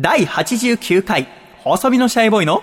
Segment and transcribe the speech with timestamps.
[0.00, 1.26] 第89回、
[1.64, 2.62] 細身のシャイボーイの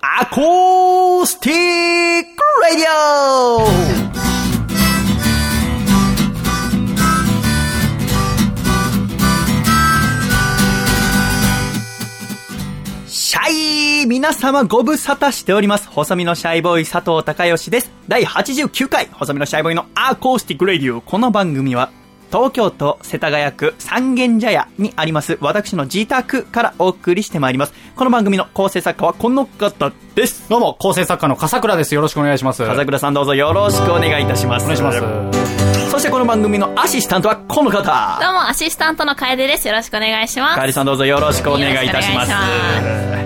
[0.00, 4.02] アコースティックラディオ
[13.06, 15.86] シャイ皆様ご無沙汰しております。
[15.88, 17.92] 細身のシャイボーイ佐藤孝義です。
[18.08, 21.00] 第89回、細身のシャイボーイのアコースティックレディオ。
[21.00, 21.92] この番組は、
[22.32, 27.74] 東京都世田谷区三軒茶屋にあります、私の自宅からお送りしてまいります。
[27.94, 30.48] この番組の構成作家はこの方です。
[30.48, 31.94] どうも、構成作家の笠倉です。
[31.94, 32.64] よろしくお願いします。
[32.64, 34.62] 風倉さんどうぞよろしくお願いいたします。
[34.62, 35.90] お願いします。
[35.90, 38.18] そしてこの番組のアシスタントはこの方。
[38.22, 39.68] どうも、アシスタントの楓です。
[39.68, 40.56] よろしくお願いします。
[40.56, 43.21] 楓さんどうぞよろしくお願いいたします。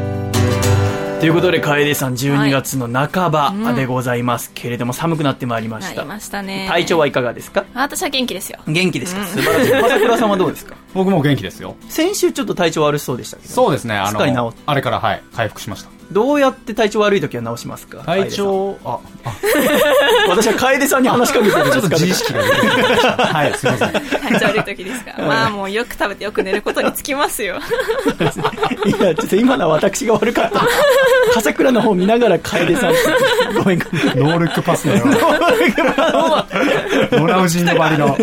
[1.26, 5.96] ということで、楓さん12月の半ばでございますけれども、寒くなってまいりました。
[5.96, 6.66] なりましたね。
[6.68, 7.64] 体調はいかがですか？
[7.74, 8.60] 私は元気ですよ。
[8.68, 9.72] 元気ですか、素晴らしい。
[9.72, 10.76] 風倉さんはどうですか？
[10.94, 11.74] 僕も元気ですよ。
[11.88, 13.48] 先週ちょっと体調悪そうでしたけど。
[13.52, 15.90] そうですね、あの、あれからはい、回復しました。
[16.12, 17.98] どうやって体調悪い時は治しますか？
[18.04, 19.32] 体調、あ、あ、
[20.28, 22.42] 私は楓さんに話しかけてるんですかちょっと自意識が。
[23.26, 23.92] はい、すいません。
[23.92, 25.14] 体調悪い時ですか？
[25.18, 27.56] まあもうよく食べてよく寝ることにつきますよ。
[28.86, 30.60] いや、ちょっと今のは私が悪かった。
[31.34, 32.94] 笠倉の方見ながら楓さん。
[33.54, 34.18] ごめんごめん。
[34.30, 35.18] ノールックパスのような、
[37.18, 38.16] モラウジンのバリの。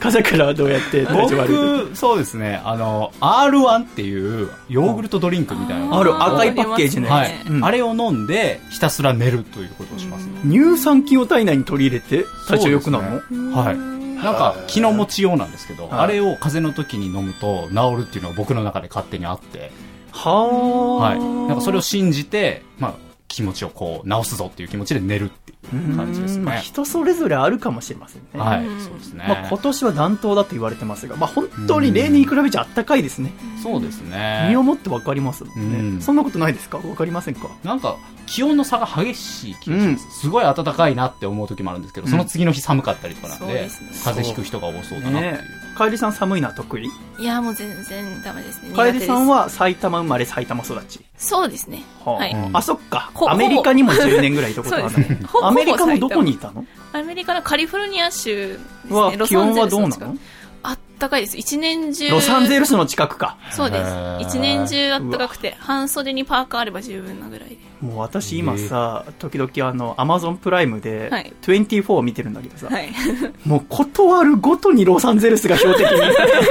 [0.00, 1.78] 笠倉はどうやって体調悪い時？
[1.86, 7.50] 僕、そうですね、あの、R1 っていうヨーグルトドリンクみたいなのある赤いパッケージのはいやつ。
[7.50, 10.32] うんあれを飲んで、ひたすら寝るということをしますね。
[10.44, 13.76] 乳酸菌を体内に取り入れて体調良くなるの、はい。
[13.76, 19.70] なんか、気の持ちようなんですけど、はいあれを風邪の時に飲むと治るっていうのが僕の中で勝手にあって、
[20.12, 21.08] はあ。
[21.10, 21.18] はい。
[21.18, 22.94] なんかそれを信じて、まあ、
[23.28, 25.54] 気持ちをこう、治すぞっていう気持ちで寝るってい
[25.92, 26.60] う感じですうんまあね。
[26.62, 28.40] 人それぞれあるかもしれませんね。
[28.40, 29.24] はい、そうですね。
[29.28, 33.32] まあ、今年は暖冬だと言われてますが、まあ、本当に例年に比べちゃあったかいですね。
[33.62, 34.62] そうですね身を。
[34.62, 36.78] もってわかりますもんね、うんそんなことないですか？
[36.78, 37.48] わかりませんか？
[37.64, 40.20] なんか、気温の差が激しい気がします。
[40.20, 45.67] すごい暖かいなって思う時もあるんですけど、その次の日寒かったりとかなんで、そうですね風邪ひく人が多そうだなっていう。
[45.86, 46.90] ね楓さん寒いのは得意？
[47.18, 48.70] いやもう全然ダメですね。
[48.70, 51.00] 苦手楓ですさんは埼玉生まれ埼玉育ち。
[51.16, 51.82] そうですね。
[52.04, 52.50] はあはい。
[52.52, 53.10] あ、そっか。
[53.14, 56.64] ほアメリカにも10年ぐらいいたことあるねほアメリカのどこにいたの？
[56.92, 58.58] アメリカのカリフォルニア州で
[58.88, 59.16] すはね。
[59.16, 60.18] ロ気温サンゼルスはどうなの
[60.64, 61.36] あったかいです。
[61.38, 62.10] 一年中。
[62.10, 63.38] ロサンゼルスの近くか。
[63.52, 63.90] そうです。
[64.20, 67.58] 一年中あったかくて、半袖にパーカーあれば十分なぐらいで。
[67.80, 72.90] もう私今さ、時々あの、アマゾンプライムではい、24を見てるんだけどさ、はい。
[73.46, 75.98] もうことあるごとにロサンゼルスが標的に。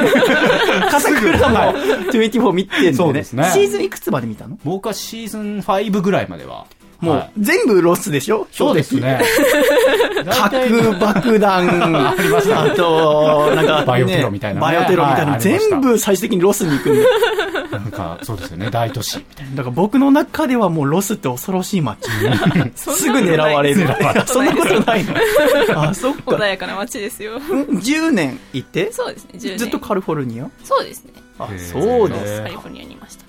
[0.89, 1.73] 笠倉も
[2.11, 2.93] 24見てんだよね。
[2.97, 4.57] そうですねシーズンいくつまで見たの？
[4.63, 6.65] 僕はシーズン5ぐらいまでは。
[6.99, 8.47] もうはい全部ロスでしょ？
[8.51, 8.95] そうです。
[8.99, 9.21] ね。
[10.25, 11.67] 核爆弾、
[12.07, 12.15] あ
[12.75, 17.07] と、なんか、ね、バイオテロみたいなねバイオテロみたいな、はいありました全部最終的にロスに行くんだよ。
[17.71, 18.69] なんか、そうですよね。
[18.71, 19.55] 大都市みたいな。
[19.57, 21.99] だから僕の中ではもうロスって恐ろしい街。
[22.75, 23.87] すぐ狙われる。
[24.25, 25.13] そんなことないの。
[25.89, 26.21] あ、そっか。
[26.35, 27.37] 穏やかな街ですよ。
[27.37, 28.91] ん？10年いて？
[28.91, 29.57] そうですね、10年。
[29.59, 30.49] ずっとカリフォルニア？
[30.63, 31.11] そうですね。
[31.39, 33.25] あそうですカリフォルニアにいました。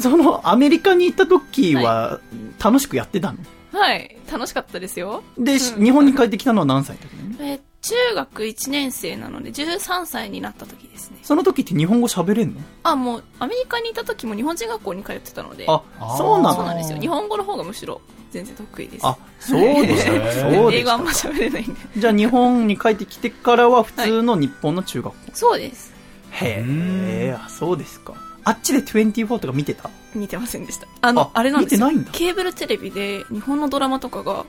[0.00, 2.20] そのアメリカに行った時は
[2.62, 3.38] 楽しくやってたの、
[3.72, 4.16] はい。
[4.30, 5.22] 楽しかったですよ。
[5.38, 7.50] で、し日本に帰ってきたのは何歳の時なの？
[7.52, 11.16] えー中学1年生なので、13歳になった時ですね。
[11.22, 12.60] その時って日本語喋れんの？
[12.82, 15.82] あ、もう、アメリカにいた時も日本人学校に通ってたので、あ、
[16.18, 16.54] そうなの？
[16.56, 16.98] そうなんですよ。
[16.98, 18.02] 日本語の方がむしろ
[18.32, 19.06] 全然得意です。
[19.06, 20.10] あ、そうで した。
[20.12, 21.80] そうでした英語あんま喋れないんで。
[21.96, 25.18] じゃあ日本に帰ってきてからは普通の日本の中学校。
[25.32, 25.94] そうです。
[26.32, 28.12] へえ、あ、そうですか。
[28.50, 29.90] あっちで24とか見てた？
[30.14, 30.86] 見てませんでした。
[31.00, 31.86] あの、ああれなんですよ。
[31.86, 34.44] 見てないんだケーブルテレビで日本のドラマとかが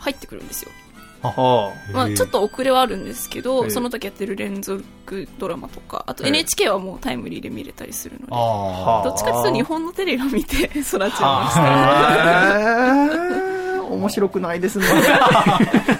[0.00, 0.70] 入ってくるんですよ。
[1.22, 11.20] はまあ、ちょっと遅れはあるんですけへど、えその時やってる連続ドラマとか、あと NHK はもうタイムリーで見れたりするので、あどっちかっていうと日本のテレビを見て育ちました。
[11.20, 12.58] あ。
[12.58, 13.61] へ ー
[13.92, 14.86] 面白くないですね。
[14.90, 15.10] すいま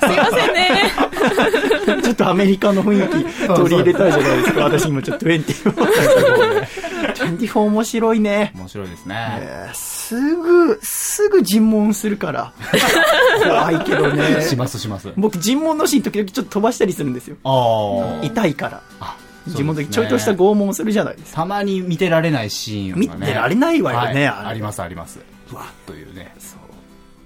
[0.00, 0.92] せんね。
[2.02, 4.64] ちょっとアメリカの雰囲気取り入れたいじゃないですか。
[4.64, 6.66] 私今ちょっと24。
[7.38, 8.52] 24面白いね。
[8.54, 8.58] あ。
[8.58, 9.38] 面白いですね。
[9.40, 12.52] えーすぐ、すぐ尋問するから。
[13.42, 14.42] 怖いけどね。
[14.42, 15.08] しますします。
[15.16, 17.36] 僕尋問のシーン時々ちょっと飛ばしたりするんですよ。
[17.44, 18.24] ああ。
[18.24, 18.82] 痛いから。
[19.00, 19.16] あ
[19.46, 21.36] 尋問の時ちょいとした拷問するじゃないですか。
[21.36, 23.26] たまに見てられないシーンね。
[23.26, 25.20] てられないわよね、はいありますあります。
[25.50, 26.34] うわっというね。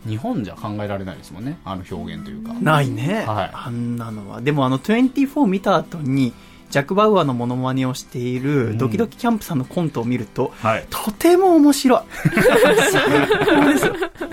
[0.07, 1.59] 日本じゃ考えられないですもんね。
[1.65, 2.55] あの表現というか。
[2.55, 4.41] ないね、はいあんなのは。
[4.41, 6.33] でもあの24見た後に、
[6.71, 10.87] ジャック・バウアーのモノマネをしているドキドキキャンプさんのコントを見ると、はい。
[10.91, 12.01] とても面白い。
[12.25, 13.93] 最高ですよ。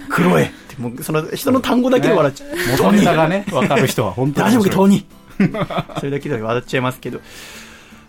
[0.10, 2.50] クロエって、もうその人の単語だけで笑っちゃう。
[2.78, 4.70] 元ネタがね、わかる人は本当に大丈夫か。
[4.76, 5.24] トニー。
[6.00, 7.22] それだけで笑っちゃいますけど。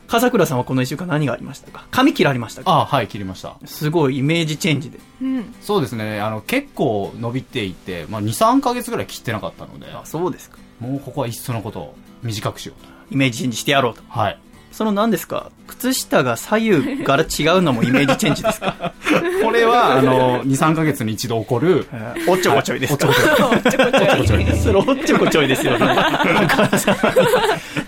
[0.07, 1.87] 笠倉さんはこの一週間何がありましたか？
[1.91, 2.71] 髪切られましたか？
[2.71, 3.57] あはい、切りました。
[3.65, 4.99] すごいイメージチェンジで。
[5.23, 5.55] うん。
[5.63, 10.59] そうですね、あの、結構伸びていて、まあ、2、3ヶ月ぐらい切ってなかったので、あ、そうですか。
[10.81, 12.89] もうここはいっそのことを短くしようと。
[13.11, 14.03] イメージチェンジしてやろうと。
[14.09, 14.39] はい。
[14.73, 15.51] その何ですか？
[15.69, 18.93] 靴下が左右から違うのもイメージチェンジですか？
[19.43, 23.09] これは、あの、2、3ヶ月に一度起こる、えーおっちょこちょいですか？
[23.09, 24.59] おっちょこちょい。
[24.59, 25.87] それおっちょこちょいですよね。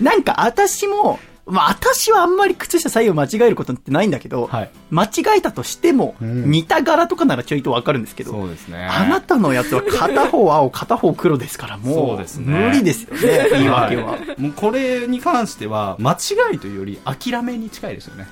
[0.01, 4.69] なんか私も、まあ私はあんまり靴下左右間違えることってないんだけど、はい。
[4.91, 8.85] 間違えたとしても、うん似た柄とかならちょいとわかるんですけど、そうですね。
[8.85, 14.17] あなたのやつは片方青、片方黒ですから、もう、無理ですよね、言い訳は。
[14.37, 18.27] いもうこれに関しては、間違いというより、諦めに近いですよね。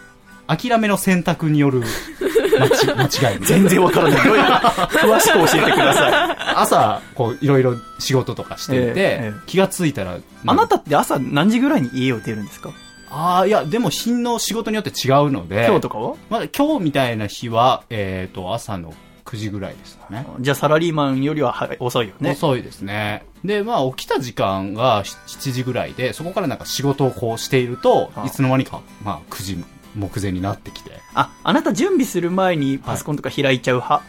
[0.47, 1.81] 諦めの選択による
[2.59, 3.39] 間違い。
[3.43, 4.19] 全然わからない。
[4.19, 6.37] 詳しく教えてください。
[6.55, 12.69] 朝、こう、いろいろ仕事とかしていて、ええええ気がついたら、あなたって朝何時ぐらいに家を出るんですか？
[13.09, 16.15] ああ、いや、でも日の仕事によって違うので、今日とかは？
[16.29, 18.93] まだ今日みたいな日は、えっ、と、朝の
[19.25, 20.25] 9時ぐらいですかね。
[20.39, 22.31] じゃあサラリーマンよりは早い遅いよね。
[22.31, 23.25] 遅いですね。
[23.43, 29.63] で、まあ、起きた時間が7時ぐらいで、そこからなんか仕事をこうしているとあ、いつの間にか、まあ、9時
[29.95, 30.91] 目前になってきて。
[31.13, 34.03] あ、あなた準備する前にパソコンとか開いちゃう派？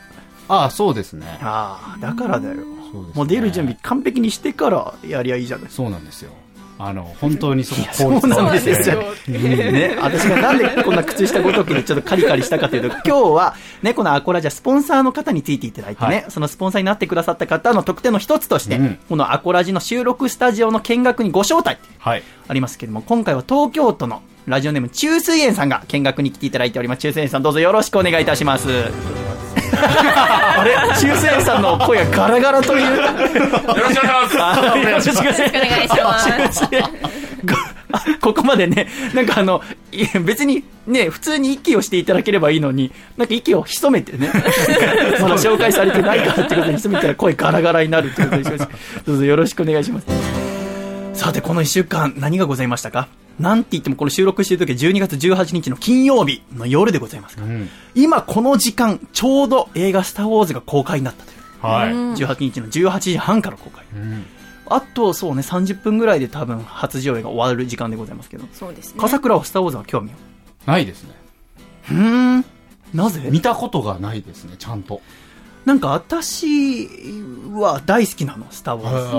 [0.49, 1.39] ああ、そうですね。
[1.41, 2.55] ああ、だからだよ。
[2.93, 6.31] そうですねもう出る準備完璧にしてからやりゃいいじゃないそうなんですよ。
[6.79, 9.03] あの、本当にそこそうなんですよ。
[9.29, 22.23] ね、 私がなんでこんな靴下ごときでちょっとカリカリしたかというと、 今日はね、このアコラジャスポンサーの方についていただいてね、はそのスポンサーになってくださった方の特典の一つとして、うんこのアコラジの収録スタジオの見学にご招待はい。
[22.49, 26.99] ありますけども、今回は東京都のラジオネーム中水園さんが見学に来ていただいております。
[27.01, 29.46] 中水園さんどうぞよろしくお願いいたします。
[29.73, 32.97] あれ中水園さんの声がガラガラという？
[32.97, 34.61] よろしくお願いします。
[34.79, 36.19] よろしくお願いしま
[36.51, 44.29] すここまでね、なんかあの、いや別にね、普通に息をしていただければいいのに、なんか息を潜めてね、
[45.21, 48.69] まだ紹介されてないからってことに潜めたら声ガラガラになるってことにします。
[49.07, 50.07] どうぞよろしくお願いします。
[51.15, 53.09] さて、この一週間何がございましたか？
[53.39, 57.69] なんて言ってもこの収録している時は12月18日の金曜日の夜でございますから、うん。
[57.95, 61.37] 今この時間、ちょうど映画スターウォーズが公開になったという。
[61.61, 61.93] はい。
[61.93, 63.85] うん18日の18時半から公開。
[63.95, 64.25] うん
[64.69, 68.45] あと、そうね、30分ぐらいで多分初上映が終わる時間でございますけど。
[68.53, 69.01] そうですね。
[69.01, 70.11] 笠倉はスターウォーズは興味
[70.67, 71.11] ないですね。
[71.93, 71.95] を。
[71.95, 72.45] うーん？
[72.93, 73.29] なぜ？
[73.31, 75.01] 見たことがないですね、ちゃんと。
[75.67, 76.89] なんか私
[77.53, 78.97] は大好きなの、スターウォーズ。
[78.97, 79.13] は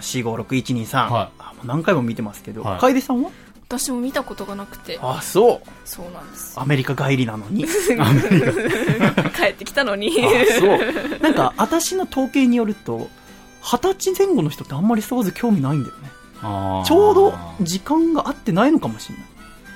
[0.00, 1.10] 4、5、6、1、2、3。
[1.10, 1.30] は
[1.64, 3.30] 何回も見てますけど、はい楓さんは？
[3.70, 5.68] 私も見たことがなくて、あ、そう。
[5.84, 6.58] そうなんです。
[6.58, 7.64] アメリカ帰りなのに。
[9.36, 10.10] 帰ってきたのに。
[10.10, 10.78] あ、そう。
[11.22, 13.08] なんか、私の統計によると、
[13.62, 16.10] 二十歳前後の人ってあんまりスターウォーズ興味ないんだよね。
[16.84, 19.24] ちょうど時間が合ってないのかもしれない。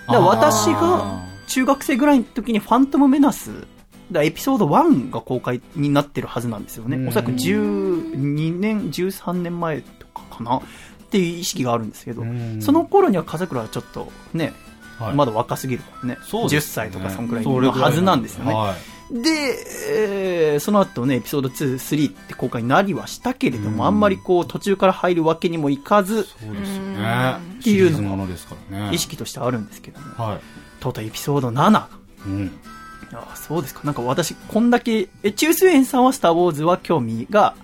[0.08, 3.50] だから私があ中学生ぐらいの時にファントムメナス、
[4.10, 7.00] だエピソード1が公開になってるはずなんですよねう。
[7.00, 10.60] んおそらく12年、13年前とかかな
[11.14, 14.52] っていう意識があるんですけどう、んその頃には風倉はちょっとね、
[14.98, 16.18] はいまだ若すぎるからね。
[16.22, 18.52] 10ね歳とかそんくらいのはずなんですよね。
[18.52, 19.30] はいで、
[19.90, 27.36] えーその後ね、エピソード2、3って公開になりはしたけれども、うんあんまりこう途中から入るわけにもいかず、そうですようんね。
[27.60, 28.94] っていうのがシリーズものですからね。
[28.94, 30.40] 意識としてあるんですけども、はい。
[30.80, 31.86] とうとうエピソード7。
[32.26, 32.50] うん。
[33.12, 33.82] ああそうですか。
[33.84, 37.54] なんか私、こんだけ、え、中水園さんはスターウォーズは興味が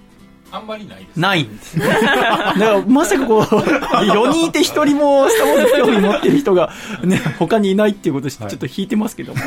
[0.53, 1.21] あんまりないです。
[1.21, 1.87] ないんですね。
[1.89, 3.43] だから、まさかこう、
[4.03, 6.71] 4人いて1人もスターウォーズ興味持ってる人が、
[7.03, 9.41] ね、他にいないっていうことでちょはいっと引いてますけども。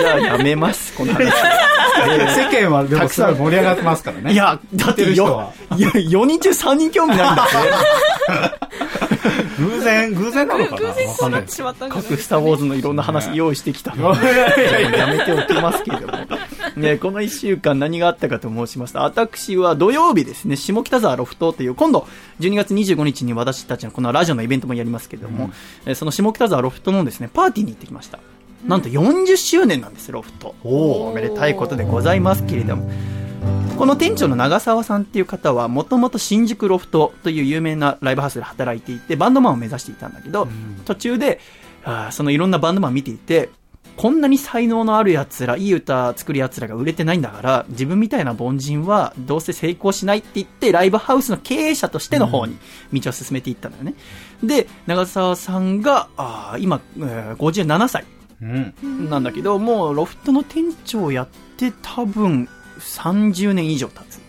[0.00, 1.24] じゃあやめます、この話。
[1.24, 4.32] 世間はでもすごい盛り上がってますからね。
[4.32, 7.56] いや、だって聞いてる人よは、いや4人中3人興味ないんだって。
[9.58, 10.76] 偶然、偶然なのかな？
[10.78, 12.08] 偶然そうんなってしまったんじゃない？
[12.10, 16.12] 各スターウォーズのいろんな話用意してきたのいやめておきますけれども。
[16.76, 22.06] ね、この一週間何があったかと申しますと、私は土曜日ですね、下北沢ロフトという、今度、
[22.40, 25.50] 12月25日に私たちのこのラジオのイベントもやりますけれども、
[25.84, 28.20] えーその下北沢ロフトのですね、パーティーに行ってきました。
[28.66, 30.54] なんと40周年なんです、ロフト。
[30.64, 32.90] おおめでたいことでございますけれども。
[33.76, 40.46] この店長の長澤さんっていう方は、もともと新宿ロフトという有名なライブハウスで働いていて、バンドマンを目指していたんだけど、
[40.84, 41.40] 途中で、
[41.84, 43.50] あーそのいろんなバンドマンを見ていて、
[43.96, 52.56] こんなに才能のある奴ら、いい歌作る奴らが売れてないんだから、自分みたいな凡人はどうせ成功しないって言って、ライブハウスの経営者としての方に
[52.92, 53.94] 道を進めていったんだよね。
[54.44, 58.04] で、長澤さんが、あー今、えー57歳。
[58.40, 59.10] うん。
[59.10, 62.48] なんだけど、もうロフトの店長をやって多分
[62.82, 64.20] 30年以上経つ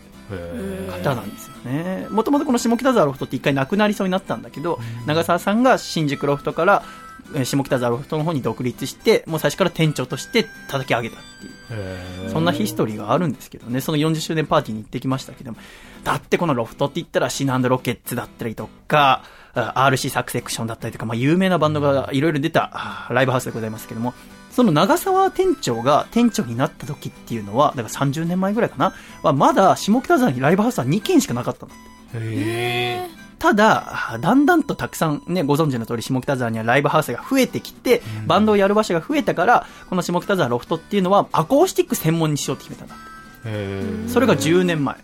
[1.04, 2.08] 方なんですよね。
[2.10, 6.84] もともとこの下北沢ロフトって一回なくなりそうになったんだけど、長澤さんが新宿ロフトから、
[7.36, 12.30] えー下北沢ロフトの方に独立して、もう最初から店長として叩き上げたっていう。
[12.30, 15.58] そんなヒストリーがあるんですけどね、その40周年パーティーに行ってきましたけども、
[16.04, 19.24] だってこのロフトって言ったらシナロケッツだったりとか、
[19.56, 24.14] あ RC サクセクションだったりとか、まあ、有名なバンドがいろいろ出たあライブハウスでございますけども、
[24.54, 28.94] その長沢店長が店長になった時っていうのは、だから30年前ぐらいかな、
[29.24, 31.78] はまだ下北沢にライブハウスは2軒しかなかったんだっ
[32.12, 32.20] て。
[32.22, 43.04] へただ、だんだんとたくさんね、ご存知の通り下北沢にはライブハウスが増えてきて、バンドをやる場所が増えたから、この下北沢ロフトっていうのはアコースティック専門にしようって決めたんだって。
[43.46, 44.96] えそれが10年前。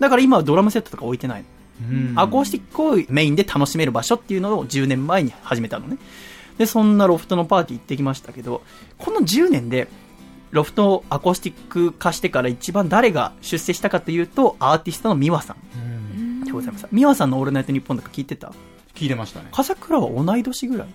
[0.00, 1.46] だから今はドラムセットとか置いてないの。
[1.88, 5.96] うんアコースティックをメインで楽しめる場所っていうのを10年前に始めたのね。
[6.60, 8.60] で、そんなロフトのパーティー行ってきましたけど、
[8.98, 9.88] この10年で、
[10.50, 15.56] ロフトをアコースティック化してから一番誰が出世したかというと、アーティストのミワさん。
[15.74, 16.44] うん。
[16.44, 16.86] でございます。
[16.92, 18.52] ミワさんのオールナイトニッポンとか聞いてた？
[18.94, 19.48] 聞いてましたね。
[19.52, 20.88] 笠倉は同い年ぐらい？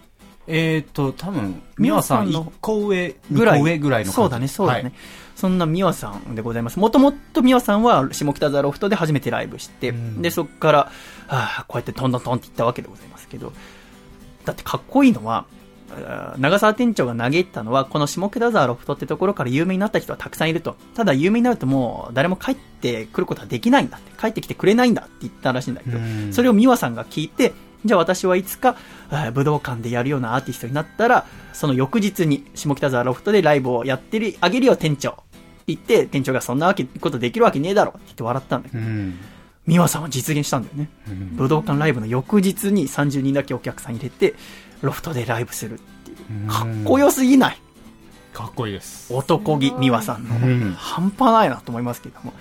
[0.47, 3.59] えっと多分美美和さんの1個上2ぐらい。
[3.59, 4.81] 個上ぐらいのそうだね、そうだね。
[4.83, 4.93] はい。
[5.35, 6.77] そんなミワさんでございます。
[6.77, 10.21] もともとミワさんは下北沢ロフトで初めてライブして、うん。
[10.21, 10.91] で、そこから、は
[11.29, 13.51] あ、こうやってトントントンっていったわけでございますけど、
[14.45, 15.45] だってかっこいいのは、
[16.37, 20.75] 長沢店長が嘆いたのは、この下北沢ロフトってところから有名になった人はたくさんいると。
[20.95, 24.11] ただ有名になるともう誰も帰ってくることはできないんだって。
[24.19, 28.75] 帰ってきてくれないんだって言ったらしいんだけど、うんそれを美和さんが聞いて、じゃあ私はいつか、
[29.33, 35.11] 武道館でやるようなアーティストになったら、その翌日に下北沢ロフトでライブをやってる、あげるよ店長。
[35.11, 35.21] って
[35.67, 39.17] 言って、店長がそんなわけ、ことできるわけねえだろって言って笑ったんだけど、うん
[39.67, 40.89] 美和さんは実現したんだよね。
[41.09, 44.35] うん武道館ライブの翌日に30人だけお客さん入れて、
[44.85, 46.47] ロフトでライブするっていう。
[46.49, 47.57] かっこよすぎない？
[48.33, 50.35] かっこいいです男気美和さんの。
[50.35, 52.33] うん半端ないなと思いますけども。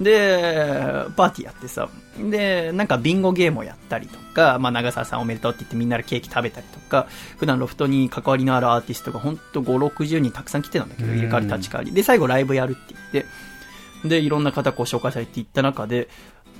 [0.00, 0.84] で、
[1.16, 7.06] パーティーやってさ、で、なんかビンゴゲームをやったりとか、まあ長澤さんおめでとうって言ってみんなでケーキ食べたりとか、
[7.36, 11.92] 普段ロフトに関わりのあるアーティストがほんと5、60人たくさん来てたんだけど、うん入れ替わり立ち替わり。
[11.92, 13.24] で、最後ライブやるって言っ
[14.04, 16.08] て、で、いろんな方こう紹介されていった中で、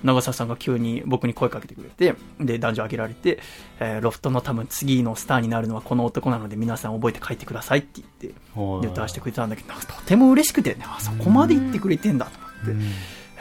[0.02, 3.38] 長澤さんが急に僕に声かけてくれて、で、男女挙げられて、
[3.80, 8.82] えーロフトの多分次のスターになるのはこの男なので皆さん覚えて帰ってくださいって言って、はい。
[8.82, 12.82] で歌わせてくれたんだけど、とても嬉しくてね、あそこまで言ってくれてんだと思って、うん。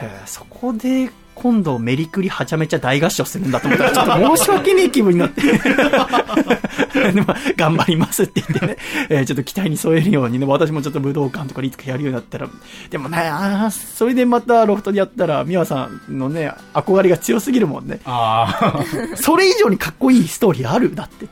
[0.02, 5.42] えーそこで今度メリクリはちゃめちゃ大合唱するんだと思ったら、ちょっと申し訳ねえ気分になって。
[7.14, 8.78] でも頑張りますって言ってね、
[9.10, 12.48] えーちょっと期待に添えるようにね、私もちょっと武道館とかでいつかやるようになったら、
[12.90, 18.00] でもね、あーそれでまたロフトでやったら、美和さんのね、憧れが強すぎるもんね。
[18.06, 18.84] あ
[19.16, 20.94] それ以上にかっこいいストーリーある？
[20.96, 21.28] だって。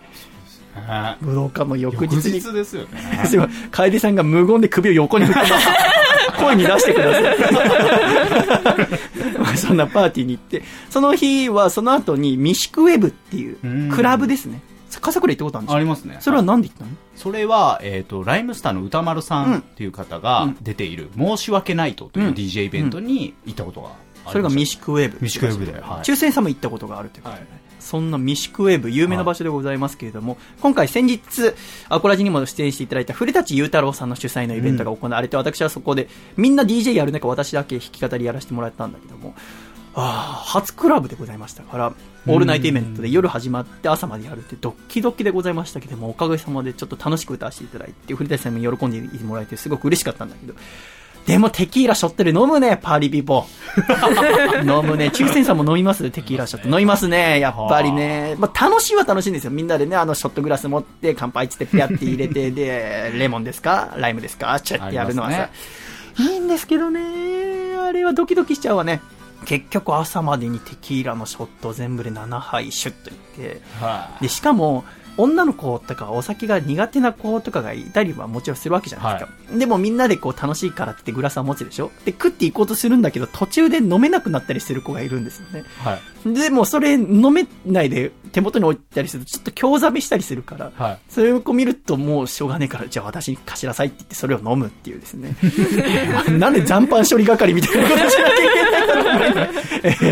[0.87, 2.39] あ武道館の翌翌日に。
[2.39, 3.47] 日ですよねすごい。
[3.69, 5.53] 楓さんが無言で首を横に振ってます。
[6.39, 7.23] 声に出してください。
[9.39, 14.61] まあそんなパーティーに行って、その日はその後にミシクウェブっていううんクラブですね。
[15.01, 16.89] 笠倉行ったことあるんですかありますねそれは何で行ったの？
[17.15, 24.31] それは、えっ、と、ライムスターの歌丸さうんんっていう方が出ている、申し訳ないとといううん DJ イベントに行ったことがありました。
[24.31, 25.17] それがミシクウェブ。
[25.21, 25.73] ミシクウェブで。
[25.73, 25.81] はい。
[26.01, 27.49] 抽選さんも行ったことがあるということで、はい
[27.89, 31.53] そんなミシクウェブ、有名な場所でございますけれども、今回先日、
[31.89, 39.33] アコラジにも出演していただいた古舘裕太郎さんの主催のイベントが行われて、私はそこで、みんな DJ やる中、私だけ弾き語りやらせてもらったんだけども、
[39.95, 41.93] ああ、初クラブでございましたから、
[42.27, 50.53] オールナイトイベントで夜始まって朝までやるってドッキドキでございましたけども、おかげさまでちょっと楽しく歌わせていただいて、古舘さんも喜んでいてもらえてすごく嬉しかったんだけど、
[51.25, 54.61] でもテキーラショットで飲むね、 party people。
[54.81, 55.11] 飲むね。
[55.13, 56.09] 抽選さんも飲みます？
[56.09, 56.69] テキーラショット。
[56.69, 57.39] 飲みますね。
[57.39, 58.35] やっぱりね。
[58.39, 59.51] まあ、楽しいは楽しいんですよ。
[59.51, 63.93] みんなでね、あの、ショットグラス持って、乾杯っつって、ピャって入れて、で、レモンですか？
[63.97, 64.59] ライムですか？
[64.59, 65.49] チャってやるのはさ、
[66.17, 66.99] いいんですけどね。
[67.77, 68.99] あれはドキドキしちゃうわね。
[69.45, 74.23] 結局朝までにテキーラのショット全部で7杯シュッといって、はい。
[74.23, 74.83] で、しかも、
[75.17, 79.57] 女の子とかお酒が苦手な子とかがいたりはもちろんするわけじゃないですか。
[79.57, 85.63] でもみんなでこう楽しいからって言ってグラスは持つでしょで、食っていこうとするんだけど途中で飲めなくなったりする子がいるんですよね。
[85.83, 85.99] はい。
[86.25, 90.99] でもそれ飲めないで手元に置いたりするとちょっと興ざめしたりするから、はい。
[91.09, 95.35] それをこう見るともうしょうがねえから、じゃあ私に貸しなさいって言ってそれを飲むっていうですね。
[96.37, 99.61] なんで残飯処理係みたいなことしなきゃいけないんだろうみたいな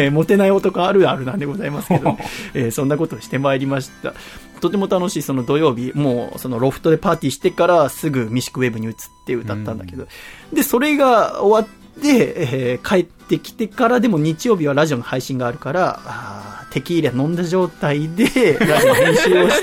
[0.03, 2.17] えーモテない男あるあるなんでございますけど、
[2.53, 4.13] えーそんなことをしてまいりました。
[4.59, 8.93] とても楽しいその土曜日、もうそのロフトでパーティーしてからすぐミシクウェブに移っ
[9.25, 10.07] て歌ったんだけど、
[10.51, 18.25] で、それが終わって、えー帰ってきてからでも日曜日はラジオの配信があるから、あーテキーラ飲んだ状態で
[18.59, 19.61] ラジオの編集をし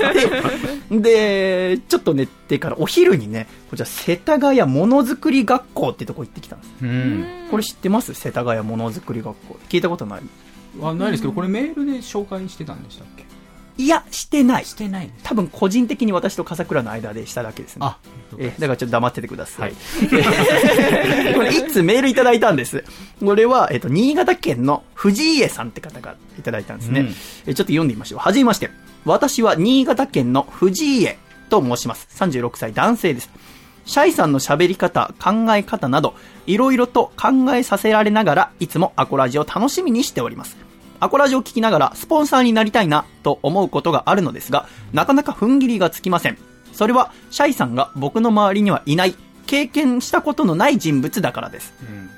[0.90, 6.70] て、で、ちょっと寝てからお昼にね、こちら世田谷ものづくり学校ってとこ行ってきたんです。
[6.82, 7.24] うん。
[7.50, 8.12] これ知ってます？
[8.14, 9.58] 世田谷ものづくり学校。
[9.68, 10.20] 聞いたことない？
[10.78, 13.13] はないですけど、これメールで紹介してたんでしたっけ？
[13.76, 14.64] いや、してない。
[14.64, 15.14] してないね。
[15.24, 17.80] 多分個人的に私と笠倉の間でしただけですね。
[17.84, 17.98] あ、
[18.38, 19.72] えーだからちょっと黙っててください。
[19.72, 22.84] はい これ、いつメールいただいたんです。
[23.24, 27.00] これは、えっ、と、新潟県の藤家さんって方がいただいたんですね。
[27.00, 27.14] うんえー
[27.46, 28.20] ちょっと読んでみましょう。
[28.20, 28.70] はじめまして。
[29.04, 31.18] 私は新潟県の藤家
[31.50, 32.08] と申します。
[32.16, 33.30] 36歳男性です。
[33.86, 36.14] シャイさんの喋り方、考え方など、
[36.46, 40.63] いろいろと考えさせられながら、いつもアコラジを楽しみにしております。
[41.00, 46.38] アコラジを聞きながら、スポンサーになりたいな、と思うことがあるのですが、なかなか踏ん切りがつきません。
[46.72, 49.14] それは、シャイさんが僕の周りにはいない、
[49.46, 51.74] 経験したことのない人物だからです。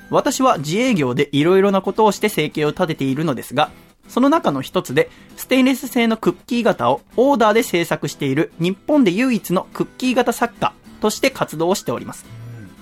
[0.09, 3.69] 私は自営業でいろいろなことをして生計を立てているのですが、
[4.07, 12.25] その中の一つで、ステンレス製のクッキー型をオーダーで製作している日本で唯一のクッキー型作家として活動をしております。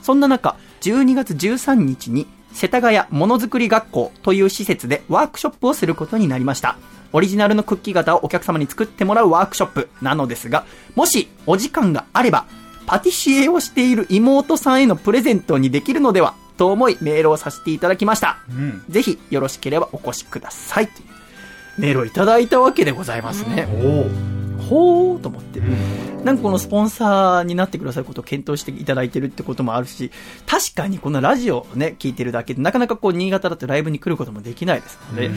[0.02, 6.78] そんな中、12月13日に、世田谷ものづくり学校という施設でワークショップをすることになりました。
[7.12, 12.46] オリジナルのクッキー型をお客様に作ってもらうワークショップなのですが、もしお時間があれば、
[12.86, 18.38] パティシエをしている妹さんへのプレゼントにできるのではと思いメールをさせていただきました。
[18.50, 18.84] うん。
[18.88, 21.08] ぜひよろしければお越しくださいという
[21.78, 23.68] メールをいただいたわけでございますね。
[23.70, 24.35] お
[24.70, 25.62] ほーと思って。
[26.24, 30.12] なんかこのスポンサーになってくださることを検討していただいてるってこともあるし、
[30.48, 35.30] 確かにこのラジオをね、聞いてるだけで、なかなかこう、新潟だとライブに来ることもできないですので、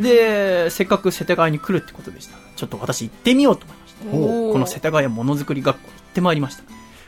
[0.00, 2.36] で、せっかく世田谷に来るってことでした。
[2.56, 4.04] ちょっと私行ってみようと思いました。
[4.10, 6.64] この世田谷ものづくり学校行ってまいりました。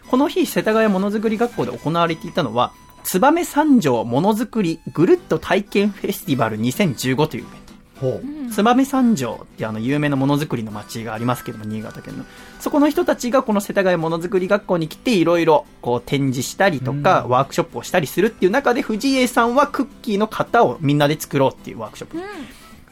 [0.09, 2.73] この日、世田谷ものづくり学校で行われていたのは、
[3.05, 7.64] 燕三条ものづくりぐるっと体験フェスティバル2015というイベント。
[8.01, 8.21] ほ
[8.51, 12.25] 燕三条ってあの有名なものづくりの街がありますけども、新潟県の。
[12.61, 22.19] そこの人たちがこの世田谷ものづくり学校に来ていろいろこう展示したりとか、ワークショップをしたりするっていう中で藤江さんはクッキーの型をみんなで作ろうっていうワークショップ。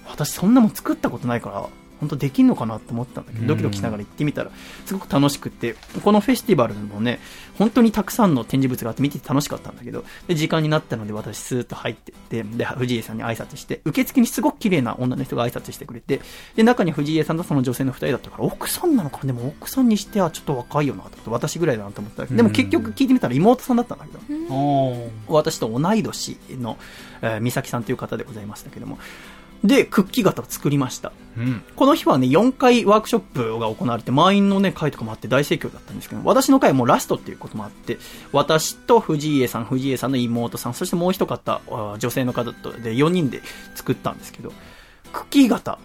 [0.09, 1.67] 私そんなもん作ったことないから、
[2.03, 4.51] 本当できんのかなと思ったんだけど、ドキドキしながら行ってみたら、
[4.87, 7.21] すごく楽しくって、このフェスティバルもね、
[7.59, 16.21] 本当にたくさんの展示物があって見てて楽しかったんだけど、で、時間になったので私スーッと入ってって、で、藤井さんに挨拶して、受付にすごく綺麗な女の人が挨拶してくれて、
[16.57, 22.31] で、中に藤井さんとその女性の二人だったから、奥さんなのかでも奥さんにしてはちょっと若いよなと私ぐらいだなと思ったけ。
[22.31, 26.77] ど、でも結局聞いてみたら妹さんだったんだけど、私と同い年の、
[27.23, 28.99] えー美咲さんという方でございましたけども、
[29.65, 31.13] で、クッキー型を作りました。
[31.37, 31.63] うん。
[31.77, 37.99] この日はね、4回ワークショップが行われて、満員のね、会とかもあって大盛況だったんですけど、私の会はもうラストっていうこともあって、
[38.33, 43.41] 私と藤井さん、藤井さんの妹さん、そしてもう一方、あ女性の方とで4人で
[43.75, 44.53] 作ったんですけど、
[45.13, 45.79] クッキー型、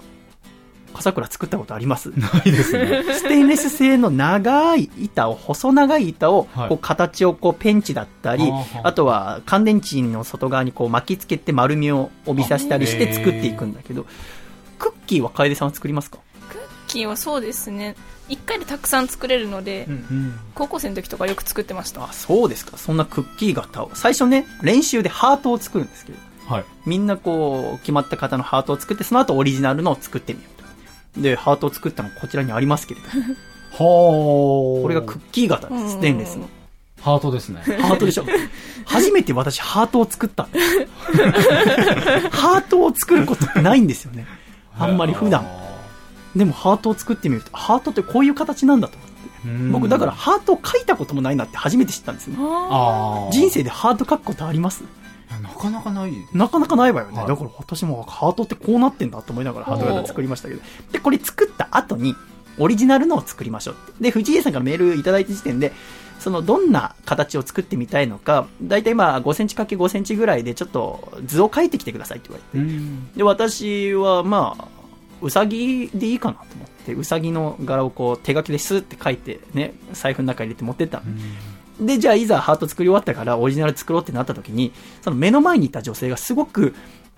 [0.98, 2.10] 笠倉作ったことあります？
[2.10, 3.04] ないですね。
[3.14, 14.06] ステンレス製の長い板を、細長い板を、はいこう形をこうペンチだったり、はあはああとは乾電池の外側にこう巻きつけて丸みを帯びさせたりして作っていくんだけど、
[14.80, 16.18] クッキーは楓さんは作りますか？
[16.50, 17.96] クッキーはそうですね
[18.30, 20.38] 一回でたくさん作れるので、うん。
[20.54, 22.78] 高校生の時とかよく作ってましたあ、そうですか。
[22.78, 23.92] そんなクッキー型を。
[23.94, 26.18] 最初ね、練習でハートを作るんですけど、
[26.54, 26.66] はい。
[26.86, 30.57] みんなこう、決まった型のハートを作って、その後オリジナルのを作ってみようと。
[31.22, 33.36] で、ハートを作ったのこちらにありますけれども、
[33.72, 34.82] ほー。
[34.84, 35.92] これがクッキー型です。
[35.92, 36.48] ステンレスの。
[37.02, 37.62] ハートですね。
[37.82, 38.26] ハートでしょ
[38.86, 40.66] 初めて私ハートを作ったんだよ
[42.32, 44.26] ハートを作ることってないんですよね。
[44.80, 45.46] あんまり普段。
[46.36, 49.18] でもハートを作ってみると、ハートってこういう形なんだと思って。
[49.46, 52.40] うん僕だから、ハートを描いたこともないなって初めて知ったんですよね。
[52.44, 54.84] ああー人生でハート描くことあります？
[55.42, 56.14] なかなかない。
[56.34, 57.18] なかなかないわよね。
[57.18, 60.62] はいだから私もハートってこうなってんだと思いながらハート型作りましたけど。
[60.92, 62.16] で、これ作った後に、
[62.60, 63.76] オリジナルのを作りましょう。
[64.02, 65.74] で、藤井さんからメールいただいた時点で、
[66.20, 72.66] そのどんな形を作ってみたいのか、だいたいまあ5センチ ×5 センチぐらいでちょっと図を描いてきてくださいって言われて。
[72.66, 73.14] うん。
[73.14, 74.68] で、私はまあ、
[75.22, 81.04] うさぎでいいかなと思って、うさぎの柄をこう手書きでスーって書いてね、財布の中に入れて持ってったの。
[81.80, 86.74] で、じゃあいざハート作り終わったからオリジナル作ろうってなった時に、その目の前にいた女性がすごく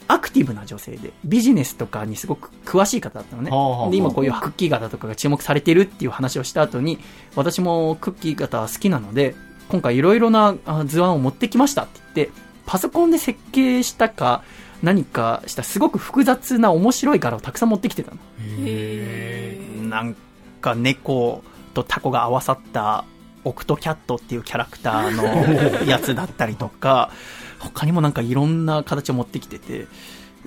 [0.07, 3.89] アクティブな女性で、ビジネスとかにすごく詳しい方だったのねはあはあ。
[3.89, 6.99] で、今こういうクッキー型とかが注目されているっていう話をした後に、
[7.35, 9.35] 私もクッキー型好きなので、
[9.69, 12.33] 今回いろいろなあ図案を持ってきましたって言って、
[12.65, 14.43] パソコンで設計したか、
[14.81, 18.17] 何かしたすごく複雑な面白い柄をたくさん持ってきてたの。
[18.39, 20.15] へなん
[20.61, 21.43] か猫
[21.73, 23.05] とタコが合わさった
[23.49, 27.11] オクトキャットっていうキャラクターのやつだったりとか、
[27.59, 29.87] 他にもなんかいろんな形を持ってきてて、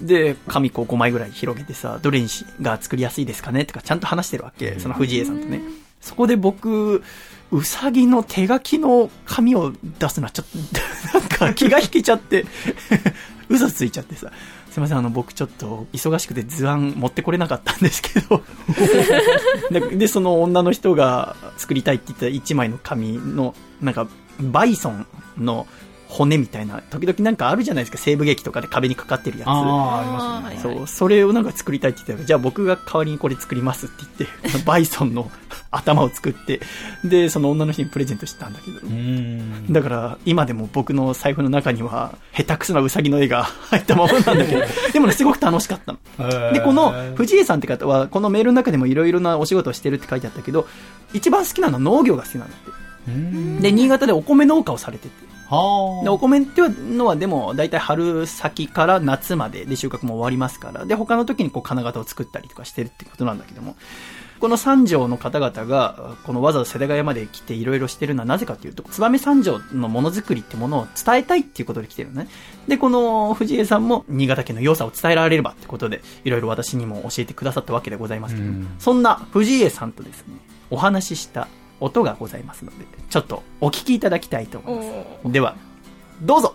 [0.00, 4.78] で、紙こう5枚ぐらい広げてさ、どれにしが作りやすいですかねとかちゃんと話してるわけ。
[4.78, 5.60] その藤江さんとね。
[6.00, 7.02] そこで僕、
[7.50, 10.46] うさぎの手書きの紙を出すのはちょっ
[11.12, 12.46] と、 なんか気が引けちゃって、
[13.48, 14.30] 嘘ついちゃってさ。
[14.72, 18.42] すいません、あの、僕ちょっと忙しくて図案持ってこれなかったんですけど。
[19.70, 24.08] で、でその女の人が作りたいって言った一枚の紙の、なんか、
[24.40, 25.06] バイソン
[25.36, 25.66] の
[26.12, 29.48] 骨みたいな、時々なんかあるじゃないですか、西部劇とかで壁にかかってるやつ。
[29.48, 30.74] ああ、ありますね。
[30.76, 35.30] そう、それをなんか作りたいって言ったら、じゃあ僕が代わりにこれ作りますって言って、 バイソンの
[35.70, 36.60] 頭を作って、
[37.02, 39.72] で、その女の人にプレゼントしてたんだけど、うん。
[39.72, 46.52] だから、今でも僕の財布の中には、下手くそなウサギの絵が 入ったままなんだけど、でもね、すごく楽しかったの。
[46.52, 50.66] で、この藤井さんって方は、このメールの中でもいろいろなお仕事をしてるって書いてあったけど、
[51.14, 52.70] 一番好きなのは農業が好きなんだって。
[53.08, 53.60] うん。
[53.62, 55.31] で、新潟でお米農家をされてて。
[55.48, 63.76] はで、お米っていうのはでも、大体春先から夏までで収穫も終わりますから、で、他の時にこう金型を作ったりとかしてるってことなんだけども、
[64.42, 72.28] この三条の方々が、このわざわざ世田谷まで来ていろいろしてるのはなぜかというと、燕三条のものづくりってものを伝えたいっていうことで来てるのね。
[72.66, 78.66] で、この藤江さんも新潟県の良さを伝えられればってことで、いろいろ私にも教えてくださったわけでございますけどん。
[78.80, 80.34] そんな藤江さんとですね、
[80.70, 81.46] お話しした
[81.82, 85.06] 音がございますので、ちょっとお聞きいただきたいと思います。
[85.24, 85.56] おでは、
[86.22, 86.54] どうぞ。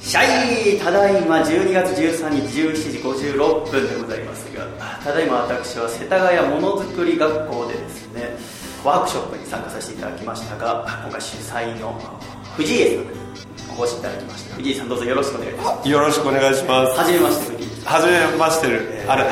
[0.00, 4.66] シャイただいま12月13日17時56分でございますが、
[5.04, 8.36] ただいま私は世田谷ものづくり学校でですね、
[8.84, 11.98] ワークショップに参加させていただきましたが、今回主催の
[12.56, 14.56] 藤井さんにお越しいただきました。
[14.56, 15.88] 藤井さんどうぞよろしくお願いいたします。
[15.88, 16.98] よろしくお願いします。
[16.98, 17.94] はじめまして、藤井さん。
[17.94, 19.04] はじめましてる。
[19.08, 19.24] あれ。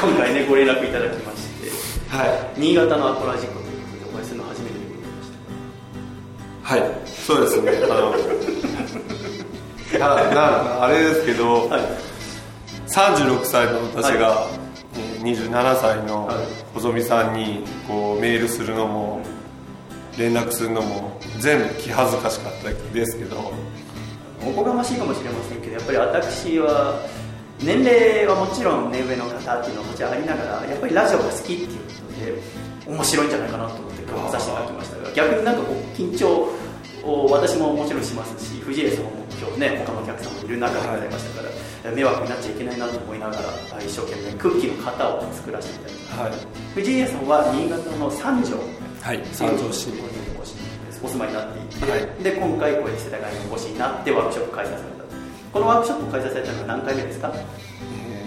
[0.00, 1.70] 今回ね、ご連絡いただきまして、
[2.08, 5.00] は新潟のアコラジコということでお会いするの初めてでご
[6.70, 6.80] ざいましい。
[6.80, 7.08] はい。
[7.08, 7.72] そうですね。
[7.84, 8.14] あの、
[10.04, 11.76] あなあれですけど、た。
[11.76, 11.84] はい。
[12.88, 14.48] 36歳の私が、は
[14.94, 16.36] えー27歳のはい
[16.74, 19.20] 細見さんにこうメールするのも
[20.18, 23.52] 連絡するのも全部気恥ずかしかったですけど。
[24.46, 27.02] おこがましいかもしれませんけど、やっぱり私は、
[27.60, 31.74] 年齢はもちろん目上の方っていうのはもちろんありながら、やっぱりラジオが好きっていうこ
[32.86, 36.48] とで、面白いんじゃないかなと思って今日来させていただきましたが、逆になんかこう、緊張
[37.02, 39.10] を私ももちろんしますし、藤江さんも
[39.42, 41.48] 今日ね、他のお客さんもいる中でございましたか
[41.84, 46.22] ら、迷惑になっちゃいけないなと思いながら、一生懸命クッキーの型を作らせていただきました。
[46.22, 46.32] はい。
[46.74, 48.56] 藤井さんは新潟の三条
[49.02, 49.20] はい。
[49.32, 50.00] 三条市に
[51.02, 52.00] お住まいになっていて、はい。
[52.22, 54.88] で今回これ世田谷にお越しになってワークショップ開催された
[55.52, 57.32] このワークショップ開催されたのは何回目ですか？
[57.34, 57.38] え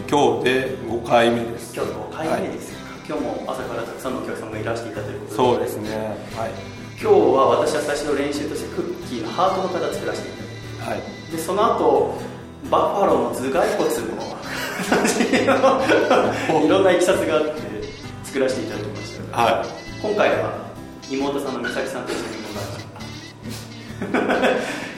[0.07, 1.73] ー今日で5回目です。
[1.75, 5.37] 今日5回目ですか、今日も朝からたくさんのお客さんがいらしていたということで。
[5.37, 5.89] そうですね。
[6.35, 6.51] はい。
[7.01, 11.01] 今日は私は最初の練習としてクッキーのハートの形作らせていただいて。
[11.01, 11.31] はい。
[11.31, 12.19] でその後
[12.69, 13.89] バッファローの頭蓋骨
[16.59, 17.51] の いろんないきさつがあって
[18.25, 19.37] 作らせていただきました。
[19.37, 19.65] が、は
[20.01, 20.71] 今回は
[21.09, 22.25] 妹さんの美咲さんと一緒に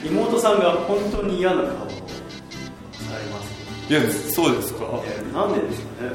[0.08, 1.94] い妹さんが本当に嫌な顔をさ
[3.18, 3.52] れます
[3.88, 4.00] いいや
[4.32, 4.84] そうですか。
[5.04, 6.10] えーなんでですかね。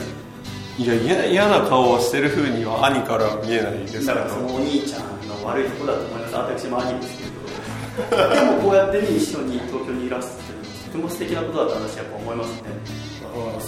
[0.80, 6.36] いや嫌嫌な顔をしてる風には兄からは見えないですだからそのお兄ちゃんの悪いところだと思います。
[6.36, 12.70] 私も兄ですけどでもこうやってね一緒に東京にいらっしゃってるのとても素敵なことだと私はやっぱ思いますね。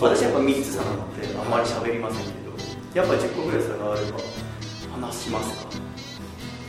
[0.01, 2.49] 私やっぱ3つ差なのであんまり喋りませんけど
[2.95, 4.17] やっぱ10個ぐらい差があれば
[4.93, 5.71] 話しますか？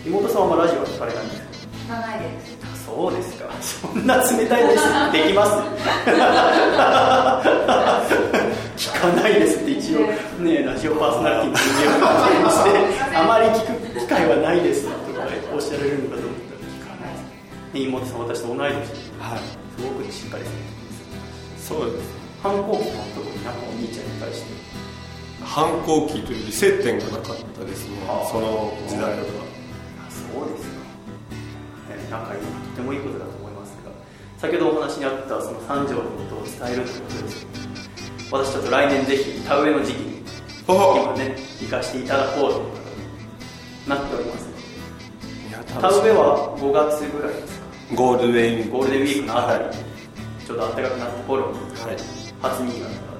[0.06, 1.46] 妹さんはラジオは聞かれないんですか？
[1.72, 2.58] 聞かないです。
[2.84, 3.48] そうですか？
[3.60, 4.82] そんな冷たいです
[5.12, 5.52] できます？
[8.76, 10.00] 聞かないですって一応
[10.42, 11.62] ねラジオパーソナリティの人
[12.00, 12.68] 間をして
[13.16, 13.62] あまり聞
[13.94, 14.96] く機会はないですとか
[15.54, 17.22] おっしゃられるのかと思ったら聞かないです、
[17.74, 18.74] ね、妹さん私と同い年で
[19.20, 19.38] はい。
[19.78, 20.82] すごくしっかりされてま
[21.58, 21.68] す。
[21.68, 22.04] そうです
[22.42, 24.50] 反抗期の特になんかお兄ちゃんに対して
[25.44, 28.26] 反抗期というより接点がなかったですねはあ。
[28.30, 29.24] その時代は。
[30.00, 30.76] あそうですか、
[31.94, 33.90] ね、仲いいのはとてもいいことだと思いますが
[34.38, 37.46] 先ほどお話にあったその三条のことを伝えるということです
[38.30, 40.22] 私ちょっと来年ぜひ田植えの時期に
[40.68, 40.72] あ
[41.04, 42.82] 今ね行かせていただこうということ
[43.84, 44.48] になっております
[45.80, 47.66] 田植えは5月ぐらいですか？
[47.94, 48.70] ゴールデンウィーク。
[48.70, 49.74] ゴールデンウィークのあたり、はい。
[50.46, 51.96] ちょうど暖かくなった頃にはい。
[52.40, 53.11] 初新潟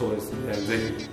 [0.00, 0.54] そうですね。
[0.54, 1.10] ぜひ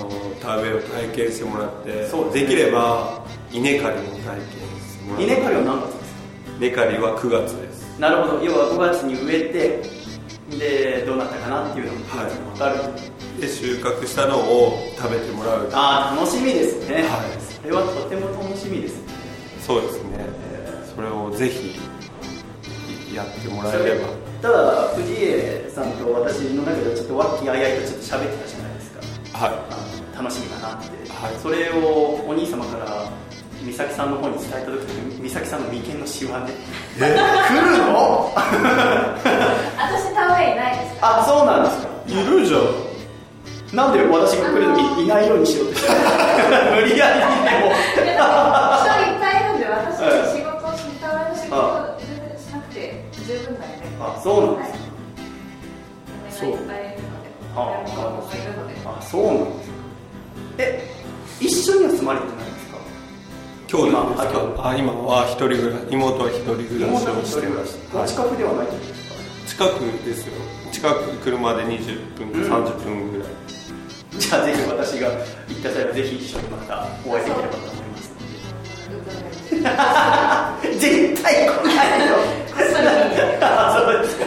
[0.00, 0.08] あの
[0.40, 4.46] 田植えを体験してもらってそうできれば稲刈りも体験
[4.80, 5.24] してもらって。
[5.24, 6.64] 稲刈りは何月ですか？
[6.64, 7.98] 稲刈りは9月です。
[8.00, 8.42] なるほど。
[8.42, 15.68] 要は5月に植えてでどうなったかなっていうのがはい分かる、で収穫したのを食べてもらう。
[15.74, 17.04] ああ楽しみですね、はい。
[17.62, 19.12] それはとても楽しみですね。
[19.60, 20.10] そうですね。
[20.16, 21.78] えそれをぜひ
[23.14, 24.08] やってもらえれば
[24.42, 29.38] ただ藤江さんと私の中ではちょっと和気あいあいとちょっと喋ってたじゃないですか。
[29.38, 29.52] はい。
[29.52, 31.34] あの楽しみだなって、はい。
[31.42, 33.10] それをお兄様から
[33.64, 36.52] 美咲さんの方に伝えた時に美咲さんの眉間のシワね。
[36.96, 38.32] 来るの？
[39.76, 41.88] 私田植えいないですあそうなんですか。
[42.08, 43.76] いるじゃん。
[43.76, 45.92] なんで私が来る時にいないようにしようとして
[46.74, 47.74] 無理やりにでも。
[47.94, 48.16] 人いっ
[49.20, 50.49] ぱいいるんで私はい仕事
[54.00, 56.46] あそうなんですか。
[56.46, 58.74] 嫁がいっぱいいるので。
[58.86, 59.74] ああそうなんですか。
[60.58, 60.90] え
[61.40, 62.78] 一緒には住まれてないんですか？
[63.68, 68.84] 今ですかあ今は一人暮らし妹は一人暮らしをしてますお近くではないんで
[69.46, 69.68] すか？
[69.68, 70.32] 近くですよ。
[70.72, 72.50] 近く車で20分、うん。
[72.50, 73.28] 30分ぐらい。
[74.18, 78.10] じゃあぜひ私が行った際はぜひ一緒にまたお会いできればと思います
[80.80, 82.16] 絶対来ないよ
[83.40, 84.24] あそうですか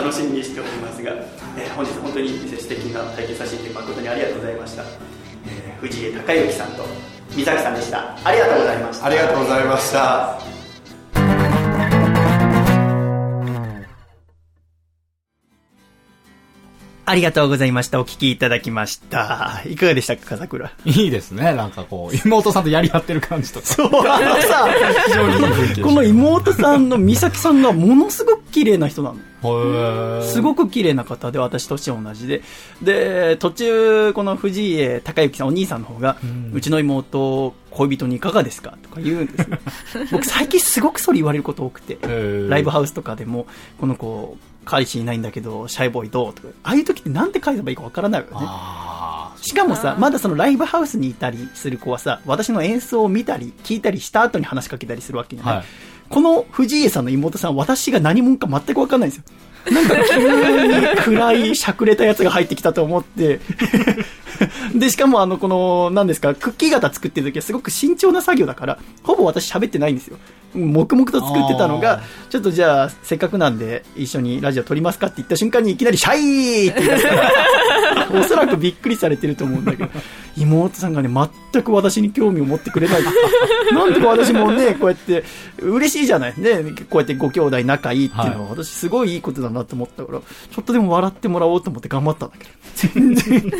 [0.00, 1.12] 楽しみにしておりますが、
[1.58, 6.84] えー本日本当に素敵な体験させていただき誠にありがとうございました、えー藤江孝之さんと
[7.30, 8.18] 三崎さんでした。
[8.22, 9.06] ありがとうございました。
[9.06, 10.59] ありがとうございました。
[17.10, 20.70] ありがとうございましたお聞きいただきましたいかがでしたか笠倉？
[20.84, 21.54] いいですね。
[21.54, 23.66] なんかこう、妹さんとやり合ってる感じとか。
[23.66, 24.68] そう、あのさ、
[25.82, 30.22] この妹さんの美咲さんがものすごく綺麗な人なの。
[30.22, 32.42] すごく綺麗な方で、私として同じで。
[32.82, 36.16] で、途中、この藤家孝之さん、お兄さんの方が、
[36.52, 38.76] うちの妹、恋人にいかがですか？
[38.82, 39.58] とか言うんですよ。
[40.12, 41.96] 僕最近すごくそれ言われること多くて。
[41.96, 43.46] ーライブハウスとかでも、
[43.80, 46.34] この子、彼氏いないんだけど、シャイボーイどう？
[46.34, 48.32] とか、ああいう時ってなんて返せばいいかわからないよね。
[48.34, 55.56] あしかもさ、まだそのライブハウスにいたりする子はさ、私の演奏を見たり、聞いたりした後に話しかけたりするわけじゃない？
[55.56, 55.66] はい
[56.10, 59.72] この藤井さんの妹さん、私が何者か全くわかんないんですよ。
[59.72, 63.38] なんか急に暗い、しゃくれたやつが入ってきたと思って。
[64.74, 70.16] で、しかもあの、この、何ですか、クッキー型作ってる時はすごく慎重な作業だから、ほぼ私喋ってないんですよ。
[70.54, 77.30] 黙々と作ってたのあが、ちょっとじゃあ、せっかくなんで一緒にラジオ撮りますかって言った瞬間にいきなりシャイーって言い出すから、
[78.20, 79.90] おそらくびっくりされてると思うんだけど、
[80.36, 81.10] 妹さんがね、
[81.52, 83.02] 全く私に興味を持ってくれない。
[83.72, 85.24] なんとか私もね、こうやって、
[85.60, 86.34] 嬉しいじゃない。
[86.36, 92.50] ね、こうやってご兄弟仲いいっていうのは、私すごいいいことだなと思ったから、ちょっとでも笑ってもらおうと思って頑張ったんだけど。
[92.94, 93.52] 全然。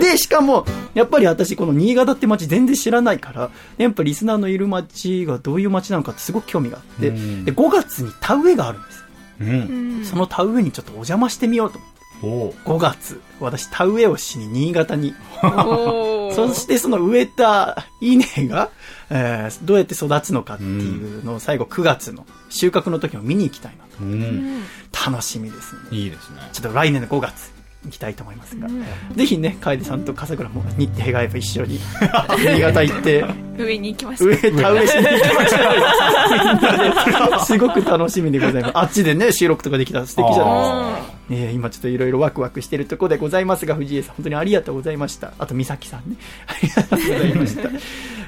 [0.00, 9.04] で、しかも、やっぱり私、この新潟って街全然知らないから、やっぱリスナーのいる街がどういう街なのかってすごく興味があって、うんで、5月に田植えがあるんですよ。
[9.40, 10.04] うん。
[10.04, 12.00] その田植えにちょっとお邪魔してみようと思って。
[12.22, 18.68] お5月、私田植えをしに新潟に そしてその植えた稲が、
[19.08, 24.04] えーどうやって育つのかっていうのを最後9月の収穫の時も見に行きたいなと。
[24.04, 24.62] うん。
[25.06, 25.80] 楽しみですね。
[25.92, 26.36] いいですね。
[26.52, 27.50] ちょっと来年の5月
[27.84, 28.68] 行きたいと思いますが、
[29.16, 31.78] ぜひね、楓さんと笠倉も日程が合えば一緒に
[32.38, 33.24] 新潟行って、
[33.58, 38.72] 上に行きましょう植え、田植えしに行きましょう すごく楽しみでございます。
[38.78, 41.20] あっちでね、収録とかできたら素敵じゃないですか。
[41.32, 45.32] えー今ちょっといろいろワクワクしてるところでございますが、藤井さん、本当にありがとうございました。
[45.38, 46.16] あと、美咲さんね。
[46.48, 47.68] ありがとうございました。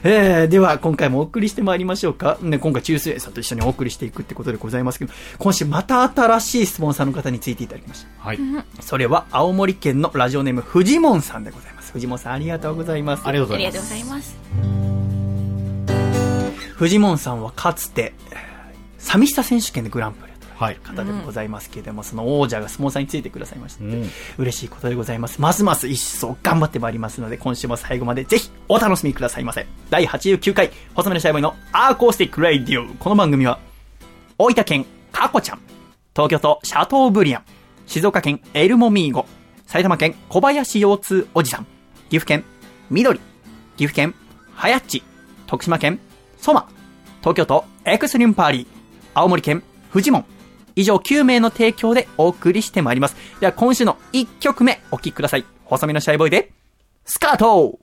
[0.05, 2.37] えーでは、今回もお送りしてまいりましょうか。
[2.41, 8.09] ね、今回、中水さんと一緒にお送りしていくってことでございますけど、今週また新しいスポンサーの方についていただきました。
[8.27, 8.39] はい。
[8.81, 11.93] それは、青森県のラジオネーム、フジモンさんでございます。
[11.93, 13.23] フジモンさん、ありがとうございます。
[13.25, 14.37] ありがとうございます。
[16.75, 18.53] フジモンさんはかつて、えー
[19.03, 20.32] 寂しさ選手権でグランプリ
[20.83, 25.41] 方でございますけれども、その王者がスポンサーについてくださいましたうん嬉しいことでございます。
[25.41, 29.67] ますます一層頑張ってまいりますので、今週も最後までぜひお楽しみくださいませ。
[29.91, 32.87] 第89回、細身のシャイボーイのアーコースティックレイディオ。
[32.95, 33.59] この番組は、
[34.39, 35.61] 大分県カコちゃん、
[36.15, 37.43] 東京都シャトーブリアン、
[37.87, 39.27] 静岡県エルモミーゴ、
[39.67, 41.67] 埼玉県小林腰痛おじさん、
[42.11, 42.45] 岐阜県
[42.91, 43.19] 緑、
[43.77, 44.15] 岐阜県
[44.55, 45.03] はやっち、
[45.47, 45.99] 徳島県
[46.39, 46.69] ソマ、
[47.21, 48.67] 東京都エクストリームパーリー、
[49.15, 50.25] 青森県フジモン、
[50.77, 53.17] 以上9名の提供でお送りしてまいります。
[53.41, 55.45] では今週の1曲目お聴きください。
[55.65, 56.53] 細身のシャイボーイで、
[57.05, 57.79] スカート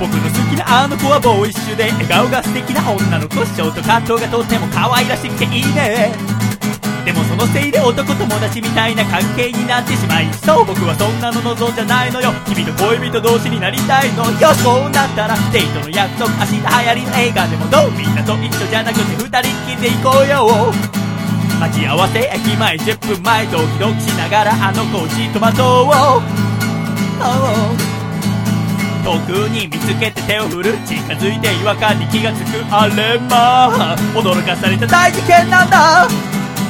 [0.00, 6.33] 僕の好きなあの子はボーイッシュで笑顔が素敵な女の子ショートカットがとても可愛らしくていいね
[7.04, 12.32] でもそのせいで男友達みたいな関係になってしまいそう僕はそんなの望んじゃないのよ。
[12.48, 14.54] 君と恋人同士になりたいのよ。
[14.54, 17.90] そうなったらデートの約束明日流行りの映画でもどう？
[17.92, 20.72] みんなと一緒じゃなくて二人っきりで行こうよ。
[21.60, 26.22] 待ち合わせ駅前10分前ドキドキしながらあの子をじっと待とう、Oh
[29.04, 30.72] 遠くに見つけて手を振る。
[30.86, 32.64] 近づいて違和感に気がつく。
[32.70, 33.96] あれまあ。
[34.14, 36.08] 驚かされた大事件なんだ。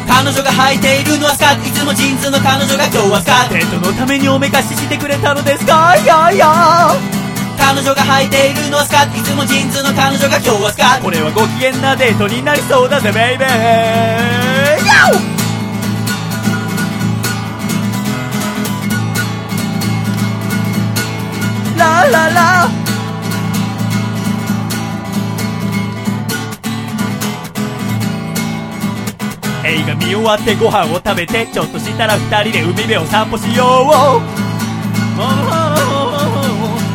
[0.06, 5.96] 彼女が履いているのはスカートいつもジーンズの彼女が今日はスカートデートのためにおめかししてくれたのですか？
[5.96, 6.94] いやいや。
[7.58, 13.48] 彼女が履いているのはスカいつもジーンズの彼女が今日はスカこれはご機嫌なデートになりそうだぜ baby
[14.84, 15.14] ヤオ
[21.78, 22.68] ラララ
[29.74, 34.54] 映画見終わってご飯を食べてちょっとしたら二人で海辺を散歩しよう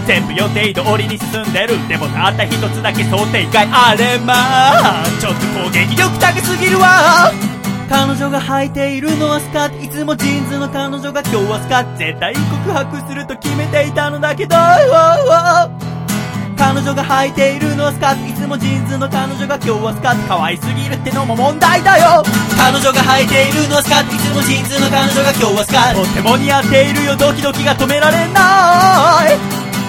[0.08, 7.32] 全部予定通りに進んでるでもたった一つだけ想定外あれまあちょっと攻撃力高すぎるわ
[7.90, 14.56] 彼女が履いているのはスカートいつもジーンズの彼女が今日はスカート絶対告白すると決めていたのだけど
[16.60, 18.28] 彼女が履いているのはスカート。
[18.28, 20.28] いつもジーンズの彼女が今日はスカート。
[20.28, 22.22] 可愛すぎるってのも問題だよ。
[22.60, 24.12] 彼女が履いているのはスカート。
[24.12, 26.04] いつもジーンズの彼女が今日はスカート。
[26.04, 27.16] とっても似合っているよ。
[27.16, 29.40] ドキドキが止められない。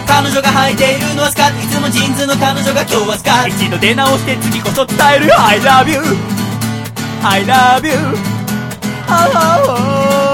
[0.06, 1.58] 彼女が履いているのはスカート。
[1.58, 3.48] いつもジーンズの彼女が今日はスカート。
[3.50, 5.26] 一度出直して次こそ伝える。
[5.26, 5.98] よ I love you
[7.26, 7.98] I love you
[9.10, 10.29] Oh yeah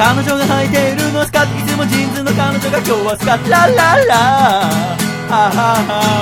[0.00, 6.20] 彼女が履いているのスカートいつもジーンズの彼女が今日はスカートラララははは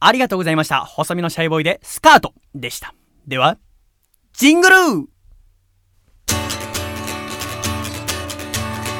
[0.00, 0.84] ありがとうございました。
[0.84, 2.94] 細身のシャイボーイでスカートでした。
[3.28, 3.58] では、
[4.32, 4.76] ジングル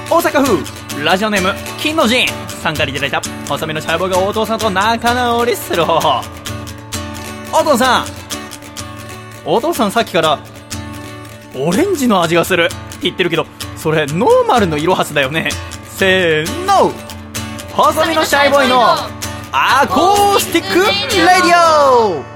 [0.09, 3.07] 大阪府ラジオネーム金の陣さんからいただ。
[3.07, 6.01] いた細身のシャイボーイがお父さんと仲直りする方。
[6.01, 6.23] 法
[7.53, 8.05] お父さん
[9.45, 10.39] お父さんさっきから
[11.55, 12.65] オレンジの味がする。
[12.65, 15.51] って言ってるけどそれノーマルのいろはすだよね。
[15.85, 16.93] せーの。
[17.73, 18.81] 細身のシャイボーイの
[19.53, 22.36] アコースティックレディオ。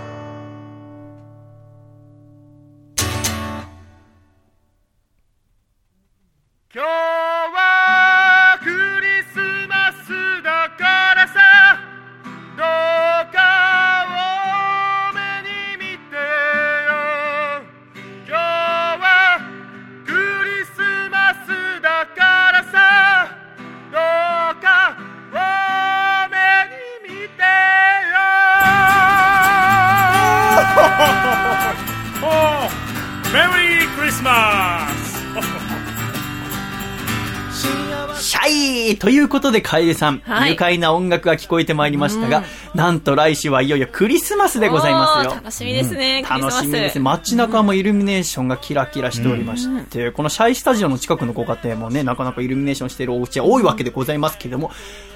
[39.31, 40.51] ことで、楓さん、はい。
[40.51, 45.31] 愉快な音楽が聞こえてまいりましたが、なんと来週はいよいよクリスマスでございますよ。
[45.31, 46.55] 楽しみですね、クリスマス。
[46.57, 47.03] 楽しみですね。
[47.03, 54.71] 街中もイルミネーションがキラキラしておりまして、このシャイスタジオの近くのご家庭もね、なかなかイルミネーションしているお家は多いわけでございますけれども、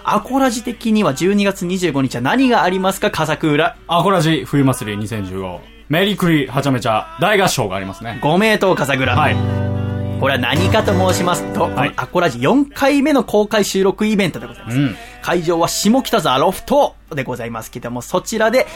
[0.04, 3.76] アコラジ的には12月25日は何がありますか、笠倉。
[3.88, 8.18] アコラジ冬祭り2015メリークリはちゃめちゃ大合唱がありますね。
[8.22, 9.14] ご名答、笠倉。
[9.14, 9.83] はい
[10.20, 14.78] これは何かと申しますと、はいアコラジ4回目の公開収録イベントでございます。
[14.78, 18.66] うん会場は下北沢ロフトでございますけども、そちらで、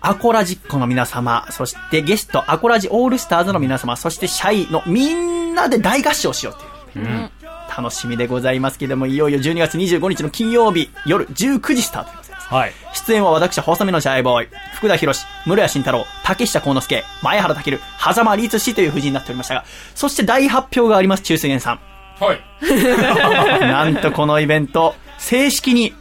[0.00, 7.30] アコラジっ子の皆様、そしてゲスト、アコラジオールスターズの皆様、そしてシャイのみんなで大合唱しようという。
[7.76, 12.25] 楽しみでございますけども、いよいよ12月25日の金曜日、夜19時スタート。
[12.48, 21.80] はい出演は私、細身のシャイボーイ、福田博士、室谷慎太郎、竹下幸之助、前原健、狭間律師という布陣になっておりましたが、そして大発表があります、中水源さん。
[22.18, 22.40] はい
[23.60, 25.94] なんとこのイベント、正式に、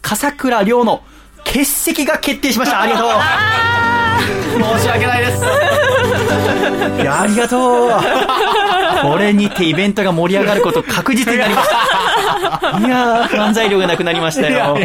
[0.00, 1.02] 笠倉亮の
[1.44, 2.80] 欠席が決定しました。
[2.82, 3.10] ありがとう。
[4.78, 5.44] 申し訳ないです。
[7.02, 7.90] いや、ありがとう。
[9.02, 12.78] これにてイベントが盛り上がること確実になりました。
[12.78, 14.76] いやー、不安材料がなくなりましたよ。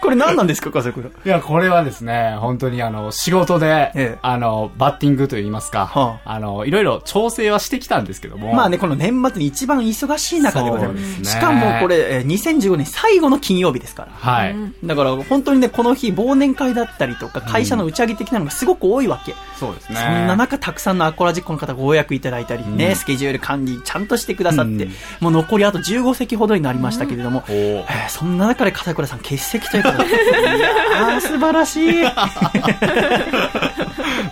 [0.00, 1.08] これ何なんですか、笠倉？
[1.08, 10.98] いや、これはですね、本当にあの、仕事で、ええあの、バッティングといいますか、はあの、いろいろ調整はしてきたんですけども、まあね、この年末に一番忙しい中でございま。
[10.98, 14.12] すすねしかもこれ、えー2015年最後の金曜日ですから。
[14.12, 14.56] はい。
[14.84, 19.34] だから本当にね、この日忘年会だったりとか、会社の打ち上げ的なのがすごく多いわけ。
[19.58, 19.98] そうですね。
[19.98, 32.04] そんな中、たくさんのアコラジックの方ご予約いただいたりね、スケジュール管理ちゃんとしてくださって、うんもう残りあと15席ほどになりましたけれども、おーえーそんな中で笠倉さん欠席ということで、いやー、素晴らしい。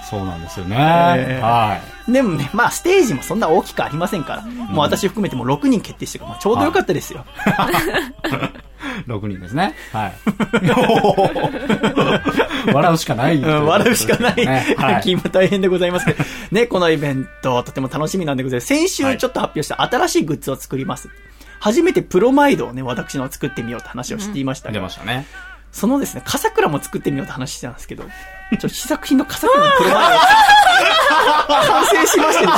[0.09, 0.77] そうなんですよね。
[1.19, 1.79] ええは
[2.09, 7.25] でもね、まあステージもそんな大きくありませんから、もう私含めてもう6人決定してるから、まあ、ちょうどよかったですよ。
[9.07, 9.75] 6人ですね。
[9.93, 10.13] はい。
[12.73, 15.03] 笑うしかない、うん、笑うしかない、ねはい。
[15.11, 18.67] 今大変でございますけど、ね、このイベント、とても楽しみなんでございます。
[18.67, 21.09] 先週ちょっと発表した新しいグッズを作ります。
[21.67, 25.27] 初めてプロマイドをね、私の作ってみようって話をしていましたが、出ましたね。
[25.73, 28.11] そのですね、笠倉も作ってみようって話してたんですけど、ちょ
[28.57, 30.11] っと試作品の笠倉のプロマイ
[31.49, 32.47] ド 完成しましてですね。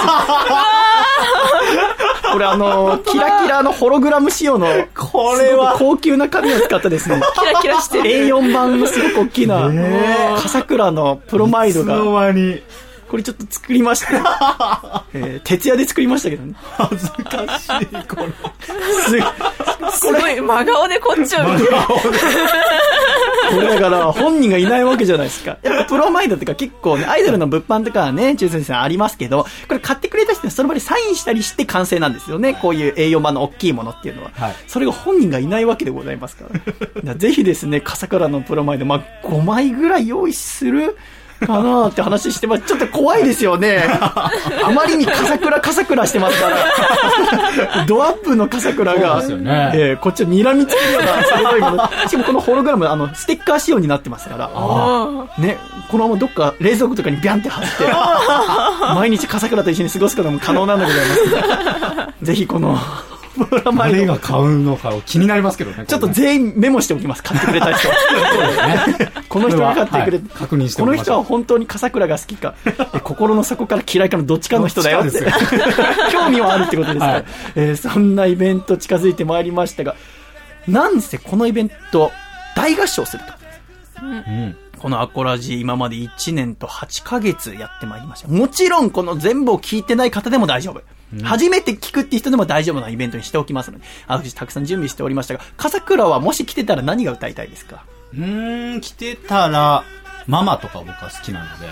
[2.32, 8.10] これあの、キラキラのホログラム仕様の、これは高級な紙を使ったですね、 キラキラしてる。
[8.26, 9.70] A4 版のすごく大きな、
[10.42, 12.62] 笠倉のプロマイドが、間に。
[13.08, 15.04] これちょっと作りました。
[15.14, 16.54] えー、徹夜で作りましたけどね。
[16.60, 18.28] 恥ずかしい、これ。
[19.90, 21.68] すすごい真顔でこっちを見てる。
[23.50, 25.56] これだから本人がいないわけじゃないですか。
[25.62, 32.54] やっぱプロマイドってか結構ね、アイドルの物販とかはね、中先生ありますけど、これ買ってくれた人はその場でサインしたりして完成なんですよね。
[32.54, 34.30] こういう A4 版の大きいものっていうのは。
[34.34, 36.60] はいそれが本人がいないわけでございますから。
[36.60, 40.96] だからぜひですね、笠倉のプロマイド、まあ、5枚ぐらい用意する
[41.46, 42.62] かなって話してます。
[42.62, 43.84] ちょっと怖いですよね。
[44.00, 44.30] あ
[44.74, 47.84] まりに笠倉笠倉してますから。
[47.86, 51.90] ドアップの笠倉が、そうですよねえーこっちを睨みつけるような鋭いもの。
[52.06, 54.48] しかもこのホログラム、あの、ステッカー仕様になってますから。
[55.38, 55.58] ね、
[55.90, 57.68] このままどっか冷蔵庫とかにビャンって貼って、
[58.94, 62.24] 毎日笠倉と一緒に過ごすことも可能なんでございます。
[62.24, 62.78] ぜひこの、
[63.46, 65.84] プロマイド誰が買うのかを気になりますけどね。
[65.86, 67.22] ちょっと全員メモしておきます。
[67.22, 67.88] 買ってくれた人。
[69.28, 75.18] この人が買ってくれて、はい確認してこの人は本当に笠倉が好きか、え心の底から嫌いかのどっちかの人だよって。
[76.12, 77.24] 興味はあるってことですから、はい
[77.56, 79.94] えーそんなイベント近づいてまいりましたが、
[80.66, 82.10] なんせこのイベント、
[82.56, 84.04] 大合唱すると。
[84.04, 84.56] うん。
[84.78, 88.28] このアコラジ今まで1年と8ヶ月やってまいりました。
[88.28, 90.82] もちろんこの全部を聞いてない方でも大丈夫。
[91.22, 97.84] 初めて聞くって人でも大丈夫なイベントにしておきますので、あたくさん準備しておりましたが、笠倉はもし来てたら何が歌いたいですか？
[98.12, 99.84] うーん、来てたら、
[100.26, 101.66] ママとか僕は好きなので、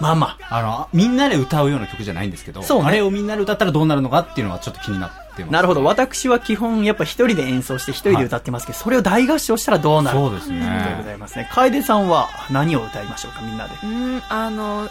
[0.00, 0.38] ママ。
[0.48, 5.52] あの、みんなで歌うような曲じゃないんですけど、そうねあれをみんなで歌ったらどうなるのかっていうのはちょっと気になってます。
[5.52, 5.84] なるほど。
[5.84, 11.48] 私は基本やっぱ一人で演奏して一人で歌ってますけど、それを大合唱したらどうなるそうですねということでございますね。
[11.52, 13.74] 楓さんは何を歌いましょうか、みんなで。
[13.82, 14.88] うん、あの、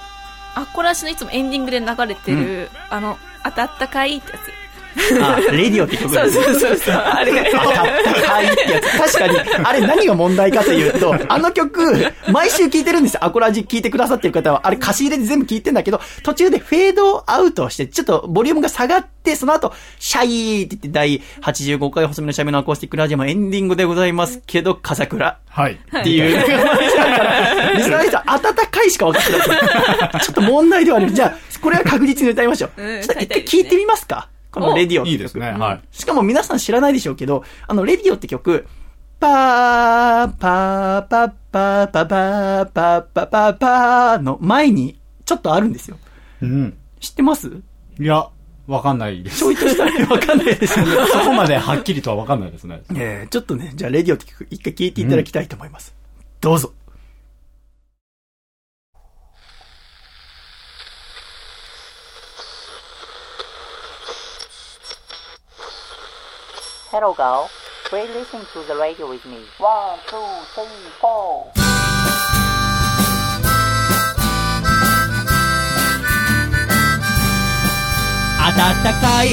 [0.55, 4.41] アッコラシのいつもエンディングで流れてる、あの、あたったかいってやつ。
[5.21, 6.43] あ、レディオって曲そうです。
[6.43, 6.95] そうそうそう。
[6.95, 8.97] あれが、あたったかいってやつ。
[9.15, 13.23] 確かに、あれ何が問題かというと、あの曲、毎週聴いてるんですよ。
[13.23, 25.37] アコラジ聴いてくださってる方は、あれ歌詞入れで全部聴いてんだけど、途中でフェードアウトをして、ちょっとボリュームが下がって、その後、シャイーって言って第85回細身のシャメのアコースティックラジオもエンディングでございますけど、笠倉。
[25.49, 25.73] はい。
[25.73, 30.21] っていうのがあるから、リスナーの人は温かいしか分かってない。
[30.21, 31.11] ちょっと問題ではある。
[31.11, 32.81] じゃあ、これは確実に歌いましょう。
[32.81, 35.51] うんちょっと一回聞いてみますかこのレディオって曲いいですね。
[35.51, 35.81] はい。
[35.91, 38.65] しかも皆さん知らないでしょうけど、あの、レディオって曲、
[39.19, 45.97] パー、パー、パー、パー、パー、パー、パー、パー、パー、パーの前に、ちょっとあるんですよ。
[46.41, 46.77] うん。
[46.99, 47.51] 知ってます？
[47.99, 48.29] いや、
[48.65, 49.39] わかんないです。
[49.39, 50.91] ちょいとしたらわかんないですよね。
[51.11, 52.81] そこまではっきりとはわかんないですね。
[52.95, 55.93] えー、ちょっとね、じゃあレディオって曲、一回聞いていただきたいと思います。
[56.41, 56.71] どうぞ。
[66.91, 67.51] Hello, girl.
[67.85, 69.45] Please listen to the radio with me.
[69.59, 70.17] One, two,
[70.55, 71.45] three, four.
[78.41, 79.29] 暖かい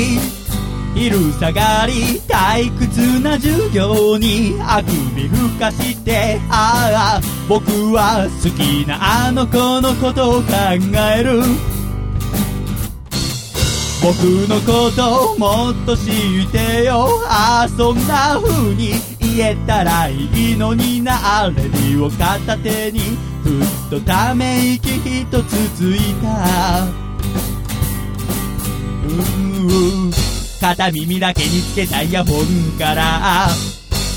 [0.94, 10.48] 昼下がり退屈な授業にあくびふかしてああ僕は好きなあの子のことを考
[11.16, 11.40] える
[14.07, 14.14] 僕
[14.48, 17.09] のことをもっと知ってよ。
[17.24, 21.52] ああそんな風に言えたらいいのにな。
[21.57, 23.00] レディを片手に
[23.42, 26.84] ふっとため息一つついた。
[29.07, 33.48] うー片耳だけにつけたイヤホンから。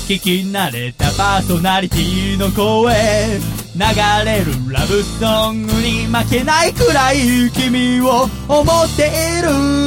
[0.06, 3.40] 聞き慣れたパーソナリティの声。
[3.72, 3.84] 流
[4.24, 9.06] れるラブソングに負けないくらい君を思って
[9.38, 9.79] いる。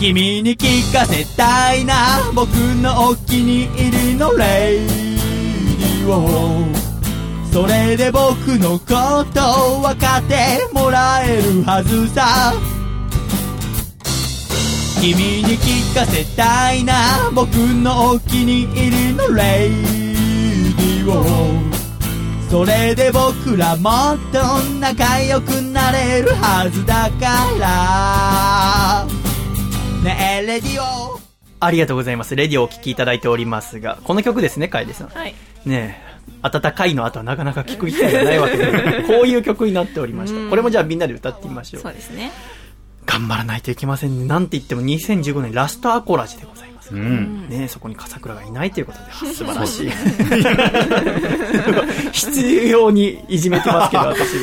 [0.00, 2.32] 君に聞かせたいな。
[2.34, 6.64] 僕のお気に入りの radio。
[7.52, 12.54] それで僕のことを分かってもらえるはずさ。
[15.02, 17.30] 君に聞かせたいな。
[17.34, 21.26] 僕のお気に入りの radio。
[22.50, 29.19] それで僕らもっと仲良くなれるはずだから。
[30.02, 31.20] ねえレディオ
[31.60, 32.34] ありがとうございます。
[32.34, 35.08] レディオをお聴きいただいておりますが、この曲ですね、楓さん。
[35.08, 35.34] はい。
[35.66, 36.00] ね
[36.42, 40.48] え、暖かいの後はなかなか聞く機会がないわけで、 こういう曲になっておりました。
[40.48, 41.92] これもじゃあみんなで歌ってみましょうそう。
[41.92, 42.32] ですね。
[43.04, 44.24] 頑張らないといけませんね。
[44.24, 46.69] なんて言っても2015年ラストアコラジでございます。
[46.92, 47.48] うん。
[47.48, 49.90] ねそこに笠倉がいないということで、あ 素晴らしい。
[52.12, 54.34] 必要にいじめてますけど、私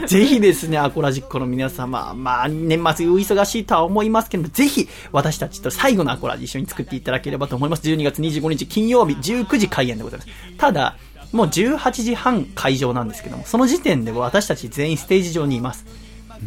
[0.00, 0.06] も。
[0.06, 7.82] ぜひですね、アコラジックの皆様、まあ、年末お忙しいとは思いますけども、ぜひ、私たちと最後のアコラジ一緒に作っていただければと思います。
[7.82, 10.30] 12月25日金曜日19時開演でございます。
[10.58, 10.96] ただ、
[11.32, 15.86] もう18時半会場なんですけども、その時点では私たち全員ステージ上にいます。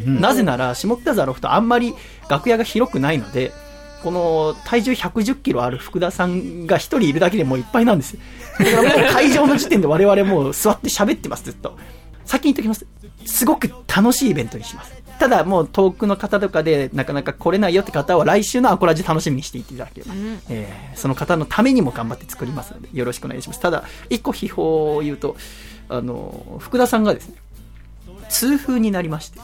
[0.06, 1.93] なぜなら、下北沢ロフトあんまり
[2.30, 3.51] 楽屋が広くないので、
[4.04, 8.18] この体重110キロある福田さんが一人いるだけでもういっぱいなんです。
[8.60, 11.78] だからもう会場の時点で我々もう座って喋ってます、ずっと。
[12.26, 12.86] 先に言っときます。
[13.26, 15.04] すごく楽しいイベントにします。
[15.20, 20.14] ただもう遠くの方とかでなかなか来れないよって方は来週のアコラジ楽しみにしていただければ、
[20.49, 23.60] えーその方のためにも頑張って作りますのでよろしくお願いします。
[23.60, 25.36] ただ、一個秘宝を言うと、
[25.89, 27.36] あの、福田さんがですね、
[28.30, 29.39] 痛風になりまして、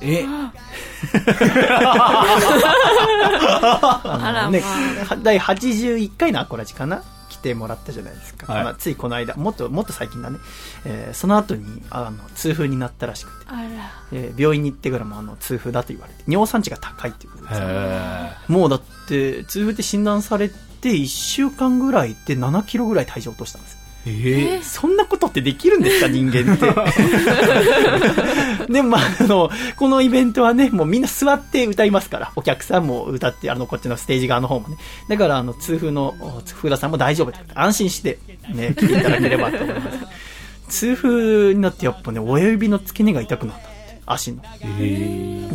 [0.00, 0.24] え？
[0.26, 0.52] あ
[4.34, 4.62] ら、まね
[5.10, 7.02] あ。、第81回のアコラジかな？
[7.28, 8.52] 来てもらったじゃないですか。
[8.52, 10.38] はいまあついこの間、もっと、もっと最近だね。
[10.84, 13.46] えーその後に、あの、痛風になったらしくて。
[14.12, 17.60] えー病院に行ってからも、あの、痛風だと言われて、尿酸値が高いっていうことです
[18.48, 20.54] もうだって、痛風って診断されて、
[20.90, 23.77] 1週間ぐらいで7キロぐらい体重落としたんですよ。
[24.06, 26.66] ええそんなことってできるんですか、 人間って。
[28.72, 34.76] でも、まあ、あの、このイベントはね、もうみんな座って歌いますから、お客さんも歌って、あの、こっちのステージ側の方もね。
[35.08, 38.18] だから、あの、痛風の、お福田さんも大丈夫って安心して、
[38.54, 39.98] ね、来ていただければと思います。
[40.68, 44.42] 痛風になってやっぱね、親指の付け根が痛くなったって、足の。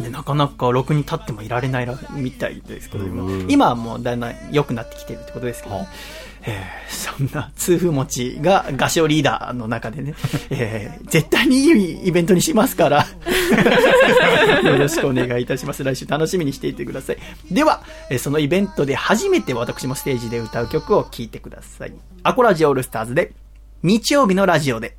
[0.03, 5.87] でなかなかろくに立ってもいられないらみたいですけど、うん今はもうだんだん良くなってきてるってことですけど、ね
[6.45, 10.15] えーそんな痛風持ちが合唱リーダーの中でね、
[10.49, 13.05] えー絶対にいいイベントにしますから、
[14.63, 15.83] よろしくお願いいたします。
[15.83, 17.17] 来週楽しみにしていてください。
[17.51, 21.93] では、えそのイベントで初めて私もステージで歌う曲を聴いてください。
[22.23, 23.33] アコラジオールスターズで、
[23.83, 24.95] 日曜日のラジオで。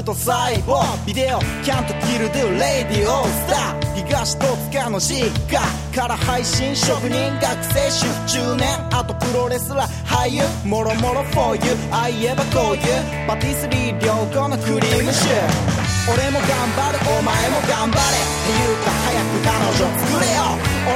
[0.00, 5.60] よ鼓膜と細胞ビデオキャントキルドゥレディオスター東戸塚の実家
[5.94, 15.80] から配信職人学生主婦中年あとプロレスラー俳優もろもろ for you あいえばこういうパティスリー良好のクリームシュー
[16.10, 20.42] 俺も頑張るお前も頑張れっていうか早く彼女作れよ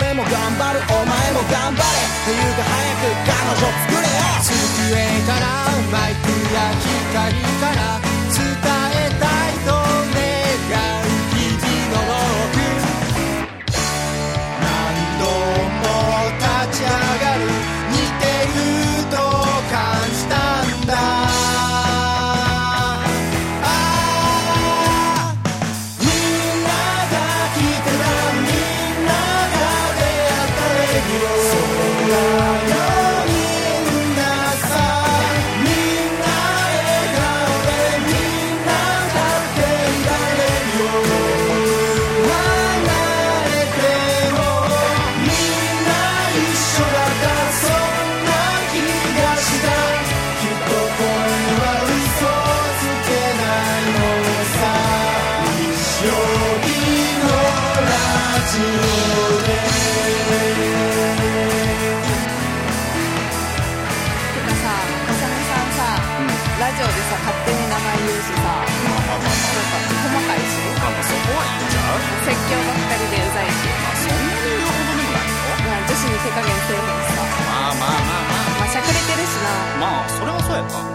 [0.00, 4.96] 俺も頑張るお前も頑張れっていうか早く彼女作れよ机
[5.28, 5.54] から
[5.92, 6.72] マイクや
[7.12, 8.23] 光から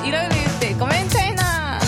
[0.06, 1.80] いろいろ言ってごめんチャイナ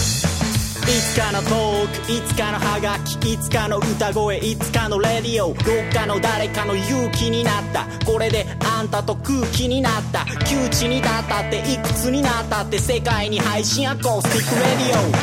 [0.92, 5.48] いつかのトークいつかのハガキいつかの歌声いつかのレディオ。
[5.48, 5.56] どっ
[5.94, 7.86] かの誰かの勇気になった。
[8.06, 10.26] これであんたと空気になった。
[10.46, 12.78] 窮地に立ったっていくつになったって。
[12.78, 15.02] 世界に配信アコースティックレディオ。
[15.02, 15.14] 聞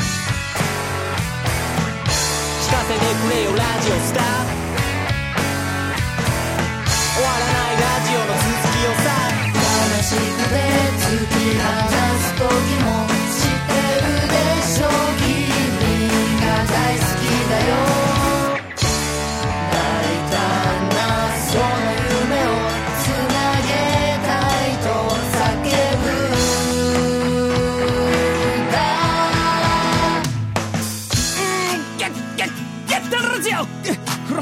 [2.70, 4.57] かせてくれよラジオスター。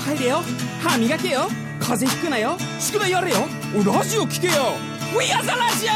[0.07, 0.43] 入れよ
[0.83, 1.49] 歯磨けよ
[1.81, 3.39] 風邪ひくなよ宿題やれよ
[3.85, 4.75] ラジオ聞けよ
[5.17, 5.87] We are the ラジ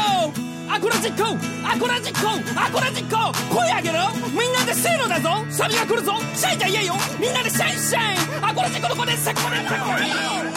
[0.47, 4.07] オアコラジッコアコラジッコアコラジッコ声上げろ。
[4.31, 5.43] みんなでせーのだぞ。
[5.49, 6.13] サビが来るぞ。
[6.33, 6.93] シャイじゃ言えよ。
[7.19, 8.17] みんなでシャイシャイ。
[8.41, 10.50] アコラジッコの子でセコレセコ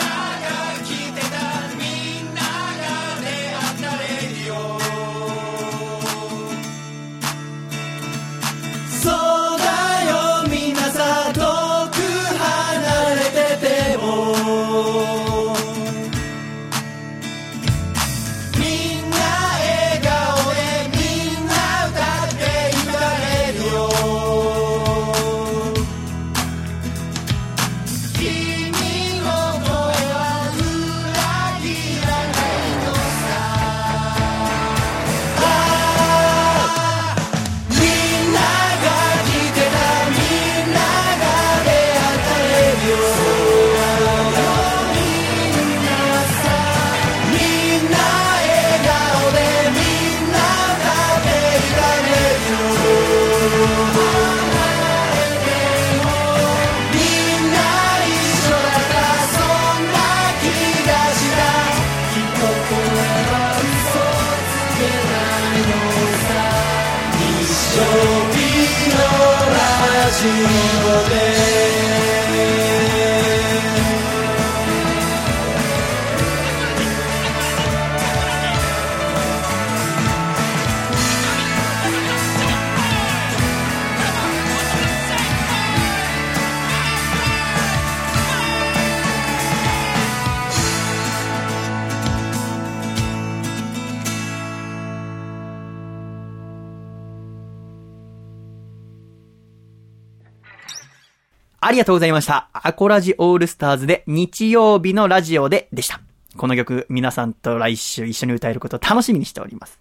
[101.66, 102.50] ありがとうございました。
[102.52, 105.98] アコラジオールスターズで日曜日のラジオででした。
[106.36, 109.80] この曲、皆さんと来週一緒に歌えることを楽しみにしております。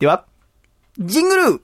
[0.00, 0.24] では、
[0.98, 1.62] ジングル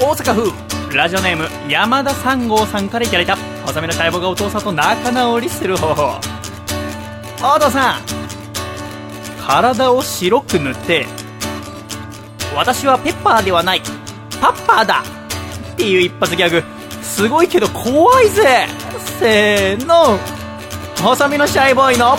[0.00, 6.18] 大阪府、ラジオネーム、山田三号さんからいただいた、細めの細胞がお父さんと仲直りする方法。
[7.42, 8.00] お父さん、
[9.46, 11.06] 体を白く塗って、
[12.56, 13.82] 私はペッパーではない、
[14.40, 15.23] パッパーだ
[15.74, 16.62] っていう一発ギャグ、
[17.02, 18.66] すごいけど怖いぜ。
[19.18, 20.18] せーの。
[21.02, 22.16] 細身のシャイボーイのア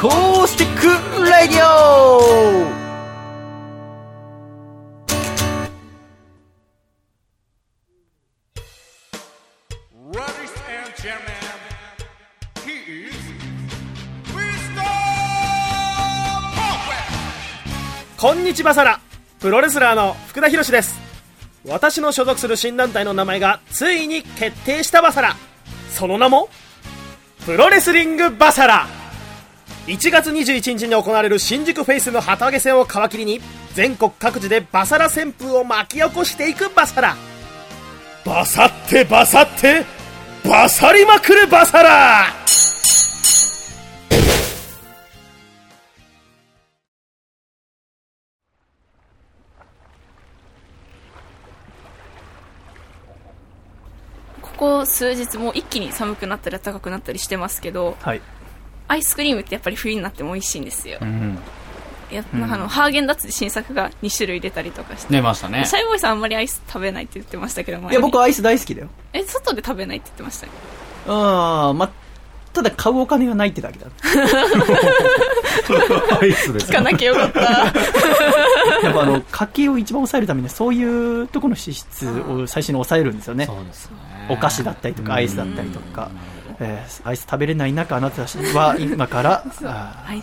[0.00, 2.82] コースティックレディオ.
[18.18, 19.00] こんにちはさら
[19.40, 21.01] プロレスラーの福田博です
[21.64, 25.36] 私の所属する新団体の名前がついに決定したバサラ。
[25.90, 26.48] その名も
[27.44, 28.86] プロレスリングバサラ。
[29.86, 33.40] 1月21日に行われる新宿フェイスの旗揚げ戦を皮切りに
[33.74, 37.16] 全国各地でバサラ旋風を巻き起こしていくバサラ。
[38.24, 39.84] バサってバサって
[40.44, 42.26] バサりまくるバサラ。
[54.62, 58.20] ここ数日もう一気に寒くなったり暖かくなったりしてますけどはい。
[58.86, 61.36] アイスクリームってやっぱり冬になっても美味しいんですよ、うん。
[62.12, 68.88] いやあのハーゲンダッツで新作が2種類出たりとかして出ましたねシャイボーイさんあんまりアイス食べないって言ってましたけどいや、僕はアイス大好きだよ。
[69.12, 70.46] え外で食べないって言ってました
[71.08, 71.90] あー、ま、
[72.52, 73.86] ただ買うお金がないってだけだ。
[76.20, 77.40] アイスです聞かなきゃよかった。
[77.40, 77.66] や
[78.90, 80.84] っぱあの家計を一番抑えるためにそうい
[81.22, 83.46] うところの支出を最初に抑えるんですよね。
[83.46, 83.96] そうですね。
[84.28, 86.10] お菓子だったりとかアイスだったりとか、
[86.60, 89.44] えーアイス食べれない中あなたたちは今から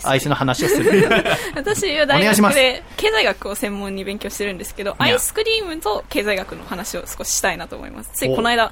[0.03, 0.29] アイス。
[0.29, 1.09] の話をする。
[1.55, 8.11] 私は大学で経済学を専門に勉強してるんですけど、アイスクリームと経済学の話を少ししたいなと思います。
[8.13, 8.71] ついこの間、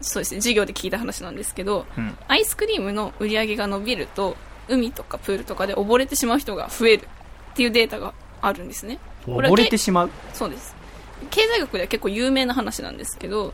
[0.00, 4.36] そうですね、授業で聞いた話なんですけど、うんアイスクリームの売り上げが伸びると、
[4.68, 7.08] 海とかプールとかで溺れてしまう人が増える
[7.52, 8.98] っていうデータがあるんですね。
[9.26, 10.10] 溺れてしまう？
[10.32, 10.74] そうです。
[11.30, 13.52] 経済学では結構有名な話なんですけど、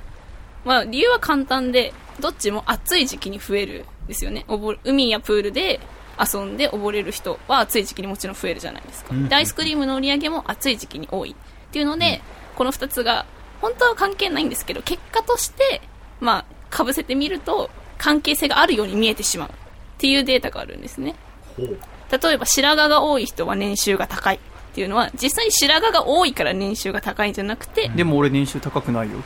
[0.65, 4.47] まあ理由は簡単で、どっちも暑い時期に増えるんですよね。
[4.85, 5.81] 海やプールで
[6.19, 9.15] 遊んで溺れる人は暑い時期にもちろん増えるじゃないですか。
[9.15, 12.21] うんで、アイスクリームの売り上げも暑い時期に多いっていうので、
[12.55, 13.27] この2つが
[13.61, 15.83] 本当は関係ないんですけど、結果として、
[16.21, 19.51] まあ、被せてみると関係性があるように見えてしまう。
[19.97, 21.15] っていうデータがあるんですね。
[21.59, 24.39] 例えば白髪が多い人は年収が高いっ
[24.75, 29.23] ていうのは実際に白髪が多いから年収が高いんじゃなくて、でも俺年収高くないよ。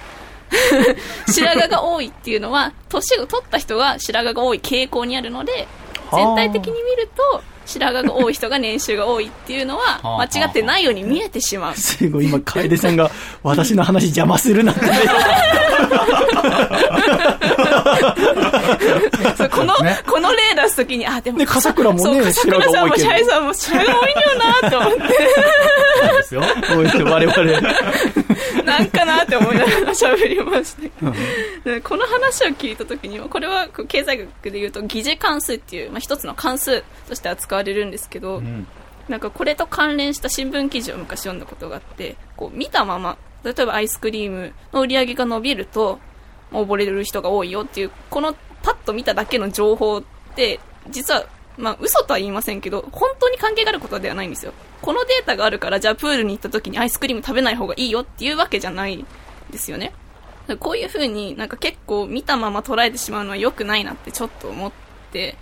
[1.28, 5.68] 白髪が多いっていうのは年を取った人が白髪が多い傾向にあるので
[6.12, 11.74] 全体的に見ると白髪が多い人が年収が多いっていうのは はあ間違ってないように見えてしまう。
[11.76, 13.10] すごい今楓さんが
[13.42, 14.80] 私の話邪魔するなんて
[19.36, 19.74] そうこの、
[20.06, 25.00] この例出すときにあでもね笠倉もねそう笠倉さんもシャイさんも白髪多いんだよなと思って。
[26.20, 26.42] ですよ。
[27.04, 27.44] 我々
[28.64, 31.70] なんかなって思いながら喋りました。
[31.70, 38.42] でこの話を聞いたときには、これは経済学で言うと疑似関数っていう、まあ、一つの関数として扱われるんですけど、
[39.08, 45.98] なんかこれと関連した新聞記事を昔読んだことがあって、こう見たまま、例えばアイスクリームの売り上げが伸びると、
[46.52, 50.02] 溺れる人が多いよっていう、このパッと見ただけの情報っ
[50.34, 51.24] て、実は、
[51.60, 54.52] まあ嘘とは言いませんけど、本当に関係があることではないんですよ。
[54.82, 59.04] このデータがあるから、じゃあプールに行った時にアイスクリーム食べない方がいいよっていうわけじゃない
[59.50, 59.92] ですよね。
[60.58, 64.72] こういう風になんか結構見たまま捉えてしまうのは良くないなってちょっと思っ
[65.12, 65.36] て、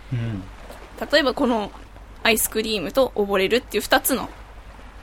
[1.12, 1.70] 例えばこの
[2.22, 4.28] アイスクリームと溺れるっていう2つの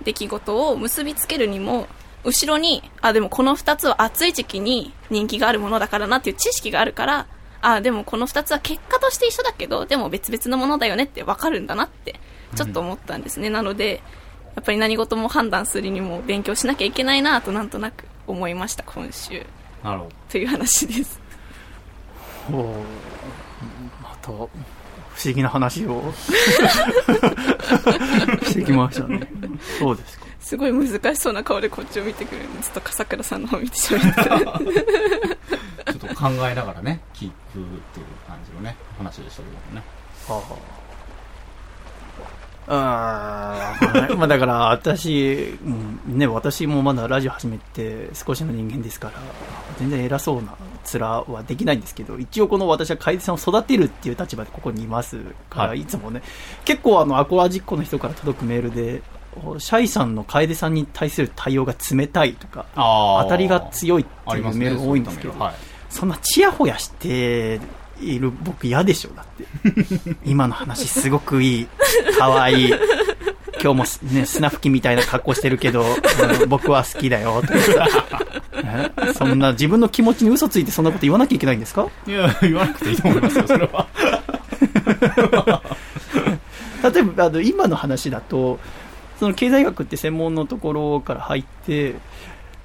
[0.03, 1.87] 出来事を結びつけるにも
[2.23, 7.27] 後ろにあでもこの2つは暑い時期に人気があるものだからなっていう知識があるから
[7.67, 12.19] あでもこの2つは結果として一緒だけどでも別々のものだよねって分かるんだなって
[12.55, 14.03] ちょっと思ったんですね、なので
[14.55, 19.45] やっぱり何事も判断するにも勉強しなきゃいけないなとなんとなく思いました今週。
[19.83, 20.11] なるほど。
[20.29, 21.19] という話です。
[22.49, 22.83] おー
[24.01, 24.49] また不思
[25.33, 26.13] 議な話を。
[28.43, 29.27] してきましたね。
[29.79, 30.25] そうですか。
[30.39, 34.21] すごい難しそうな顔でこっちを見てくるんでずっと笠倉さんの方を見てしまって
[35.85, 39.83] ちょっと考えながらね、聞くっていう感じのね、話でしたけどもね。
[42.67, 44.15] あー。
[44.17, 45.69] まあだから私、う
[46.13, 49.13] んね、私もまだラジオ始めて少しの人間ですから
[49.77, 55.19] 全然偉そうな面はできないんですけど一応この私は楓さんを育てるっていう立場でここにいます
[55.49, 55.81] から、はい。
[55.81, 56.21] い、つもね
[56.63, 59.01] 結構あのアコアジッコの人から届くメールで
[59.59, 65.55] シャイさんの楓さんに対する対応が冷たいとか当たりが強いっていうメールが多いんですけどそういったメール。
[65.55, 67.59] はいそんなチヤホヤして
[68.01, 69.45] いる僕嫌でしょだって。
[70.25, 71.67] 今の話すごくいい
[72.19, 72.73] 可愛い
[73.61, 77.57] 今日もすね砂吹きみたいな格好してるけど、うん僕は好きだよとか。
[78.53, 79.13] え？
[79.13, 81.87] そんな自分の気持ちに嘘ついてそんなこと言わなきゃいけないんですか？
[82.05, 83.87] いや、言わなくていいと思いますよ、それは。
[86.83, 88.59] 例えばあの今の話だと
[89.19, 91.95] その経済学って専門のところから入って、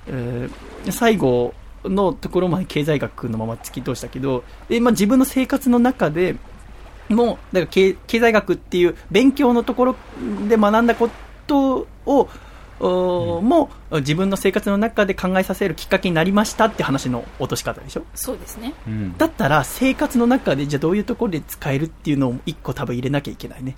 [0.08, 1.52] えー最後
[1.84, 6.36] のところまで経済学のまま突き通したけどで、まあ、自分の生活の中で
[7.08, 9.96] もうだから経経済学っていう勉強のところ
[10.48, 11.10] で学んだこ
[11.46, 12.28] とを、
[12.78, 18.04] おもう自分の生活の中で考えさせるきっかけになりましたって話の落とし方でしょ？
[18.14, 18.74] そうですね。
[19.18, 23.76] だったら生活の中でじゃあどういうところで使えるっていうのを一個多分入れなきゃいけないね。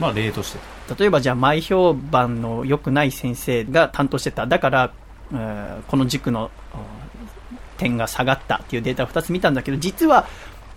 [0.00, 0.58] まあ、例として。
[0.98, 4.46] 例えばじゃあ前評判の良くない先生が担当してた。
[4.46, 6.50] だから、えーこの塾の
[7.78, 10.26] 点が下がったっていうデータを2つ見たんだけど実は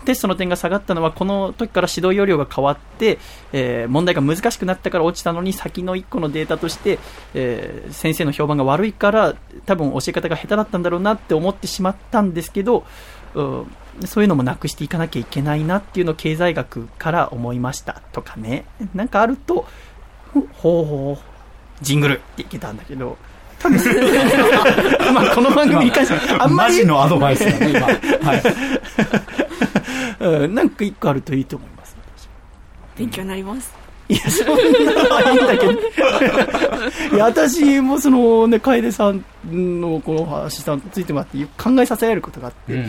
[0.05, 3.19] テストの点が下がったのはこの時から指導要領が変わって、
[3.51, 6.99] えー問題が難しくなったから落ちたのに先の1個のデータとして、
[7.33, 9.35] えー先生の評判が悪いから
[9.65, 12.85] 多分教え方が下手だったんだろうなって思ってしまったんですけど、
[13.35, 13.75] うん
[14.05, 18.63] そういうのもなくしていかなきゃいけないなっていうのを経済学から思いましたとかね。
[18.95, 19.65] なんかあると
[20.33, 23.17] ほうほうジングルっていけたんだけど。
[23.59, 23.77] 多分
[25.13, 26.73] まあこの番組に関してはあんまり。
[26.75, 27.81] マジのアドバイスだね、今。
[28.31, 28.43] はい。
[30.21, 31.95] うんなんか一個あるといいと思います？
[32.97, 33.73] 勉強になります。
[34.09, 35.71] いや、そんないいんだけど。
[37.15, 42.83] いや、私もそのね、楓さんのこのアシスタントについてもらって考えさせられることがあって、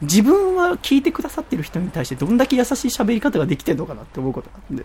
[0.00, 4.84] 自分は聞いてくださってる人に対してどんだけ優しい喋り方ができてるのかなって思うことがあって、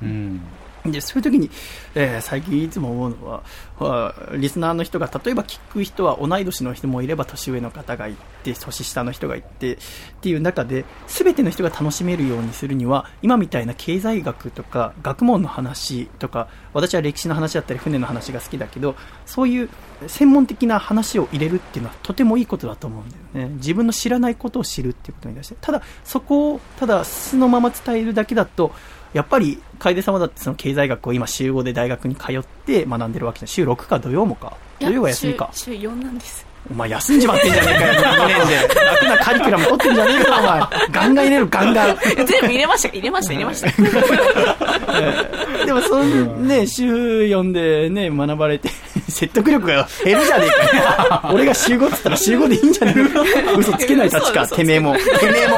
[0.86, 1.50] でそういう時に、
[1.96, 3.44] えー最近いつも思うの
[3.80, 9.78] は、リスナーの人が、例えば聞く人は同い年の人もいれば年上の方がいて、年下の人がいてっ
[10.22, 19.70] ていう中で、全ての人が楽しめるようにするには、今みたいな経済学とか学問の話とか、私は歴史の話だったり船の話が好きだけど、そういう
[20.08, 23.56] 専門的な話を入れるっていうのはとてもいいことだと思うんだよね。
[23.56, 25.56] 自分の知らないことを知るっていうことに対して。
[25.60, 28.72] ただ、そこを、ただ素のまま伝えるだけだと、
[29.14, 33.47] やっぱり、楓様だってその経済学を今週5で大学に通って学んでるわけじゃん。
[33.47, 34.53] 週6か土曜もか。
[34.80, 35.49] 土曜は休みか。
[35.53, 36.49] 週週4なんです。
[36.70, 38.76] お前休んじまってんじゃねえかよ、2年で。
[38.84, 40.60] 楽なカリキュラム取ってんじゃねえか、お前。
[40.91, 41.97] ガンガン入れる、ガンガン。
[42.28, 43.70] 全部入れました、入れました、入れました。
[45.66, 46.03] でも、その
[46.38, 48.70] ね、週4でね、学ばれて、
[49.12, 51.34] 説得力が減るじゃねえかよ。
[51.34, 53.22] 俺が週5って言ったら週5でいいんじゃねえか。
[53.57, 54.95] 嘘つけないたちか、てめえも。
[54.95, 55.01] て
[55.32, 55.57] めえも。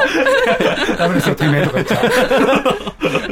[0.98, 2.00] ダメですよ、てめえとか言っちゃう。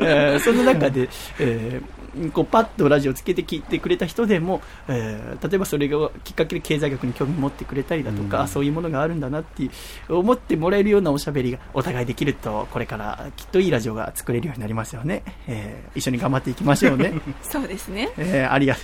[0.03, 1.09] えーその中で、
[1.39, 2.00] えー
[2.33, 9.69] こうパッとラジオつけて聞いてくれた人でも、えー例えばそれがきっかけで経済学に興味持ってくれたりだとか、そういうものがあるんだなって
[10.09, 17.13] 思ってもらえるようなおしゃべりがお互いできるとこれからきっといいラジオが作れるようになりますよね、えー一緒に頑張っていきましょうね。
[17.43, 18.11] そうですね。
[18.17, 18.81] えーありがと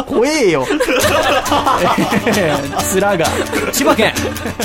[0.00, 0.04] う。
[0.04, 0.66] 怖えよ。
[2.26, 3.26] えー面が。
[3.72, 4.12] 千葉県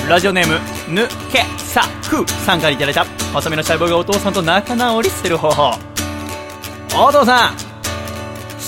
[0.09, 0.59] ラジオネーム
[0.93, 5.71] ぬけさくさんからいただいた細身の細胞がお父さんと仲直りする方法。
[6.95, 7.68] お父さん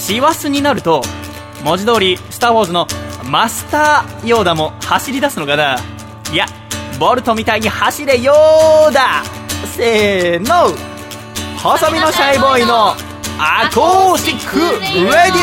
[0.02, 1.04] 師走になると
[1.64, 2.88] 文字通りスター・ウォーズの
[3.24, 5.78] マスター・ヨーダも走り出すのかな？
[6.34, 6.48] いや
[7.00, 9.24] ボルトみたいに走れヨーダ。
[9.76, 10.76] せーの。
[11.60, 12.96] 細身のシャイボーイの
[13.38, 14.60] アコースティック・
[15.06, 15.36] ラディ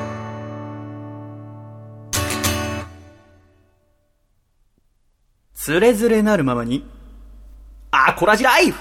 [0.00, 0.04] オ。
[5.54, 6.86] つれづれなるままに
[7.90, 8.78] アコラジライフ。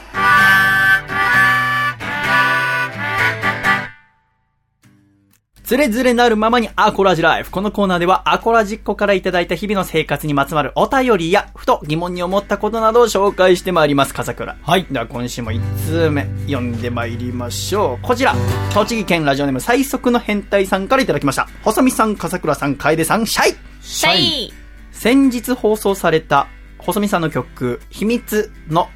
[5.64, 7.52] つれづれなるままにアコラジライフ。
[7.52, 14.14] このコーナーではアコラジっ子からいただいた日々の生活にまつわるお便りや、ふと疑問に思ったことなどを紹介してまいります。
[14.14, 14.58] 笠倉。
[14.62, 14.86] はい。
[14.92, 18.06] では今週も1通目読んでまいりましょう。
[18.06, 18.36] こちら、
[18.74, 21.48] 栃木県ラジオネーム最速の変態さんからいただきました。
[21.64, 24.54] 細見さん、笠倉さん、楓さん、シャイシャイ
[24.92, 26.48] 先日放送された
[26.78, 28.90] 細見さんの曲「秘密」の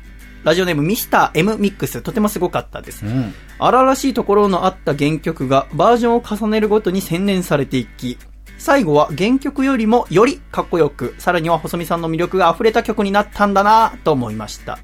[0.43, 2.01] ラジオネームミスター M ミックス。
[2.01, 3.03] とてもすごかったです、
[3.59, 8.17] 荒々しいところのあった原曲がバージョンを重ねるごとに洗練されていき
[8.57, 14.79] 最後は原曲よりもよりかっこよくさらには細見さんの魅力が溢れた曲になったんだなと思いました。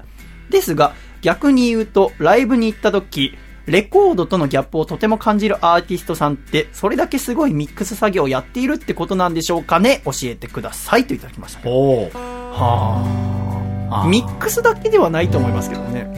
[0.50, 3.36] ですが逆に言うとライブに行った時
[3.66, 10.02] レコードとのギャップをとても感じるアーティストさんってそれだけすごいミックス作業をやっているってことなんでしょうかね？
[10.04, 11.06] 教えてください。
[11.06, 11.68] といただきました。
[11.68, 12.10] おは
[12.52, 13.73] あ
[14.08, 16.10] ミックスだけではないと思いますけどね。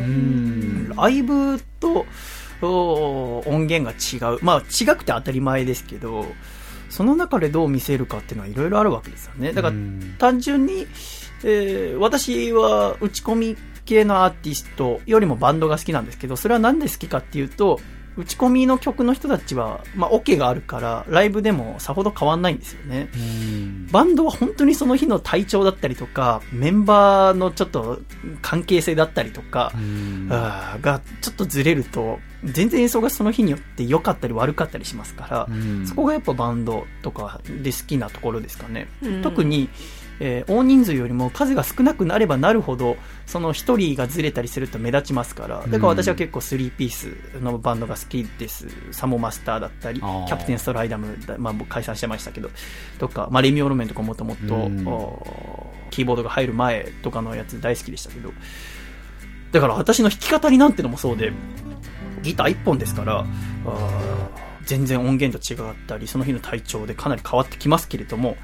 [0.97, 2.07] ライブと
[2.63, 4.39] お音源が違う。
[4.43, 6.27] まあ違くて当たり前ですけど
[6.89, 9.53] その中でどう見せるかっていうのはいろいろあるわけですよね。
[9.53, 9.75] だから
[10.19, 10.87] 単純に、
[11.45, 17.79] えー私は打ち込み系のアーティストよりもバンドが好きなんですけどそれはなんで好きかっていうと
[18.17, 23.09] 打ち込みの曲の人たちは、まあ、オ、ケがあるからライブでもさほど変わんないんですよね。
[23.91, 28.01] バンドは本当にその日の体調だったりとかメンバーのちょっと
[28.43, 29.73] 関係性だったりとか
[30.31, 35.49] あーがちょっとずれると全然演奏がその日によって良かったり悪かったりしますから、
[35.87, 39.23] そこがやっぱバンドとかで好きなところですかね、うん。
[39.23, 39.69] 特に、
[40.21, 42.97] えー大人数よりも数が少なくなればなるほど
[43.27, 45.65] その1人がずれたりすると目立ちますから。
[45.67, 48.69] だから私は結構3ピースのバンドが好きです。
[48.93, 52.51] サモマスターだったりキャプテンストライダムだ、まあ、解散してましたけど。
[52.99, 54.87] とか、まあ、レミオロメンとかもともとうん。
[54.87, 58.33] おキーボードが入る前とかのやつ大好きでしたけど。
[59.53, 61.33] だから私の弾き語りなんてのもそうで
[62.23, 64.36] ギター1本ですからあー
[64.67, 68.37] 全然音源と違ったりその日の体調でかなり変わってきますけれども、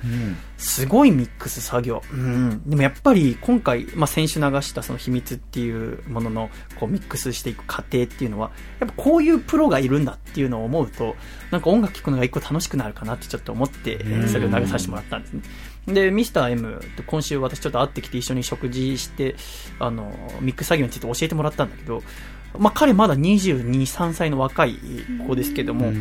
[0.57, 2.03] すごいミックス作業。
[2.12, 2.62] うん。
[2.64, 11.16] でもやっぱり今回、まあ、先週流したその秘密っていうもののこうミックスしていく過程っていうのは、やっぱこういうプロがいるんだっていうのを思うと、
[11.51, 15.43] なんか音楽聴くのが一個楽しくなるかなってちょっと思って、えーそれを流させてもらったんですね。
[15.87, 19.35] で、ミスター M と今週私ちょっと会ってきて一緒に食事して、
[19.81, 22.03] あの、ミックス作業について教えてもらったんだけど、
[22.59, 24.77] まあ、彼まだ22、3歳の若い
[25.27, 25.93] 子ですけども、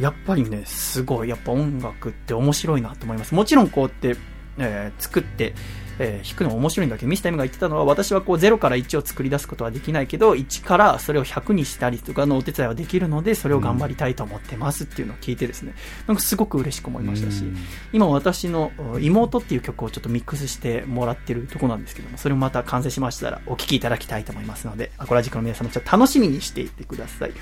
[0.00, 3.34] やっぱりね、すごい、やっぱ音楽って面白いなと思います。
[3.34, 4.16] もちろんこうやって、
[4.58, 5.54] えー作って、
[5.98, 15.74] えー弾くの面白いんだけど、ミスタイムが言ってたのは、私はこう0から1を作り出すことはできないけど、1からそれを100にしたりとかのお手伝いはできるので、それを頑張りたいと思ってますっていうのを聞いてですね、
[16.06, 17.44] なんかすごく嬉しく思いましたし、
[17.92, 27.32] 今私のお妹っていう曲をちょっとミックスしてもらってるとこなんですけども、それもまた完成しましたらお聴きいただきたいと思いますので、アコラジックの皆さんもちょっと楽しみにしていてください。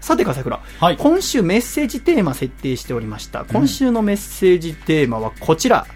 [0.00, 0.60] さて、笠倉、
[0.98, 3.46] 今週メッセージテーマ設定しておりました。
[3.46, 5.86] 今週のメッセージテーマはこちら。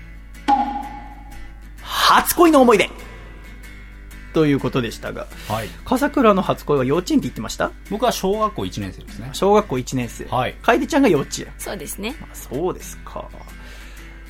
[1.91, 2.91] 初恋の思い出
[4.35, 5.69] ということでしたが、はい。
[5.87, 7.73] 笠倉の初恋は幼稚園って言ってました？
[7.91, 9.31] 僕は小学校1年生ですね。
[9.33, 10.27] 小学校1年生。
[10.27, 10.55] はい。
[10.63, 11.47] 楓ちゃんが幼稚園。
[11.57, 12.15] そうですね。
[12.35, 13.29] そうですか。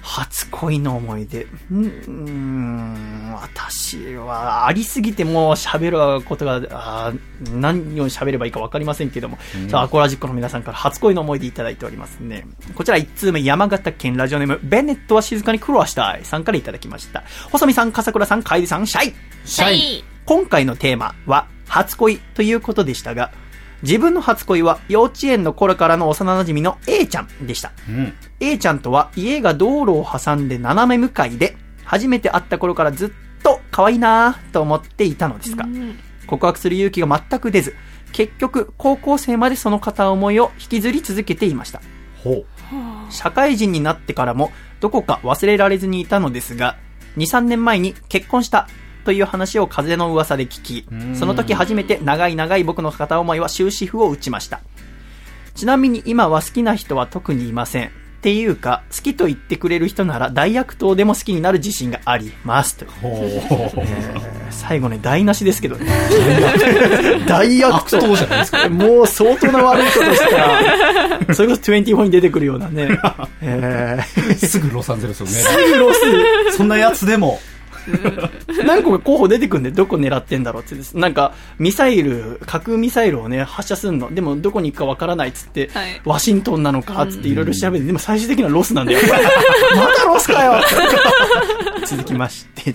[0.03, 1.45] 初恋の思い出。
[1.45, 12.47] うーん、私はありすぎてもう喋ることが、あー何を喋ればいいかわかりませんけども、うんさあ、アコラジックの皆さんから初恋の思い出いただいておりますね。
[12.75, 17.25] こちら1通目、山形県ラジオネーム、ベネットは静かに苦労はしたいさんからいただきました。
[17.51, 23.31] 細見さん、笠倉さん、楓さん、シャイシャイ今回のテーマは、初恋ということでしたが、
[23.83, 27.73] 自分の初恋は幼稚園の頃からの幼馴染の A ちゃんでした。
[27.89, 28.13] うん。
[28.41, 33.11] A ちゃんとは家が道路を挟んで斜め向かいで、初めて会った頃からずっ
[33.43, 35.67] と可愛いなぁと思っていたのですが、
[36.27, 37.75] 告白する勇気が全く出ず、
[38.13, 41.81] 結局高校生までその片思いを引きずり続けていました。
[42.23, 42.45] ほ
[43.11, 46.77] 社会人になってからもどこか忘れられずにいたのですが、
[47.17, 48.69] 2、3年前に結婚した
[49.09, 54.61] という話を風の噂で聞き、その時初めて長い長い僕の片思いは終止符を打ちました。
[55.55, 57.87] ちなみに今は好きな人は特にいません。
[57.87, 57.91] っ
[58.21, 62.77] ていうか、好きと言ってくれる人なら大悪党でも好きになる自信があります。
[62.77, 65.87] というえー最後ね、台無しですけどね。
[67.27, 70.21] 大悪党じゃないですか もう相当な悪いことし
[71.29, 71.35] た。
[71.35, 72.91] それこそ24に出てくるようなね。
[73.41, 75.33] えーすぐロサンゼルスを狙う。
[75.33, 76.57] すぐロス。
[76.59, 77.41] そんなやつでも。
[78.65, 80.97] 何個か候補出てくんで、どこ狙ってんだろうってです。
[80.97, 84.15] なんか、ミサイル、架空ミサイルをね、発射すんの。
[84.15, 89.01] でも、どこに行くかわからないっつって、はいワシントンなのかっつっていろいろ調べて、でも最終的にはロスなんだよ。
[89.77, 90.55] まだロスかよ
[91.87, 92.75] 続きまして、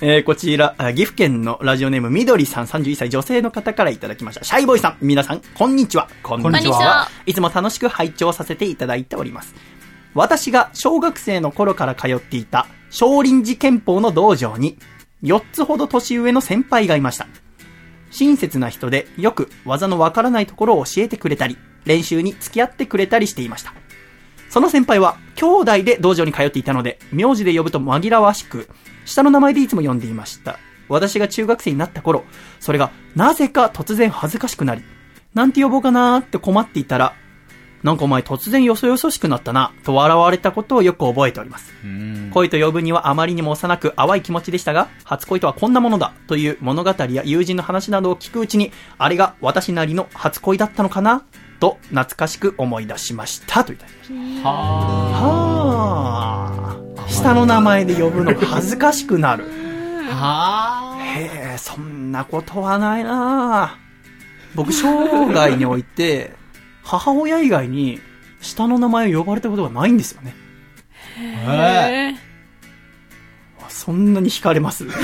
[0.00, 4.44] えーこちら、あ岐阜県のラジオネーム、みどりさん31歳女性の方からいただきました。
[4.44, 6.08] シャイボーイさん、皆さん、こんにちは。
[6.22, 9.54] こんにちはいつも楽しく拝聴させていただいております。
[10.14, 14.78] 私が小学生の頃から通っていた少林寺拳法の道場に
[15.22, 17.26] 4つほど年上の先輩がいました。
[18.10, 23.74] 親切な人でよく技のわからないところを教えてくれたり、練習に付き合ってくれたりしていました。
[24.48, 28.68] その先輩は兄弟で道場に通っていたので、名字で呼ぶと紛らわしく、
[29.04, 30.58] 下の名前でいつも呼んでいました。
[30.88, 32.24] 私が中学生になった頃、
[32.60, 34.82] それがなぜか突然恥ずかしくなり、
[35.34, 37.14] なんて呼ぼうかなーって困っていたら、
[37.88, 41.72] なんかお前突然よそよそしくなったな、と笑われたことをよく覚えております。
[42.34, 51.24] 恋と呼ぶにはあまりにも幼く淡い気持ちでしたが、初恋とはこんなものだという物語や友人の話などを聞くうちに、あれが私なりの初恋だったのかな
[51.60, 53.64] と懐かしく思い出しました。
[53.64, 54.48] といただきました。
[54.50, 55.22] は
[57.06, 57.08] あ。
[57.08, 59.44] 下の名前で呼ぶのが恥ずかしくなる。
[60.10, 60.98] はあ。
[61.02, 63.78] へえ、そんなことはないな
[64.54, 66.36] 僕、生涯において、
[66.88, 68.00] 母親以外に
[68.40, 70.34] 下の名前を呼ばれたことがないんですよね。
[71.18, 72.14] へ
[73.68, 74.86] そんなに惹かれます？
[74.88, 74.94] だ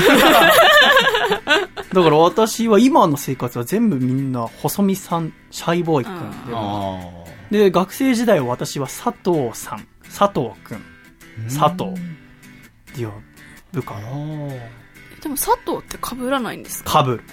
[2.02, 7.64] から私は今の生活は全部みんな細見さん、シャイボーイ君で。
[7.64, 10.82] で、学生時代は私は佐藤さん、佐藤君、
[11.48, 13.12] 佐藤って呼
[13.72, 14.00] ぶかな。
[15.22, 16.92] でも佐藤って被らないんですか？
[16.94, 17.24] かぶる。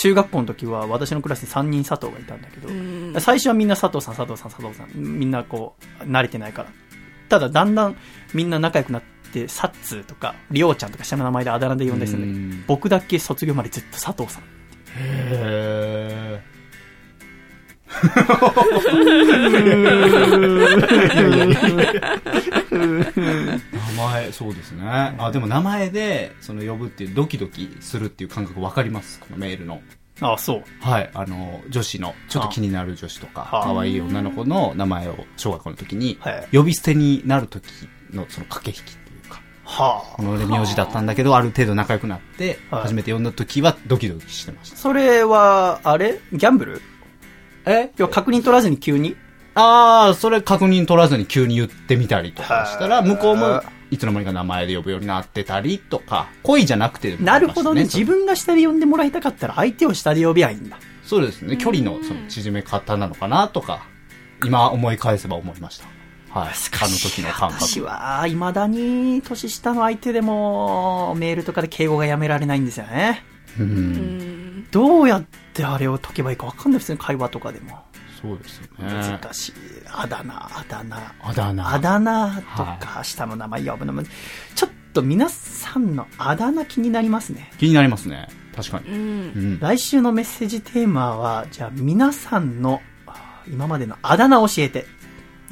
[0.00, 6.70] 中学校の時は私のクラスに3人佐藤がいたんだけど、ん最初はみんな佐藤さん、佐藤さん、佐藤さん、みんなこう、慣れてないから。
[7.28, 7.96] ただだんだん
[8.32, 14.42] みんな仲良くなって、サッツーとか、りょうちゃんとか下の名前であだ名で呼んだりするんだけど、僕だけ卒業までずっと佐藤さん。
[14.96, 16.42] へ
[22.70, 22.78] 名
[23.96, 24.82] 前、そうですね。
[25.18, 29.18] あ、でも名前で、その呼ぶっていうドキドキするっていう感覚わかります？
[29.20, 29.80] このメールの。
[30.22, 30.64] あそう。
[30.80, 31.10] はい。
[31.14, 37.64] あの、女子の、ちょっと気になる女子とか、あ可愛い女の子の名前を小学校の時にはい、呼び捨てになる時
[38.12, 44.76] のその駆け引きっていうか、はこの俺名字だったんだけど、ある程度仲良くなって、はい初めて呼んだ時はドキドキしてました。
[44.76, 46.20] それは、あれ？
[46.32, 46.82] ギャンブル？
[47.66, 47.90] え？
[47.96, 49.16] 要は確認取らずに急に？
[49.54, 57.82] ああ、それ確認取らずに急に言ってみたりとかしたら、向こうもいつの間にか名前で呼ぶようになってたりとか、恋じゃなくて、なるほどね。
[57.82, 60.78] 自分が下で呼んでもらいたかったら相手を下で呼びゃいいんだ。
[61.02, 61.56] そうですね。
[61.56, 63.84] 距離のその縮め方なのかなとか、
[64.44, 65.86] 今思い返せば思いました。
[66.30, 66.48] はい。
[66.48, 67.64] あの時の感覚。
[67.64, 73.24] 私は、未だに年下の相手でも、メールとかで敬語がやめられないんですよね。
[73.58, 74.68] うん。
[74.70, 77.78] どうやってあれを解けばいいか分かんないですね、会話とかでも。
[78.20, 79.18] そうですよね。
[79.22, 79.52] 難しい。
[79.92, 81.14] あだ名、あだ名。
[81.22, 81.74] あだ名。
[81.74, 87.50] あだ名とか、下の名前呼ぶのも、ちょっと皆さんのあだ名気になりますね。
[87.58, 88.28] 気になりますね。
[88.54, 88.88] 確かに。
[88.90, 89.60] うん。
[89.60, 94.84] 来週のメッセージテーマは、じゃあ皆さんのあ今までのあだ名を教えて。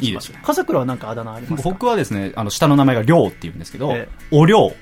[0.00, 0.38] いいですね。
[0.44, 1.68] 笠倉はなんかあだ名ありますか？
[1.70, 4.76] 僕はですね、あの、下の名前がりょうって言うんですけどえ、おりょう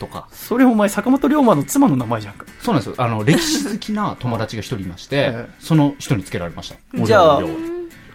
[0.00, 0.26] とか。
[0.32, 2.46] それお前坂本龍馬の妻の名前じゃんか。
[2.60, 2.94] そうなんですよ。
[2.98, 7.04] あの、歴史好きな友達が一人いまして ええ、その人につけられました。
[7.04, 7.40] じゃあ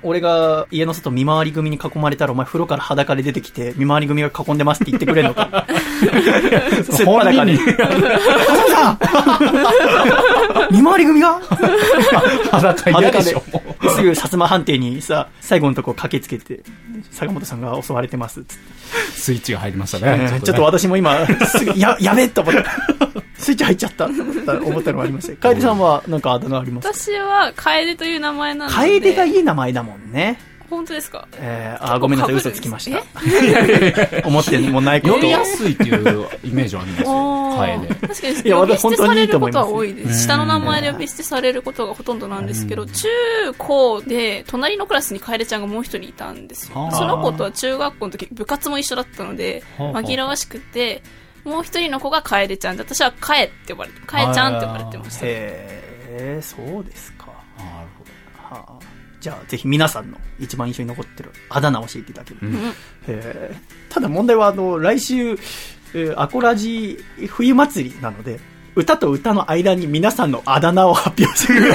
[0.03, 5.65] 俺が家の外見回り組に囲まれたらお前風呂から裸で出てきて見回り組が囲んでますって言ってくれるのか
[6.91, 7.57] すっぱだかで。
[7.57, 8.99] さん
[10.71, 11.39] 見回り組が？
[12.51, 13.41] 裸嫌でしょ。
[13.41, 16.63] すぐ薩摩藩邸にさ、最後のとこ駆けつけて、
[17.11, 18.63] 坂本さんが襲われてますっつって。
[19.11, 20.25] スイッチが入りましたえね。
[20.25, 22.63] ーちょっと私も今、すぐ、や、やべえと思った。
[23.37, 25.49] スイッチ入っちゃったと思ったのがありました。
[25.49, 26.93] 楓さんはなんかあだ名ありますか？
[26.93, 28.75] 私は、楓という名前なので。
[28.75, 30.39] 楓がいい名前だもんね。
[30.69, 31.27] 本当ですか？
[31.37, 34.23] えー、あー、ごめんなさい、嘘つきましたえ？
[34.25, 35.15] 思ってもないことを。
[35.17, 37.09] 呼びやすいっていうイメージはありますよ。
[37.11, 37.87] あ楓。
[37.87, 40.23] ー確かにいや私本当にいいされることと思いますは多いです。
[40.23, 43.07] 下の名前で呼び捨てされることがほとんどなんですけど、中
[43.57, 46.87] 高で隣のクラスに楓ちゃんがもう一人いたんですよは。
[46.89, 51.01] あその子とは中学校の時部活も一緒だったので、はあ紛らわしくて、
[51.43, 55.25] もう一人の子が楓ちゃんで、私は楓って呼ばれて、楓ちゃんって呼ばれてました。
[55.25, 55.27] へ
[56.17, 57.27] え、そうですか。
[57.57, 58.03] なるほ
[58.53, 58.55] ど。
[58.57, 58.79] はあ、
[59.25, 62.47] じゃあ、ぜひ皆さんの一番印象に残ってるあだ名を教えていただける。
[62.47, 62.55] ん
[63.07, 63.55] へー
[63.91, 65.31] ただ問題は、あの、来週、
[65.95, 68.39] えーアコラジ冬祭りなので、
[68.75, 71.73] 歌と歌の間に皆さんのあだ名を発表してくれる。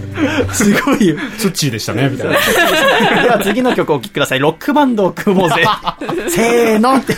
[0.52, 1.16] すごいよ。
[1.38, 3.22] ツッチーでしたね、みたいな。
[3.22, 4.38] では次の曲をお聴きください。
[4.38, 5.64] ロックバンドを組もうぜ。
[6.28, 7.14] せーのって。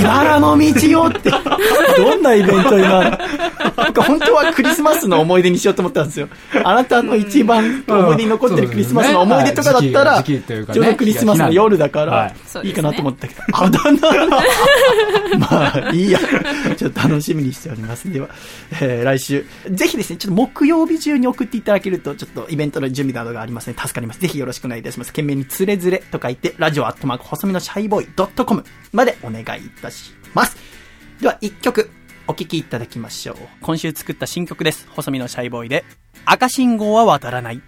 [0.00, 1.30] 茨の道よって。
[1.96, 2.88] どんなイベント今？
[2.88, 3.18] の。
[3.76, 6.28] なんか本当はクリスマスの思い出にしようと思ったんですよ。
[6.64, 12.32] あなたの一番思い出に残ってるクリスマスの思い出とかだったら、ちょうどクリスマスの夜だからは
[12.64, 14.00] い、いいかなと思ったけど、あだ名
[15.38, 16.18] まあ、いいや。
[16.76, 18.10] ちょっと楽しみにしております。
[18.12, 18.28] では、
[18.80, 24.20] えー来週、ぜひですね、ちょっと木曜日中に送っていただけると、ちょっとイベントの準備などがありますので、助かります。
[24.20, 25.12] ぜひよろしくお願いいたします。
[25.12, 30.56] 懸命につれづれと書いて、ラジオアットマーク細身のシャイボーイドットコムまでお願いいたします。
[31.20, 31.90] では、一曲、
[32.26, 33.36] お聴きいただきましょう。
[33.60, 34.88] 今週作った新曲です。
[34.90, 35.84] 細身のシャイボーイで、
[36.24, 37.62] 赤信号は渡らない。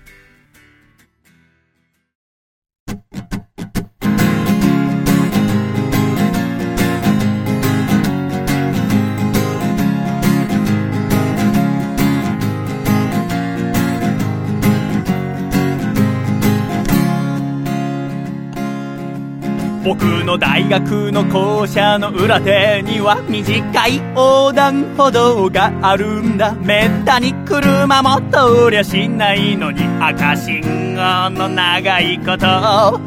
[19.89, 30.61] 僕の大学の校舎の裏手には短い横断歩道があるんだめったに車も通りゃしないのに赤信
[30.95, 33.01] 号の長いこと。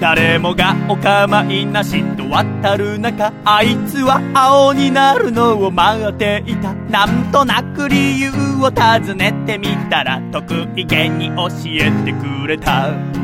[0.00, 6.74] 誰もがお構いなしと渡る中あいつは青になるのを待っていた。
[6.74, 13.23] なんとなく理由を尋ねてみたら得意げに教えてくれた。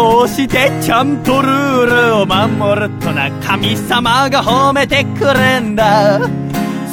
[0.00, 6.26] こうしてちゃんとルールを守るとな神様が褒めてくれんだ。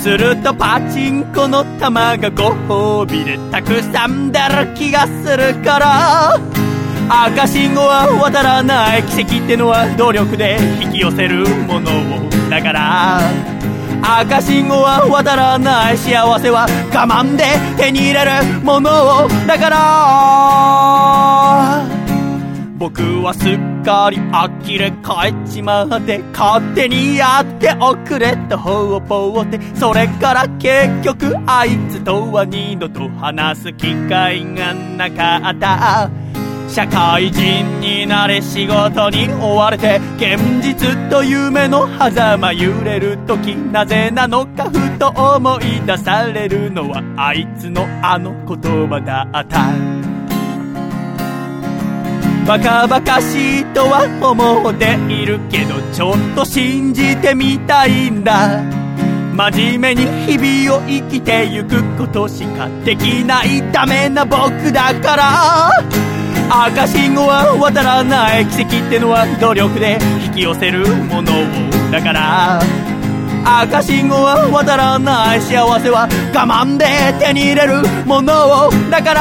[0.02, 6.38] するとパチンコの玉がご褒美でたくさん出る気がするから。
[7.10, 11.94] 赤信号は渡らない奇跡ってのは努力で引き寄せるものを
[12.50, 13.22] だから。
[14.20, 17.46] 赤信号は渡らない幸せは我慢で
[17.82, 18.32] 手に入れる
[18.66, 18.90] もの
[19.24, 21.77] をだから。
[22.78, 36.12] 僕はすっかり呆れ返っちまって勝手にやっておくれと方々ってそれから結局あいつとは二度と話す機会がなかった
[36.70, 49.97] 社会人になれ仕事に追われて現実と夢の狭間揺れる時なぜなのかふと思い出されるのはあいつのあの言葉だった。
[52.48, 58.64] バカバカしいとは思っているけどちょっと信じてみたいんだ。
[59.36, 65.70] 真面目に日々を生きてゆくことしかできないダメな僕だから。
[66.50, 71.36] 赤信号は渡らない奇跡ってのは努力で引き寄せるものを。
[71.92, 72.62] だから
[73.44, 76.86] 赤信号は渡らない幸せは我慢で
[77.20, 78.72] 手に入れるものを。
[78.90, 79.20] だから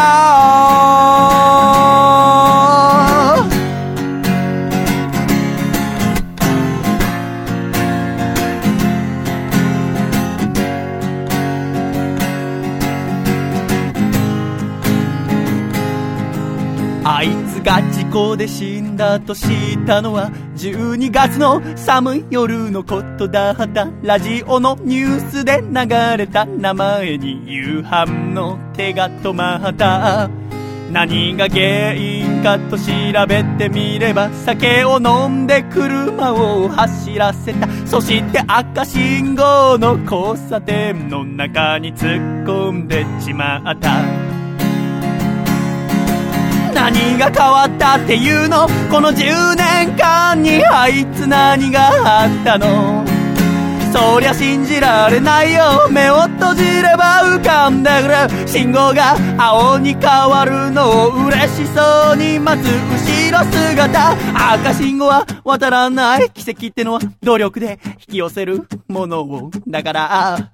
[17.69, 23.51] あいつが事故で死んだと知ったのは12月の寒い夜のことだ。
[23.51, 30.31] ったラジオのニュースで流れた名前に夕飯の手が止まった。
[30.93, 32.85] 何が原因かと調
[33.29, 37.69] べてみれば酒を飲んで車を走らせた。
[37.87, 44.36] そして赤信号の交差点の中に突っ込んでしまった。
[46.77, 48.69] 何が変わったっていうの？
[48.91, 53.03] この10年間にあいつ何があったの？
[53.93, 55.89] そりゃ信じられないよ。
[55.91, 58.09] 目を閉じれば浮かんでく
[58.43, 64.53] る信号が青に変わるのを嬉しそうに待つ後ろ姿。
[64.53, 66.31] 赤信号は渡らない。
[66.31, 69.51] 奇跡ってのは努力で引き寄せるものを。
[69.67, 70.53] だから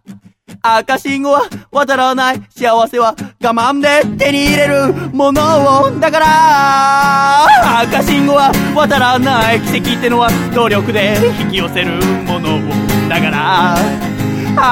[0.61, 2.43] 赤信号は渡らない。
[2.51, 5.91] 幸せは我慢で手に入れるものを。
[5.99, 9.61] だから赤信号は渡らない。
[9.61, 11.93] 奇跡ってのは努力で引き寄せる
[12.25, 12.61] ものを。
[13.09, 13.77] だから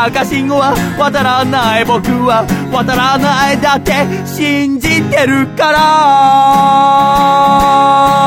[0.04, 1.84] 赤信号は渡らない。
[1.84, 3.60] 僕は渡らない。
[3.60, 5.72] だって信じてるか
[8.16, 8.19] ら。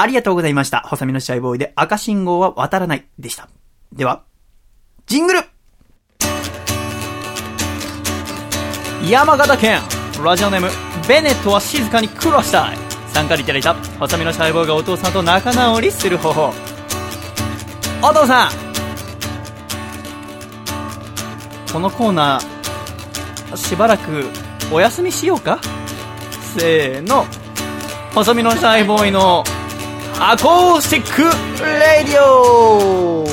[0.00, 0.82] ありがとうございました。
[0.82, 3.48] 細身のシャイボーイで赤信号は渡らないでした。
[3.92, 4.22] では、
[5.06, 5.40] ジングル。
[9.10, 9.80] 山形県
[10.22, 10.68] ラジオネーム
[11.08, 12.76] ベネットは静かに苦労したい。
[13.08, 16.52] 参加いただいた細身のシャイボーイがお父さんと仲直りする方法。
[18.00, 18.50] お父さん。
[21.72, 24.26] このコーナーしばらく
[24.70, 25.58] お休みしようか？
[26.56, 27.26] せーの。
[28.14, 29.42] 細身のシャイボーイの
[30.20, 31.22] アコースティック
[31.62, 33.24] レディオ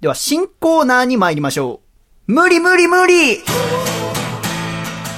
[0.00, 1.80] では、新コーナーに参りましょ
[2.26, 2.32] う。
[2.32, 3.42] 無理無理無理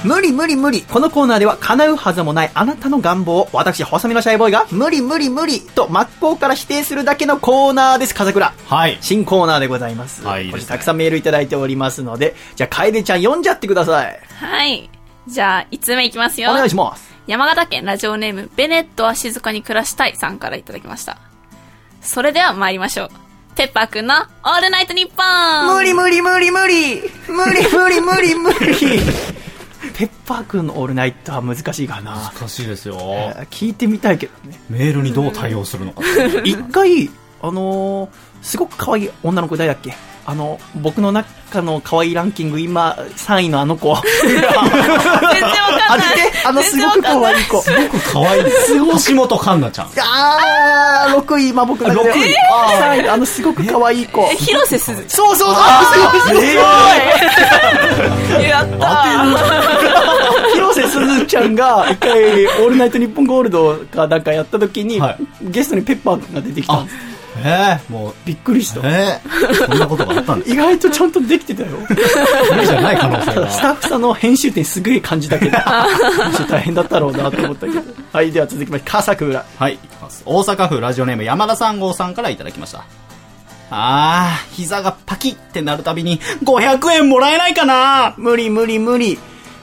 [0.03, 8.53] 無理無理無理このコーナーでは叶うはずもないあなたの願望を私、細身のシャイボーイが無理無理無理と真っ向から否定するだけのコーナーです、風倉。
[8.65, 8.97] はい。
[8.99, 10.25] 新コーナーでございます。
[10.25, 14.19] はいいいですねこれたくさんメールいただいておりますので、じゃあ、楓ちゃん読んじゃってください。
[14.35, 14.89] はい。
[15.27, 16.51] じゃあ、5つ目いきますよ。
[16.51, 17.11] お願いします。
[17.27, 21.17] 山形県ラジオネーム、ベネットは静かに暮らしたいさんからいただきました。
[22.01, 23.09] それでは参りましょう。
[23.55, 28.57] ペッパーくんのオールナイトニッポン無理無理無理無理無理無理無理無理
[29.93, 32.31] ペッパーくんのオールナイトは難しいかな。
[32.39, 32.95] 難しいですよ。
[33.51, 34.59] 聞いてみたいけどね。
[34.69, 36.01] メールにどう対応するのか。
[36.43, 37.09] 一回、
[37.41, 38.09] あのー
[38.41, 39.93] すごく可愛い女の子誰だっけ？
[40.25, 43.95] あの、僕の中の可愛いランキング今3位のあの 子。
[44.21, 44.69] 全然わかん
[45.99, 46.09] ない
[46.45, 47.61] あのすごく可愛い子。
[47.61, 48.43] すごく可愛い。
[48.51, 48.73] す。
[49.09, 49.87] 橋本環奈ちゃん。
[50.07, 52.11] あー、6位、今僕の中で。
[52.11, 54.21] あ6位あー3位、あのすごく可愛い子。
[54.31, 55.03] え、広瀬すず。
[55.07, 56.41] そうそうそうすご
[58.41, 65.01] いやったー 広瀬すずちゃんが一回、オールナイトニッポンゴールドかなんかやった時に、
[65.41, 67.10] ゲストにペッパーが出てきたんです。
[67.37, 68.81] ええもう、びっくりした。
[68.83, 71.69] ええこんなことがあったんです意外とちゃんとできてたよ。
[72.51, 75.57] 無理じゃない可能性が スタッフさんの編集点すげえ感じだけど、
[76.49, 77.81] 大変だったろうなと思ったけど。
[78.11, 79.45] はい、では続きまして、笠倉。
[79.57, 80.23] はい、いきます。
[80.25, 82.83] 大阪府ラジオネーム山田三号さんからいただきました。
[83.69, 89.17] あー、膝がパキってなるたびに、500円もらえないかな無理無理無理。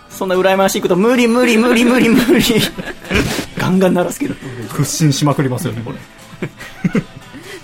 [0.08, 2.42] そんな羨ましいこと、無理無理無理無理無理。
[3.58, 4.34] ガンガン鳴らすけど。
[4.72, 5.98] 屈伸しまくりますよね、これ。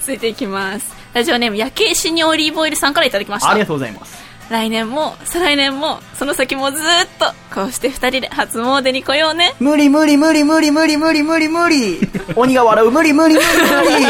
[0.05, 0.95] 続いていきます。
[1.15, 3.51] ラジオネーム、焼け石にオリーブオイルさんからいただきました。
[3.51, 4.23] ありがとうございます。
[4.51, 6.83] 来年も、再来年も、その先もずーっ
[7.19, 9.55] と、こうして二人で初詣に来ようね。
[9.61, 12.01] 無理無理無理無理無理無理無理無理。
[12.37, 13.57] 鬼が笑う、無理無理無理無
[13.99, 14.07] 理。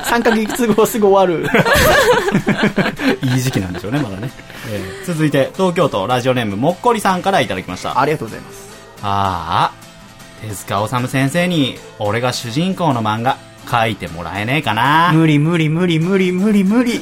[0.00, 1.48] 3ヶ月後すぐ終わる。
[3.22, 4.32] いい時期なんでしょうね、まだね。
[4.68, 8.00] えー続いて、東京都ラジオネームもっこりさんからいただきました。
[8.00, 8.68] ありがとうございます。
[9.00, 9.72] ああ、
[10.44, 13.38] 手塚治虫先生に、俺が主人公の漫画、
[13.70, 17.00] 書いてもらえねえかな無理無理無理無理無理無理。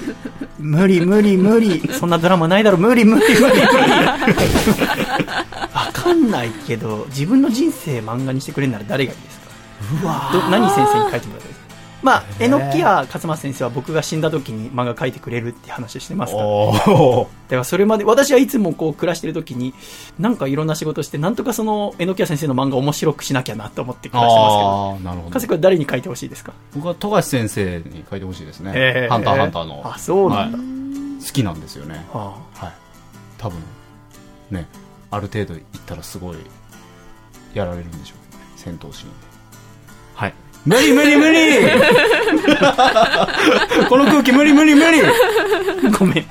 [0.59, 1.83] 無理無理無理。
[1.93, 3.61] そんなドラマないだろ、無理無理無理無理。
[5.75, 9.47] わかんないけど、自分の人生漫画にしてくれるなら誰がいいですか？
[10.03, 11.45] うわど何先生に書いてもらったらいいですか
[12.02, 16.44] まあ、えのきや勝松先生は僕が死んだ時に漫画描いてくれるって話をしてますから。
[16.44, 19.74] だおからそれまで、私はいつもこう暮らしてる時に、
[20.18, 24.68] なんかいろんな仕事して、なんとかその、えのきや先生の漫画を面白くしなきゃなと思って暮らしてますけど。
[24.68, 26.52] ああ、なるほど誰に書いてほしいですか？
[26.74, 29.09] 僕は富樫先生に書いてほしいですね。
[29.09, 29.82] ハンターハンターの。
[29.85, 30.66] あそうなんだはい
[31.24, 32.06] 好きなんですよね。
[32.12, 32.73] ははい。
[33.39, 33.59] 多分、
[34.51, 34.68] ね、
[35.10, 36.36] ある程度行ったらすごい、
[37.55, 38.18] やられるんでしょう。
[38.55, 39.14] 戦闘シーンで。
[40.14, 40.35] はい。
[40.67, 41.39] 無理無理無理
[43.89, 45.01] この空気無理無理無理
[45.99, 46.27] ごめん。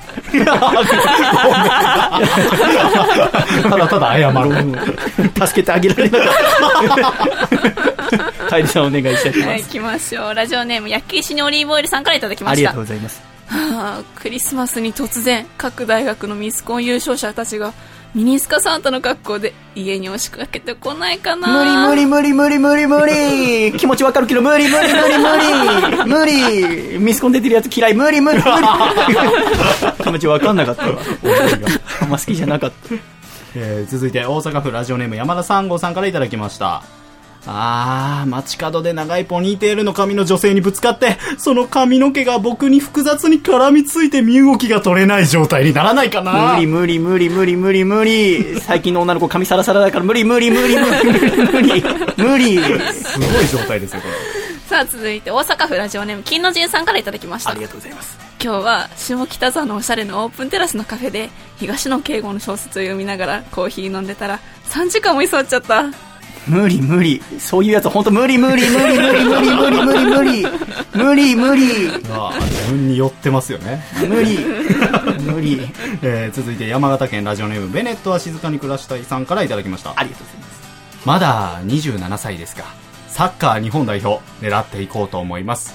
[3.62, 4.50] ただただ謝る。
[5.46, 6.28] 助けてあげられなかっ
[8.06, 8.32] た。
[8.48, 9.74] カイリさんお願いしたいと思はいい、ます。
[9.74, 10.34] 行きましょう。
[10.34, 12.52] ラジオネーム、焼き石にオリーブオイルさんからいただきました。
[12.52, 13.22] ありがとうございます。
[13.48, 17.72] はあ、クリスマスに突然、各大学のミスコン優勝者たちが、
[18.16, 21.58] ミニスカサンタの格好で家に押しかけてこないかな。
[21.86, 22.86] 無理無理無理無理無理。
[22.86, 26.98] 無理 気持ちわかるけど無理無理無理無理無理。
[26.98, 27.94] ミスコン出てるやつ嫌い。
[27.94, 28.48] 無理無理無理。
[30.02, 30.96] 気持ちわかんなかったわ。
[32.00, 32.94] あんま好きじゃなかった。
[33.54, 36.82] えー続いて大阪府ラジオネーム山田三号さんからいただきました
[37.46, 46.54] あー街角で長いポニーテールの髪の女性にぶつかってその髪の毛が僕に複雑に絡みついて身動きが取れない状態にならないかな。
[46.54, 51.10] 無理無理無理無理無理無理最近の女の子髪サラサラだから無理無理無理無理
[51.52, 51.82] 無理。
[52.16, 52.58] 無理。
[52.58, 54.14] 無理すごい状態ですよこれ。
[54.68, 57.50] さあ、続いて大阪府ラジオネーム、金の神さんからいただきました。
[57.50, 58.18] ありがとうございます。
[58.42, 65.84] 今日は下北沢のおしゃれのオープンテラスのカフェで東野敬吾の小説を読みながらコーヒー飲んでたら3時間も居座っちゃった
[66.46, 67.20] 無理無理。
[67.38, 70.46] そういうやつ本当無理無理無理無理無理無理無理無理
[70.94, 73.84] 無理無理自分に寄ってますよね。
[74.08, 74.38] 無理。
[75.20, 75.60] 無理。
[76.02, 79.92] えー続いて山形県ラジオネームベネットは静かに暮らしたいさんからいただきました。
[79.96, 80.56] ありがとうございます。
[81.04, 82.64] まだ27歳ですが
[83.08, 85.74] サッカー日本代表狙っていこうと思います。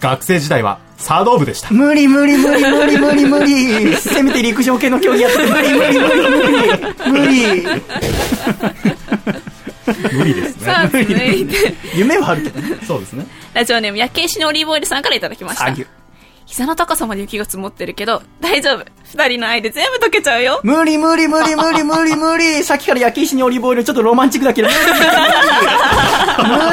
[0.00, 1.70] 学生時代は茶道部でした。
[1.72, 3.96] 無理無理無理無理無理無理。
[3.96, 6.30] せめて陸上系の競技やってて無理無理無理
[7.10, 7.82] 無理無理
[10.12, 11.06] 無理ですさあ続い
[11.46, 11.74] て。
[11.94, 12.76] 夢はあるけどね。
[12.86, 13.26] そうですね。
[13.54, 15.74] ラジオネーム夜景師のオリーブオイルさんからいただきました。
[16.46, 18.84] 膝の高さまで雪が積もってるけど大丈夫。
[19.04, 20.60] 二人の愛で全部溶けちゃうよ。
[20.62, 22.62] 無理無理無理無理無理無理。
[22.62, 24.68] さっきから焼き石にオリーブオイルちょっとロマンチックだけど。
[24.68, 24.74] 無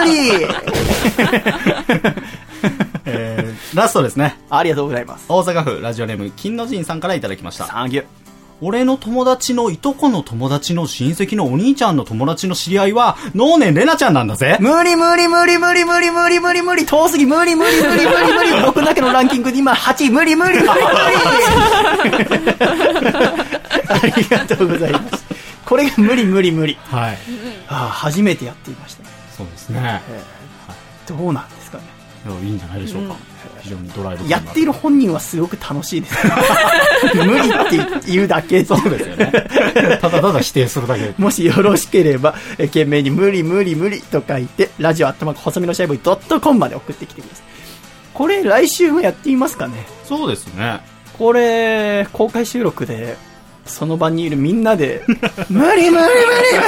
[0.06, 0.31] 理。
[0.31, 0.45] 無理。
[3.06, 3.44] えー
[3.76, 4.38] ラストですね。
[4.49, 5.26] ありがとうございます。
[5.27, 7.65] 大阪府ラジオネーム金の神さんからいただきました。
[7.65, 8.03] 作業
[8.65, 14.56] 俺の友達のいとこの友達の親戚のお兄ちゃんの友達の知り合いは能年玲奈ちゃんなんだぜ。
[14.61, 18.34] 無理無理無理無理無理無理無理無理遠すぎ無理無理無理無理。
[18.34, 20.53] 無 理僕だけのランキングで今8位無理無理。
[20.53, 20.80] 無理無理
[23.90, 25.26] ありがとうございます。
[25.65, 26.77] これが無理無理無理。
[26.90, 27.18] はい。
[27.68, 29.03] ああ初めてやっていました
[29.35, 30.02] そうですね。
[31.06, 31.84] どうなんですかね。
[32.41, 33.15] いいんじゃないでしょうか、
[33.64, 36.15] 非常にドライブやっている本人はすごく楽しいです。
[37.26, 37.69] 無理っ
[38.02, 38.64] て言うだけ。
[38.65, 39.31] そうですよね。
[40.02, 41.14] ただただ否定するだけ。
[41.18, 47.45] もしよろしければ、えー懸命に無理無理無理と書いて、ラジオアットマーク細身のシャイボーイドットコムまで送ってきてください。
[48.14, 49.73] これ来週もやってみますかね？
[50.07, 50.80] そうですね。
[51.18, 53.15] これ、公開収録で、
[53.65, 55.03] その場にいるみんなで、
[55.49, 56.03] 無理無理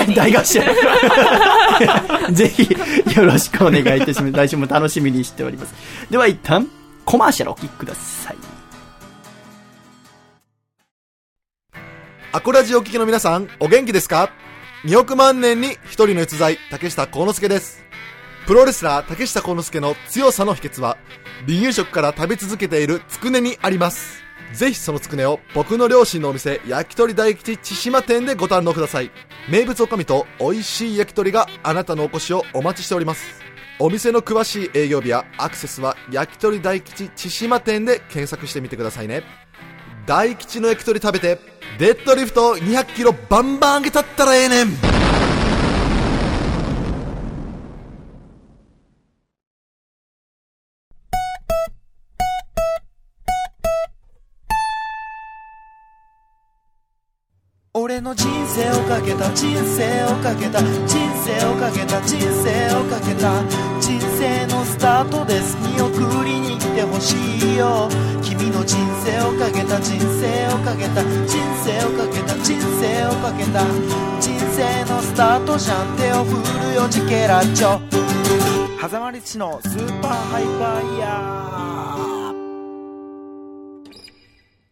[0.01, 0.61] 無理大合唱。
[2.31, 2.69] ぜひ、
[3.17, 4.31] よろしくお願いいたします。
[4.31, 5.73] 来週も楽しみにしております。
[6.09, 6.67] では一旦、
[7.05, 8.37] コマーシャルお聞きください。
[12.31, 14.31] アコラジオ聞きの皆さん、お元気ですか
[14.83, 17.85] ?2 億万年に一人の逸材、竹下幸之助です。
[18.47, 20.97] プロレスラー竹下幸之助の強さの秘訣は、
[21.47, 24.23] 離乳食から食べ続けているつくねにあります。
[24.53, 29.11] ぜひそのつくねを僕の両親のお店、焼き鳥大吉千島店でご堪能ください。
[29.47, 33.45] 名物おかみと美味しい焼き鳥があなたのお越しをお待ちしております。
[33.77, 39.23] お店の詳しい営業日やアクセスは焼き鳥大吉千島店で検索してみてくださいね。
[40.05, 41.39] 大吉の焼き鳥食べて
[41.77, 44.67] デッドリフト200キロバンバン上げたったらええねん
[57.85, 63.43] 俺の人生をかけた人生をかけた人生をかけた人生をかけた
[63.79, 65.55] 人生のスタートです。
[65.57, 67.13] 見送りに来てほし
[67.53, 67.87] いよ。
[68.23, 73.63] 君の人生をかけた人生をかけた人生をかけた人生をかけた
[74.19, 75.95] 人生のスタートじゃん。
[75.95, 77.79] 手を振るよジケラッチョ。
[78.81, 81.74] 狭間律師のスーパーハイパーイヤー。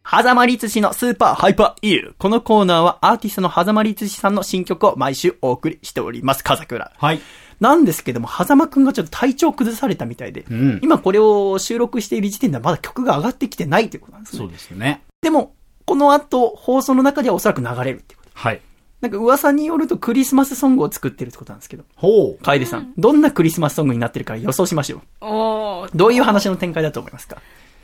[0.06, 2.16] 狭間律師のスーパーハイパーイール。
[2.20, 6.44] このコーナーはアーティストの狭間律師さんの新曲を毎週お送りしております。
[6.44, 6.92] 風倉。
[6.96, 7.22] はい。
[7.62, 10.80] なんですけども、狭間くんがちょっと体調崩されたみたいで、うん。
[10.84, 14.40] 今これを収録している時点ではまだ曲が上がってきてないということなんですね。
[14.40, 15.02] そうですよね。
[15.22, 15.56] でも、
[15.86, 18.32] この後、放送の中ではおそらく流れるっていうこと。
[18.34, 18.62] はい。
[19.00, 21.86] なんか噂によるとクリスマスソングを作ってるってことなんですけど。
[21.96, 22.44] ほう。
[22.44, 25.02] 楓さん、どんなクリスマスソングになってるか予想しましょう。
[25.22, 27.38] おーどういう話の展開だと思いますか？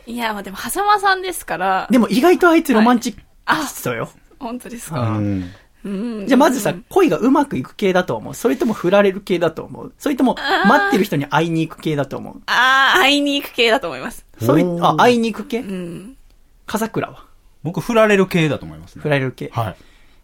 [0.09, 1.87] いや、まあでも、狭間さんですから。
[1.91, 4.09] でも意外とあいつロマンチックあ、そうよ。
[4.39, 5.01] 本当ですか？
[5.01, 5.51] うん
[5.85, 5.89] う
[6.23, 10.35] んじゃあまずさ、恋がうまくいく系だと思うそれとも振られる系だと思うそれとも
[10.67, 14.25] 待ってる人に会いに行く系だと思うあー、会いに行く系だと思います。
[14.41, 15.59] そういう、あ、会いに行く系？
[15.59, 16.17] うん。
[16.65, 17.23] 笠倉は？
[17.63, 19.03] 僕、振られる系だと思いますね。
[19.03, 19.51] 振られる系。
[19.53, 19.75] はい。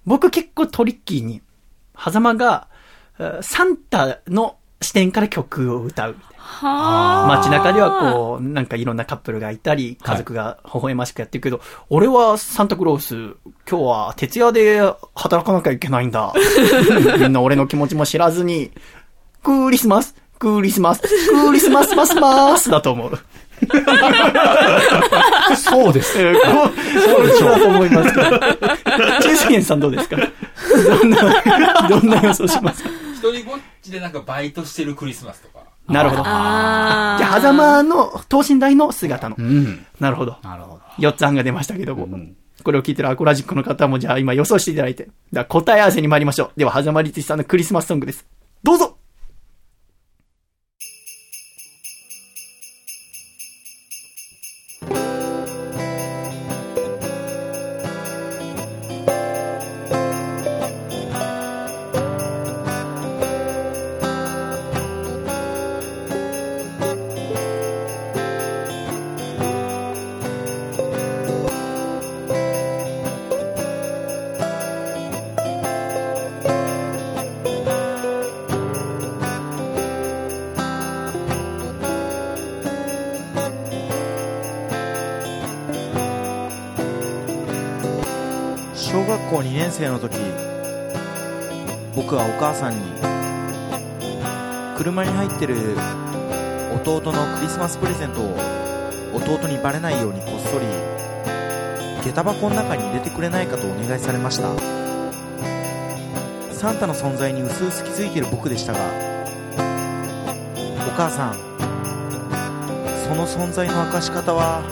[0.05, 1.41] 僕結構トリッキーに、
[1.97, 2.67] 狭間が、
[3.19, 6.34] えーサンタの視点から曲を歌うみたいな。
[6.47, 11.59] は街中ではこう、なんかいろんなカップルがいたり、家族が微笑ましくやってるけど、
[11.89, 13.15] 俺はサンタクロース、
[13.69, 14.79] 今日は徹夜で
[15.15, 16.33] 働かなきゃいけないんだ。
[17.19, 18.71] みんな俺の気持ちも知らずに、
[19.43, 21.07] クリスマス、クリスマス、ク
[21.53, 23.19] リスマスマスマスだと思う。
[25.57, 26.19] そうです。
[26.21, 27.49] えーこうそうでしょう。
[27.51, 28.29] だと思いますけど。
[29.21, 30.17] 中世さんどうですか？
[30.17, 32.89] どんな、どんな予想しますか？
[33.15, 35.63] 一人ぼっちでなんかバイトしてるクリスマスとか。
[35.87, 36.23] なるほど。
[36.23, 39.35] じあゃあ、狭間の等身大の姿の。
[39.37, 39.85] うん。
[39.99, 40.37] なるほど。
[40.43, 40.81] なるほど。
[40.99, 42.07] 4つ案が出ましたけども。
[42.63, 45.09] これを聞いてるアコラジックの方も、じゃあ今予想していただいて。
[45.31, 46.51] では答え合わせに参りましょう。
[46.57, 48.25] では、狭間律史さんのクリスマスソングです。
[48.63, 48.94] どうぞ
[97.45, 98.35] リスマスプレゼントを
[99.13, 100.65] 弟にバレないようにこっそり
[102.03, 104.49] 下駄箱の中に入れてくれないかとお願いされました。
[106.51, 108.81] サンタの存在にうすうす気づいている僕でしたがお
[110.97, 111.35] 母さん
[113.07, 114.63] その存在の明かし方は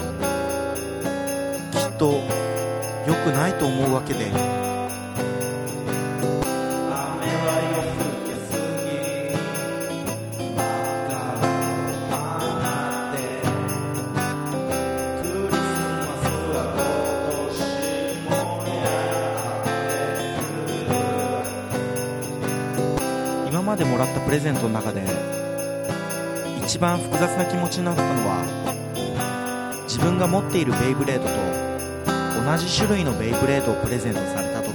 [1.70, 2.22] きっと
[3.06, 4.32] 良くないと思うわけで
[24.34, 25.00] レゼントの中で
[26.66, 28.42] 一番複雑な気持ちになったのは
[29.84, 31.30] 自分が持っているベイブレードと
[32.44, 34.74] 同じ種類のベイブレードをプレゼントされた時。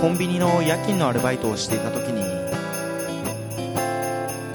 [0.00, 2.24] コンビニの夜勤のアルバイトをしていた時に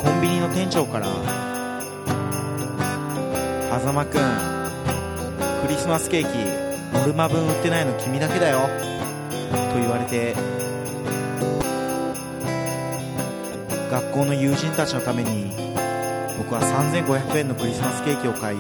[0.04, 1.08] コンビニの店長から
[3.80, 4.22] 「狭間くん
[5.62, 6.28] クリスマスケーキ
[6.94, 8.68] ノルマ分売ってないの君だけだよ」
[9.72, 10.36] と言われて
[13.90, 15.52] 学校の友人たちのために
[16.38, 18.58] 僕は3500円のクリスマスケーキを買い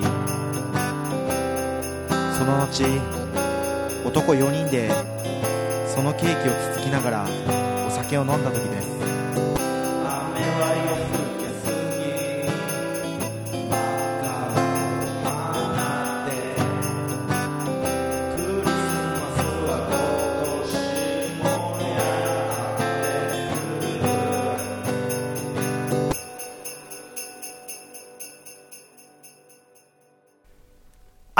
[2.37, 2.83] その後
[4.05, 4.89] 男4人で
[5.87, 7.25] そのケーキをつつきながら
[7.87, 8.96] お酒を飲んだ時です。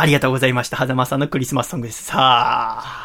[0.08, 0.78] りがとうございました。
[0.78, 2.06] 狭間さんのクリスマスソングです。
[2.06, 2.18] さ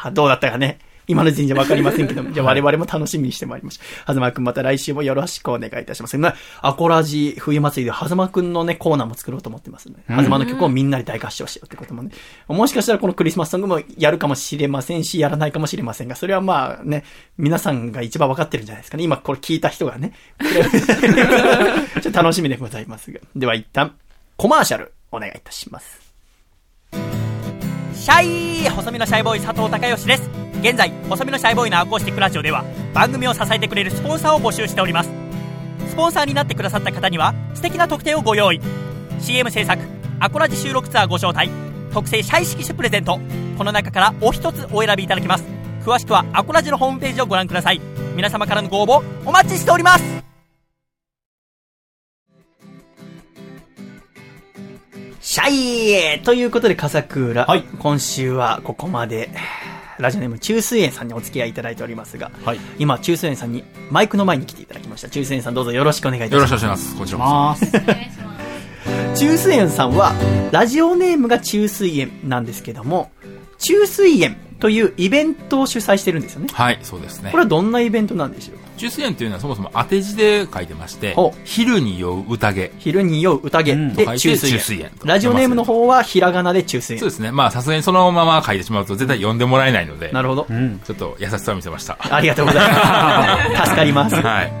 [0.05, 0.79] あ、どうだったかね。
[1.07, 4.13] 今の時点じゃわかりませんけども、じゃあ我々も楽しみにしてまいりました。
[4.13, 6.17] 狭間くんまた来週もよろしくお願いいたします。
[6.17, 12.11] ね、アコラジ冬祭りで狭間くんのね、コーナーも作ろうと思ってますので、うん狭間の曲をみんなで大合唱しようってこともね、
[12.47, 17.03] もしかしたらこのクリスマスソングもやるかもしれませんし、やらないかもしれませんが、それはまあね、
[17.37, 19.03] 皆さんが一番わかってるんじゃないですかね。
[19.03, 20.13] 今これ聞いた人がね。
[22.01, 23.19] ちょっと楽しみでございますが。
[23.35, 23.93] では一旦、
[24.37, 26.12] コマーシャルお願いいたします。
[28.03, 30.29] シャイ細身のシャイボーイ佐藤孝義です。
[30.59, 35.09] 現在細身のシャイボーイのアコースティックラジオでは番組を支えてくれるスポンサーを募集しております。
[35.87, 38.59] スポンサーになってくださった方には素敵な特典をご用意。
[39.21, 39.81] CM 制作
[40.19, 41.49] アコラジ収録ツアーご招待
[41.93, 43.21] 特製シャイ色紙プレゼント。
[43.57, 45.45] この中からお一つお選びいただけます。
[45.85, 47.79] 詳しくはアコラジのホームページをご覧ください。
[48.17, 50.32] 皆様からのご応募お待ちしております。
[55.33, 57.47] シャイということで、笠倉。
[57.79, 59.31] 今週はここまで、
[59.97, 62.29] ラジオネーム中水園さんにお付き合いいただいておりますが、
[62.77, 65.09] 今、中水園さんにマイクの前に来ていただきました。
[65.09, 66.51] 中水園さんどうぞよろしくお願いいたします。
[66.51, 66.99] よろしくお願いします。
[66.99, 67.55] こちらこ
[69.15, 69.19] そ。
[69.19, 70.13] 中水園さんは、
[70.51, 73.09] ラジオネームが中水園なんですけども、
[73.57, 76.47] 中水園というイベントを主催してるんですよね。
[76.53, 77.31] はいそうですね。
[77.31, 78.57] これはどんなイベントなんでしょう？
[78.59, 81.15] か中水園というのはそもそも当て字で書いてまして
[81.45, 82.71] 昼に酔う宴。
[82.79, 87.31] 昼に酔う宴でと書いて中水園中水園とラジオネームの方はひらがなで中水園そうですね。
[87.31, 90.47] まあさすがにそのまま書いてしまうと絶対読んでもらえないのでなるほど、
[90.85, 91.97] ちょっと優しさを見せました。
[91.99, 93.63] ありがとうございます。
[93.71, 94.15] 助かります。
[94.15, 94.51] はい。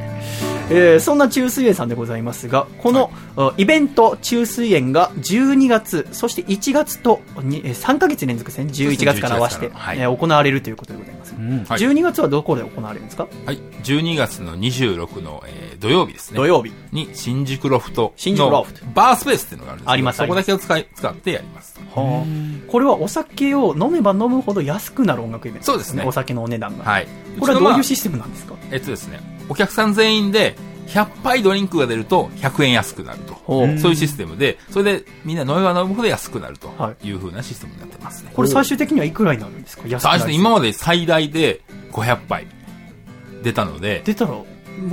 [0.69, 9.99] えーそんな中水園さんでございますが、この、あイベント中水園が12月、そして1月とにえー3ヶ月連続ですね、11月から合わせて、11月からはい。
[9.99, 11.22] えー行われるということでございます。
[11.67, 11.79] はい。
[11.79, 13.27] 12月はどこで行われるんですか？
[13.45, 16.37] はい、12月の26の、えー土曜日ですね。
[16.37, 16.71] 土曜日。
[16.93, 18.85] に、新宿ロフト新宿ロフト。
[18.85, 21.77] のバースペースっていうのがあるんですありますそこだけを使い、使ってやります。
[21.93, 26.03] はあこれはお酒を飲めば飲むほど安くなる音楽イベントそうですね。
[26.05, 26.85] お酒のお値段が。
[26.85, 27.07] はい。
[27.39, 28.53] これはどういうシスステムなんですか？
[28.71, 29.19] えっとですね、
[29.49, 30.55] お客さん全員で、
[30.87, 33.35] 100杯ドリンクが出ると100円安くなると。
[33.45, 36.71] そういうシステムで、それでみんな飲めば飲むほど安くなると
[37.03, 37.11] い。
[37.11, 38.31] うふうなシステムになってますね。
[38.33, 39.87] これ最終的にはいくらになるんですか？
[39.87, 41.61] 安く今まで最大で
[41.91, 42.47] 500杯
[43.43, 44.45] 出たので、出たら、も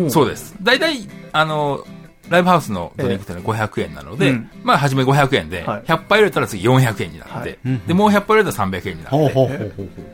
[0.06, 0.10] う。
[0.10, 0.54] そうです。
[0.62, 1.84] 大体、あの、
[2.28, 4.50] ライブハウスのドリンクってのは500円なので、うん。
[4.62, 5.82] まあ、初め500円で、はい。
[5.82, 9.58] 100杯入れたら次400円になって、で、もう100杯入れたら300円になって、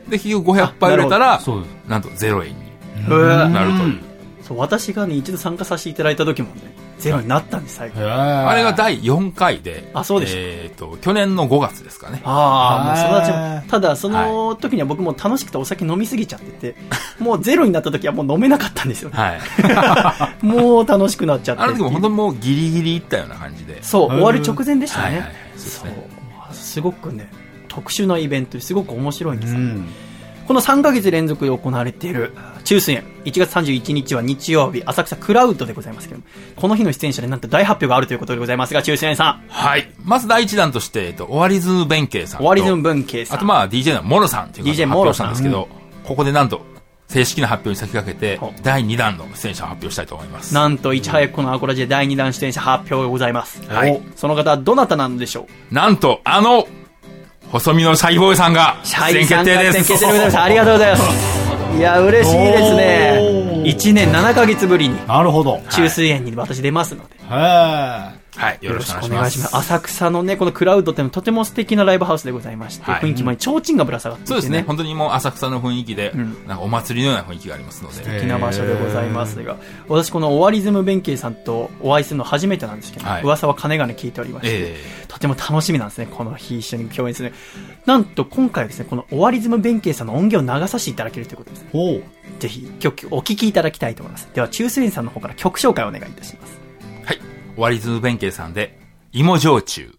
[0.09, 1.41] で、結局500杯入れたらあ
[1.87, 3.99] なんと0円になるという。
[4.47, 6.61] そう私がね、一度参加させていただいた時もね、
[6.99, 7.99] ゼロになったんです、最後。
[7.99, 12.21] あれが第4回で、あそうでしたえっ、と、去年の5月ですかね。
[12.23, 16.75] ああ、もうそへーのうちもただ、その時には僕も楽しくてお酒飲みすぎちゃってて、
[17.19, 19.17] もうゼロになった時はもう飲めなかったんですよね。
[19.17, 20.45] はい。
[20.45, 21.63] もう楽しくなっちゃって。
[21.63, 23.83] あの時も本当にもうギリギリいったような感じで。
[23.83, 25.05] そう、終わる直前でしたね。
[25.05, 26.07] はいはいはいそうね。
[26.53, 27.29] すごくね、
[27.67, 29.59] 特殊なイベントですごく面白いんですよ、
[30.47, 32.33] この3ヶ月連続で行われている
[32.67, 36.25] 中水園、1月31日は日曜日、浅草クラウドでございますけども、
[36.57, 39.43] この日の出演者でなんと大発表があるということでございますが、中水園さん。
[39.47, 39.89] はい。
[40.03, 42.43] まず第一弾として、えっと、オワリズム弁慶さんと。
[42.43, 45.69] オワリズム弁慶さんあとまあ DJ のモロさんっていう方が発表したんですけどモロ、
[46.03, 46.59] ここでなんと、
[47.07, 50.53] 正式な発表に先駆けて、第2弾の出演者を発表したいと思います。
[50.53, 53.61] なんといち早くこのアコラジで第2弾出演者発表がございます。
[53.69, 55.73] はいおその方はどなたなんでしょう？
[55.73, 56.67] なんと、あの、
[57.51, 59.93] 細身のシャイボーイさんが出演決定です。
[59.93, 60.37] 決定。
[60.37, 61.77] ありがとうございます。
[61.77, 63.19] いや、嬉しいですね。
[63.63, 65.07] 1年7ヶ月ぶりに。
[65.07, 65.61] なるほど。
[65.69, 67.15] 中水園に私出ますので。
[67.29, 68.26] はい。
[68.61, 69.55] よろしくお願いします。
[69.55, 74.27] 浅草のね、このクラウドっていうのはとても素敵なライブハウスでございまして、はい雰囲気も提灯がぶら下がってね。
[74.27, 74.63] そうですね。
[74.65, 76.11] 本当にもう浅草の雰囲気で、
[76.47, 77.95] なんかお祭りのような雰囲気がありますので。
[77.95, 79.57] 素素敵な場所でございますが、
[79.87, 84.77] 私このオワリズム弁慶さんとお会いするの初めてなんですけど、はい噂は金々聞いておりまして、え
[85.07, 87.33] とても楽しみなんですね、この日一緒に共演する。
[87.85, 91.65] なんと今回はですね、このオワリズム弁慶さんの音源を流させていただけるということです。
[92.39, 94.29] ぜひ曲お聴きいただきたいと思います。
[94.33, 96.66] では、中水園さんの方から曲紹介をお願いいたします。
[97.57, 98.77] 終わりず弁慶さんで、
[99.11, 99.96] 芋焼酎。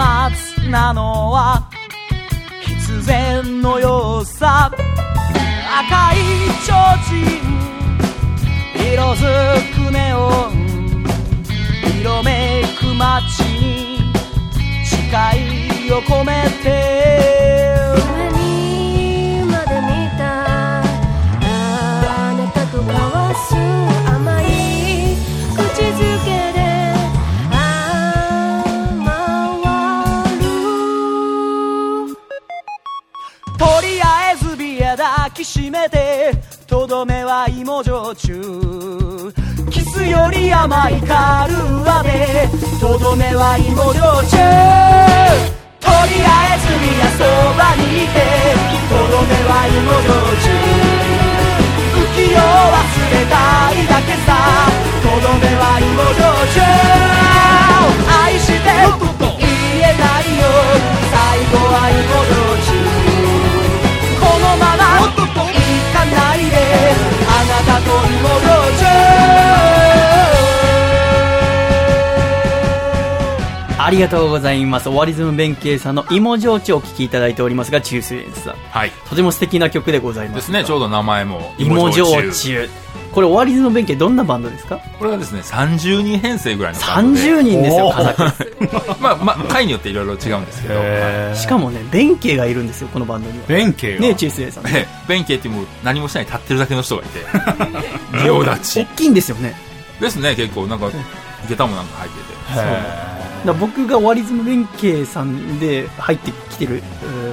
[0.00, 1.68] 末なのは
[2.62, 4.70] 必然のよさ。
[5.80, 6.18] 赤い
[6.62, 7.50] 提灯。
[8.92, 9.24] 色づ
[9.74, 11.04] くネオン。
[12.00, 14.12] 色めく街に。
[14.84, 14.96] 誓
[15.88, 17.69] いを込めて。
[35.40, 36.32] きしめて
[36.66, 39.32] とどめは芋焼酎。
[39.70, 42.46] キスより甘いカルーアで
[42.78, 44.36] とどめは芋焼酎。
[45.80, 47.24] とりあえずみやそ
[47.56, 48.20] ばにいて
[48.84, 50.12] とどめは芋焼
[50.44, 50.52] 酎。
[51.96, 52.44] 浮世を
[52.76, 54.36] 忘れたいだけさ。
[55.00, 56.60] とどめは芋焼酎。
[58.12, 58.68] 愛して
[59.40, 59.48] 言
[59.80, 60.44] えないよ。
[61.10, 61.80] 最後
[65.20, 65.52] どこ行
[65.92, 66.56] かないで
[67.28, 67.90] あなたと
[73.82, 74.84] ありがとうございます。
[74.84, 80.36] 終わりズム弁慶さんの「芋焼酎」をお聴きいただいておりますが中水さん、はい、とても素敵な曲でございます。
[80.36, 80.64] ですね。
[80.64, 82.68] ちょうど名前も芋焼酎。
[83.12, 84.78] これ、オワリズム弁慶どんなバンドですか？
[84.98, 87.26] これはですね、30人編成ぐらいのバンドで。
[87.26, 90.74] 30人ですよ家族 まあ、まあ、回によっていろいろ違うんですけど。
[91.34, 93.44] しかもね、弁慶がいるんですよ、このバンドには。
[93.48, 94.66] 弁慶ね、中水園さん。
[94.68, 98.18] ええ弁慶っていうもう何もしない立ってるだけの人がいて。
[98.50, 98.80] 立ち。
[98.80, 99.54] 大きいんですよね。
[100.00, 100.86] ですね、結構、なんか、
[101.48, 102.24] 下駄もなんか入ってて。
[102.54, 102.60] そ
[103.52, 106.82] う僕がワリズム弁慶さんで入ってきてる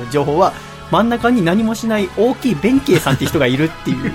[0.10, 0.54] 情報は
[0.90, 4.14] 真ん中に何もしない大きい弁慶さんって人がいるっていう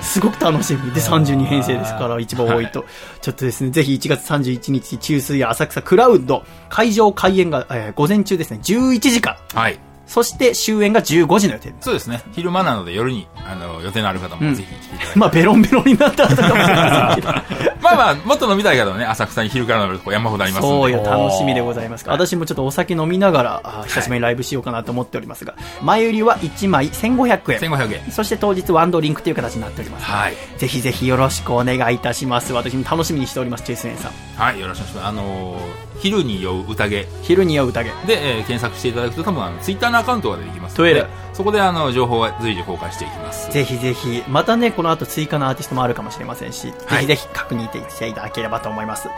[0.00, 0.90] すごく楽しみ。
[0.92, 2.84] で32編成ですから一番多いと、
[3.20, 8.60] ちょっとですねぜひ1月31日中水や浅草クラウド会場開演が、えー午前中ですね。
[8.62, 9.78] 11時からはい。
[10.06, 12.22] そして終演が15時の予定そうですね。
[12.32, 15.18] 昼間なので夜に、あの、予定のある方もぜひ来ていただいて。
[15.18, 20.62] まあベロンベロンになった後かもしれませんけどまあまあ、もっと飲みたい方はね、浅草に昼から飲めるとこ山ほどあります。
[20.62, 22.08] そうよ、楽しみでございます。
[22.08, 27.58] 私もちょっとお酒飲みながら、あ久しぶりにライブしようかなと思っておりますが、前売りは1枚1500円。
[27.58, 28.12] 1500円。
[28.12, 30.04] そして当日ワンドリンクという形になっております。
[30.04, 30.34] はい。
[30.58, 32.52] ぜひぜひよろしくお願いいたします。
[32.52, 34.12] 私も楽しみにしております、チェイスエンさん。
[34.36, 35.06] はい、よろしくお願いします。
[35.08, 37.06] あのー昼に酔う宴。
[37.22, 37.90] 昼に酔う宴。
[38.06, 43.52] で、えー検索していただくと多分、あの、ツイッターのアカウントが出てきますのトイレで、そこで、あの、情報は随時公開していきます。
[43.52, 49.08] ぜひぜひ、またね、この後追加のアーティストもあるかもしれませんし、ぜひぜひ確認していただければと思います。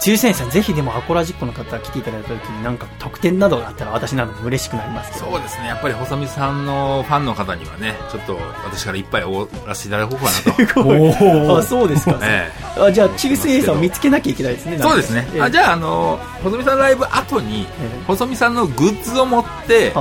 [0.00, 5.26] 中先生、ぜひでもアコラジックの方来ていただいた時になんか特典などがあったら私なども嬉しくなりますけど。
[5.26, 5.66] そうですね。
[5.66, 10.80] やっぱり、細見さんのファンの方にはね、ちょっと私から一杯おごらせていただこうかなと。
[10.80, 14.78] おーあそうですかええあじゃあ、中世さんを見つけなきゃいけないですね。
[14.78, 15.28] そうですね。
[15.34, 17.66] ええあじゃあ、あの、細見さんのライブ後に、
[18.06, 19.92] 細見さんのグッズを持って、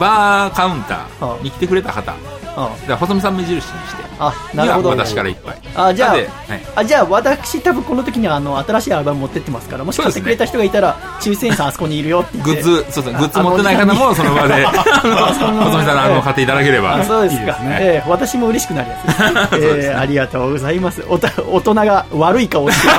[0.00, 2.14] バーカウンターに来てくれた方、
[2.86, 3.66] じゃあ細見さん目印にし
[3.96, 4.90] て、あ、なるほど。
[4.90, 5.56] 私から一杯。
[5.74, 6.28] あ、じゃあはい
[6.76, 12.38] あ、じゃあ私多分この時にはあの、新しいアルバム持ってってますから、もし買ってくれた人がいたら、中世さんあそこにいるよって。
[12.38, 16.96] グッズ、そうそう、グッズ持ってない方もその場で、細見さんのアルバムを買っていただければ。
[16.96, 17.42] あそうですか。
[17.42, 18.96] いいですねええ私も嬉しくなるや
[19.50, 19.56] つ。
[19.58, 21.04] ええありがとうございます。
[21.08, 22.88] おた大人が悪い顔して。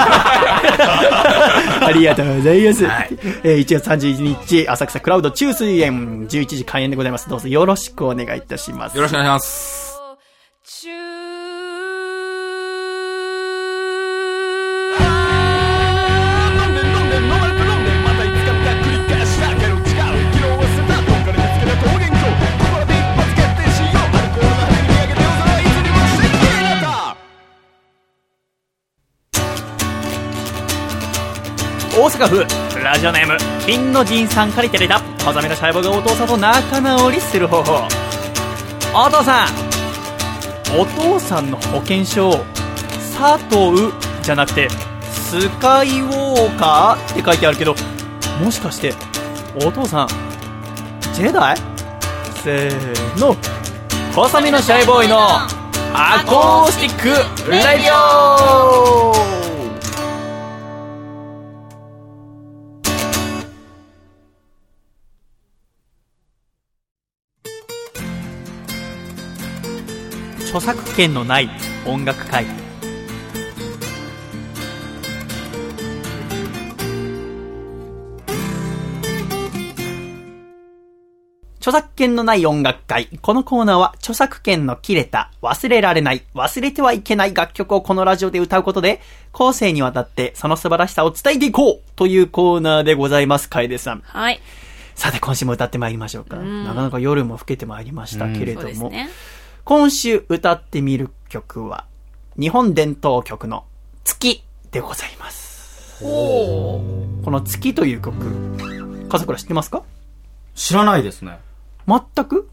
[1.85, 2.85] ありがとうございます。
[3.43, 7.29] えー1月31日、浅草クラウド中水園11時開演でございます。
[7.29, 8.95] どうぞよろしくお願いいたします。
[8.95, 9.44] よろしくお願いします。
[31.97, 38.04] 大阪府ラジオネーム金の神さんからいただいた細身の細胞がお父さんと仲直りする方法。
[38.97, 39.47] お父さん
[40.79, 42.31] お父さんの保険証
[43.17, 43.91] 佐藤
[44.23, 44.69] じゃなくて
[45.11, 47.75] スカイウォーカーって書いてあるけど
[48.41, 48.93] もしかして
[49.55, 50.07] お父さん
[51.13, 51.57] ジェダイ?
[52.43, 53.35] せーの
[54.13, 55.17] 細身のシャイボーイの
[55.93, 59.44] アコースティックレディオ
[70.55, 71.49] 著作権のない
[71.85, 72.45] 音楽会
[81.57, 83.09] 著作権のない音楽会。
[83.21, 89.01] このコーナーは著作権の切れた、忘れられない、忘れてはいけない楽曲をこのラジオで歌うことで、
[89.33, 94.03] 後世にわたってその素晴らしさを伝えていこうというコーナーでございます、楓さん。
[94.05, 94.39] はい。
[94.95, 96.37] さて、今週も歌ってまいりましょうか。
[96.37, 99.09] うんなかなか夜も更けてまいりましたけれども、そうですね。
[99.65, 101.87] 今週歌ってみる曲は、
[102.39, 103.65] 日本伝統曲の
[104.03, 106.05] 月でございます。
[106.05, 106.79] お
[107.23, 108.15] この月という曲、
[109.09, 109.81] 笠倉知ってますか？
[110.53, 111.39] 知らないですね。
[111.87, 112.47] 全く、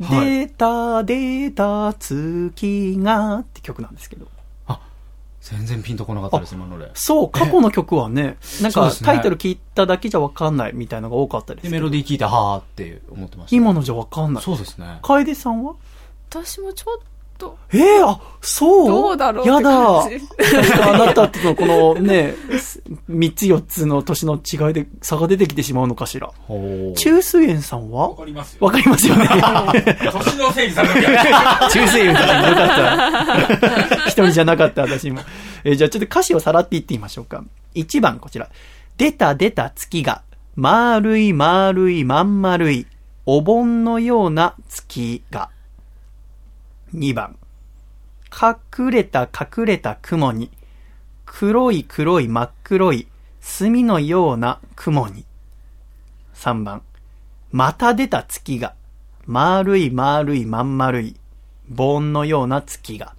[0.00, 4.28] はいデータ、データ、月がって曲なんですけど。
[5.40, 6.88] 全然ピンとこなかったです、今ので。
[6.94, 11.68] そう、過去の曲はね、なんかタイトル聞いただけじゃわかんないみたいなのが多かったです。
[11.68, 13.56] メロディー聞いて、はーって思ってました。
[13.56, 14.42] 今のじゃわかんない。
[14.44, 15.00] そうですね。
[15.02, 15.74] 楓さんは？
[16.42, 16.98] 私もちょっ
[17.38, 18.88] と、ええあ、そう？
[18.88, 20.02] どうだろうってやだ。
[20.02, 22.34] あなたとのこのね、
[23.08, 26.30] 三つ四つの年の違いで差が出てきてしまうのかしら。
[26.96, 28.10] 中水園さんは？
[28.10, 28.66] わかりますよ。
[28.66, 29.26] わかりますよね。
[30.12, 33.96] 年のせいにされるや中水園さんよかった。
[34.06, 35.20] 一人じゃなかった私も。
[35.64, 37.42] えーじゃあちょっと歌詞をさらっていってみましょうか。
[37.74, 38.48] 1番こちら。
[38.96, 40.22] 出た出た月が、
[40.54, 42.86] 丸い丸いまん丸い、
[43.26, 45.48] お盆のような月が。
[46.94, 47.36] 2番。
[48.30, 50.50] 隠れた隠れた雲に、
[51.24, 53.06] 黒い黒い真っ黒い、
[53.40, 55.24] 墨のような雲に。
[56.34, 56.82] 3番、
[57.52, 58.74] また出た月が、
[59.26, 61.16] 丸い丸いまん丸い、
[61.68, 63.16] 盆のような月が、っ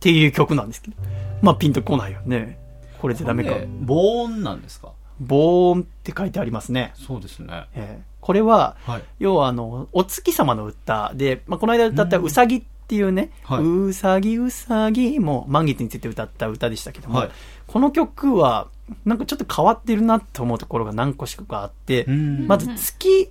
[0.00, 0.96] ていう曲なんですけど。
[1.42, 2.58] まあ、ピンとこないよね。
[3.00, 3.54] これでダメか。
[3.82, 4.92] 防音なんですか？
[5.20, 6.92] 防音って書いてありますね。
[6.96, 7.66] そうですね。
[7.74, 17.30] えーこれは、はい要はあの、お月様の歌で、まあ、この間歌ったうさぎっていうね、はいうさぎうさぎも満月について歌った歌でしたけども、はい
[17.68, 18.66] この曲は、
[19.04, 23.30] なんかちょっと変わってるなと思うところが何個しかあって、んまず月、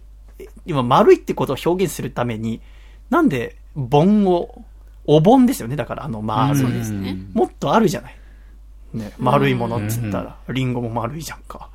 [0.66, 2.62] 今丸いってことを表現するために、
[3.10, 4.64] なんで盆を、
[5.06, 6.62] お盆ですよね、だからあの丸い。
[6.62, 8.16] そうですねもっとあるじゃない。
[8.94, 11.70] ね、丸いものっつったら、リンゴも丸いじゃんか。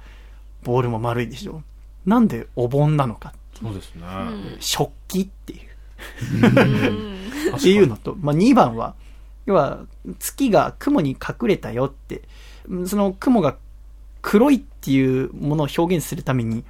[0.63, 1.63] ボールも丸いでしょ。
[2.07, 3.35] なんでお盆なのか。
[3.61, 4.07] そうですね。
[4.59, 7.14] 食器っていう。
[7.57, 8.95] っていうのと、まあ、2番は、
[9.47, 9.81] 要は、
[10.19, 12.23] 月が雲に隠れたよって、
[12.69, 13.57] うんその雲が
[14.23, 16.65] 黒いっていうものを表現するために、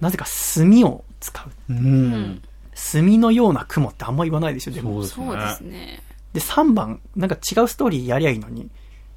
[0.00, 1.72] なぜか墨を使う。
[1.72, 2.42] うん。
[2.74, 5.02] 墨のような雲ってあんま言わないでしょ、でも。
[5.04, 6.02] そうですね。
[6.32, 8.70] で、3番、なんか違うストーリーやりゃいいのに、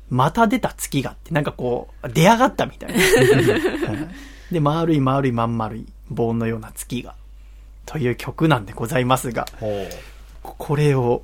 [0.09, 2.95] また出た月がって、なんかこう、出上がったみたいな。
[2.95, 4.09] う ん
[4.51, 7.15] で、丸い丸いまん丸い棒のような月が、
[7.85, 9.45] という曲なんでございますが、
[10.41, 11.23] ここれを、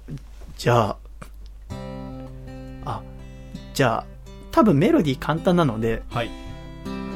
[0.58, 0.98] じゃあ、
[2.86, 3.02] あ、
[3.74, 4.06] じゃあ、
[4.52, 6.30] 多分メロディー簡単なので、はい。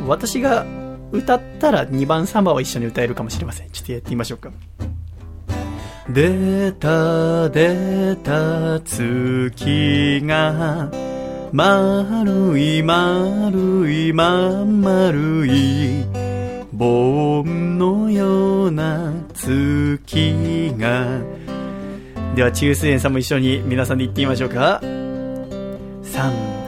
[0.07, 0.65] 私が
[1.11, 3.69] 歌ったら2番3番は一緒に歌えるかもしれません。
[3.69, 4.51] ちょっとやってみましょうか。
[6.09, 10.89] 出た出た月が
[11.51, 16.03] 丸い丸いまん丸い
[16.73, 21.19] 盆のような月が
[22.39, 24.79] では中水園さんも一緒に皆さんで言ってみましょうか。
[24.81, 24.81] 3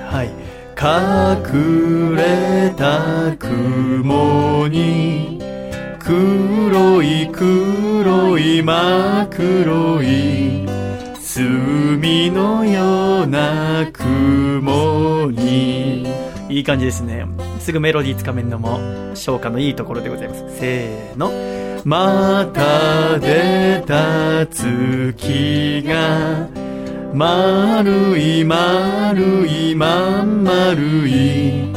[0.05, 0.27] はい。
[0.75, 5.39] 隠れた雲に
[5.97, 10.67] 黒い黒い真黒い
[11.21, 16.20] 墨のような雲に
[16.51, 17.25] いい感じですね。
[17.59, 18.79] すぐメロディーつかめるのも
[19.15, 20.59] 昇華のいいところでございます。
[20.59, 21.31] せーの。
[21.83, 26.47] また出た月が
[27.13, 31.73] 丸い丸いまん丸い。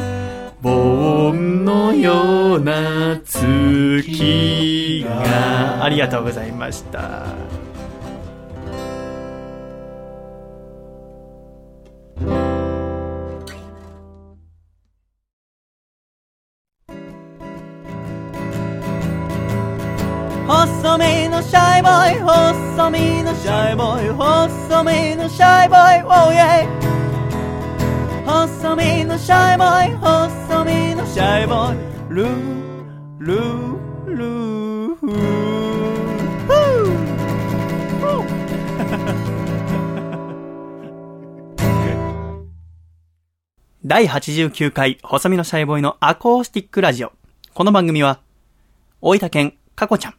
[0.61, 5.83] 盆のような月が。
[5.83, 7.25] ありがとうございました。
[21.85, 26.65] ボーイ細身のシャイボーイ細身のシャイボーイ Oh yeah
[28.25, 31.77] 細身のシャイボーイ細身のシャイボーイ
[32.09, 32.27] ルー
[33.19, 35.13] ルールーフ
[43.85, 47.13] 第89回細身のシャイボーイのアコースティックラジオ。
[47.53, 48.21] この番組は
[49.01, 50.15] 大分県かこちゃん。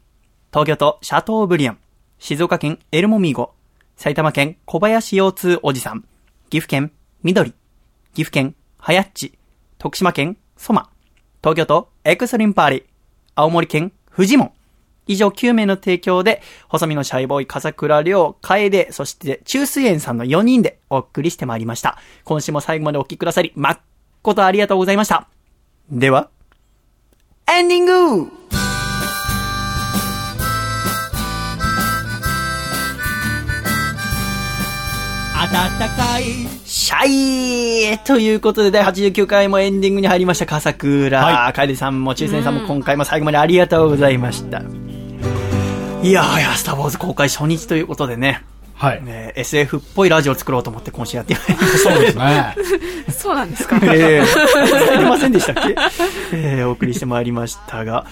[0.49, 1.79] 東京都シャトーブリアン。
[2.19, 3.53] 静岡県エルモミーゴ。
[3.97, 6.05] 埼玉県小林腰痛おじさん。
[6.49, 7.51] 岐阜県緑
[8.13, 9.37] 岐阜県はやっち。
[9.77, 10.89] 徳島県ソマ
[11.43, 12.85] 東京都エクスリンパーリ。
[13.35, 14.51] 青森県フジモン
[15.05, 21.97] 以上9名の提供で、細身のシャイボーイ、笠倉亮、楓、そして中水園さんの4人でお送りしてまいりました。
[22.23, 25.27] 今週も最後までお聞きくださり、誠ありがとうございました。
[25.89, 26.29] では、
[27.49, 28.31] エンディング!
[35.51, 36.23] 暖かい
[36.65, 41.23] シャイということで、第89回もエンディングに入りました、笠倉。
[41.23, 44.59] はい楓さんも中世さんも今回も最後までありがとうございました。
[46.03, 48.43] いやーいや、スターウォーズ公開初日ということでね。
[48.75, 49.03] はい。
[49.03, 51.91] ね SF っぽいラジオを作ろうと思って今週やってまいりました。
[51.91, 52.55] そうですね。
[53.17, 54.25] そうなんですかええ伝
[54.93, 55.75] えてませんでしたっけ？
[56.33, 58.05] ええお送りしてまいりましたが、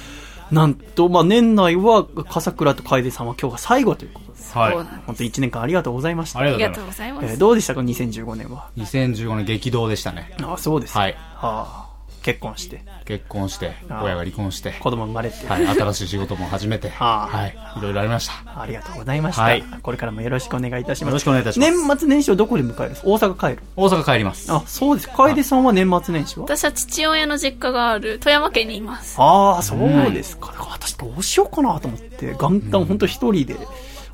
[0.56, 4.58] なんと、まあ、年内は、笠倉と楓さんは今日が最後ということです。
[4.58, 6.40] はい本当1年間ありがとうございました。
[6.40, 7.26] ありありがとうございます。
[7.26, 8.70] えーどうでしたか、2015年は。
[8.78, 10.34] 2015年激動でしたね。
[10.42, 10.98] あそうです。
[10.98, 11.14] はい。
[11.14, 11.85] はあ、
[12.26, 15.46] 結婚して、結婚して、あ親が離婚して、子供生まれて。
[15.46, 17.30] はい、新しい仕事も始めて、 は
[17.76, 18.62] い、いろいろありました。
[18.62, 19.44] ありがとうございました。
[19.44, 21.10] はいこれからもよろしくお願いいたします。
[21.10, 23.60] よろしくお願いいたします年末年始はどこで迎える大阪帰る？
[23.76, 24.52] 大阪帰ります。
[24.52, 25.10] あ、そうです。
[25.10, 26.46] 楓さんは年末年始は？
[26.46, 29.18] 私は父親の実家がある富山県にいます。
[29.20, 29.80] ああ、そう
[30.12, 30.52] ですか。
[30.72, 33.56] 私どうしようかなと思って、元旦本当一人で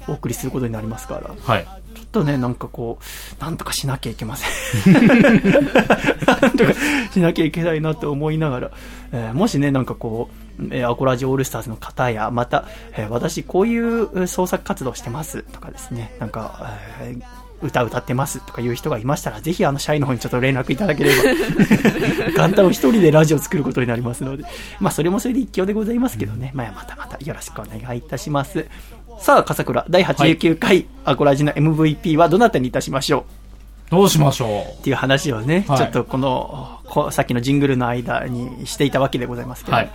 [0.09, 1.31] お送りすることになりますから。
[1.41, 1.67] はい。
[2.11, 2.99] とね、なんかこ
[3.39, 4.45] う、なんとかしなきゃいけませ
[4.89, 4.93] ん。
[4.93, 6.73] なんとか
[7.11, 8.71] しなきゃいけないなと思いながら、
[9.11, 10.29] えーもしね、なんかこ
[10.59, 12.65] う、えーアコラジオールスターズの方や、また、
[12.95, 21.11] えー私こういうえー創作活動してますとかですね、なんか、えー歌歌ってますとかいう人がいましたら、ぜひあの、社員の方にちょっと連絡いただけれ
[22.35, 24.43] ば、元旦を一人でラジオを作ることになりますので、
[24.79, 28.65] まあ、それもそれで一興でございますけどね、まあ、またまたよろしくお願いいたします。
[29.21, 33.25] さあ、笠倉、第89回、アコラジの MVP はどなたにいたしましょ
[33.87, 33.91] う？
[33.91, 34.79] どうしましょう？
[34.79, 35.77] っていう話をね、はい。
[35.77, 39.91] ちょっとこの、こさっきのジングルの間にしていたわけでございますけど、はい。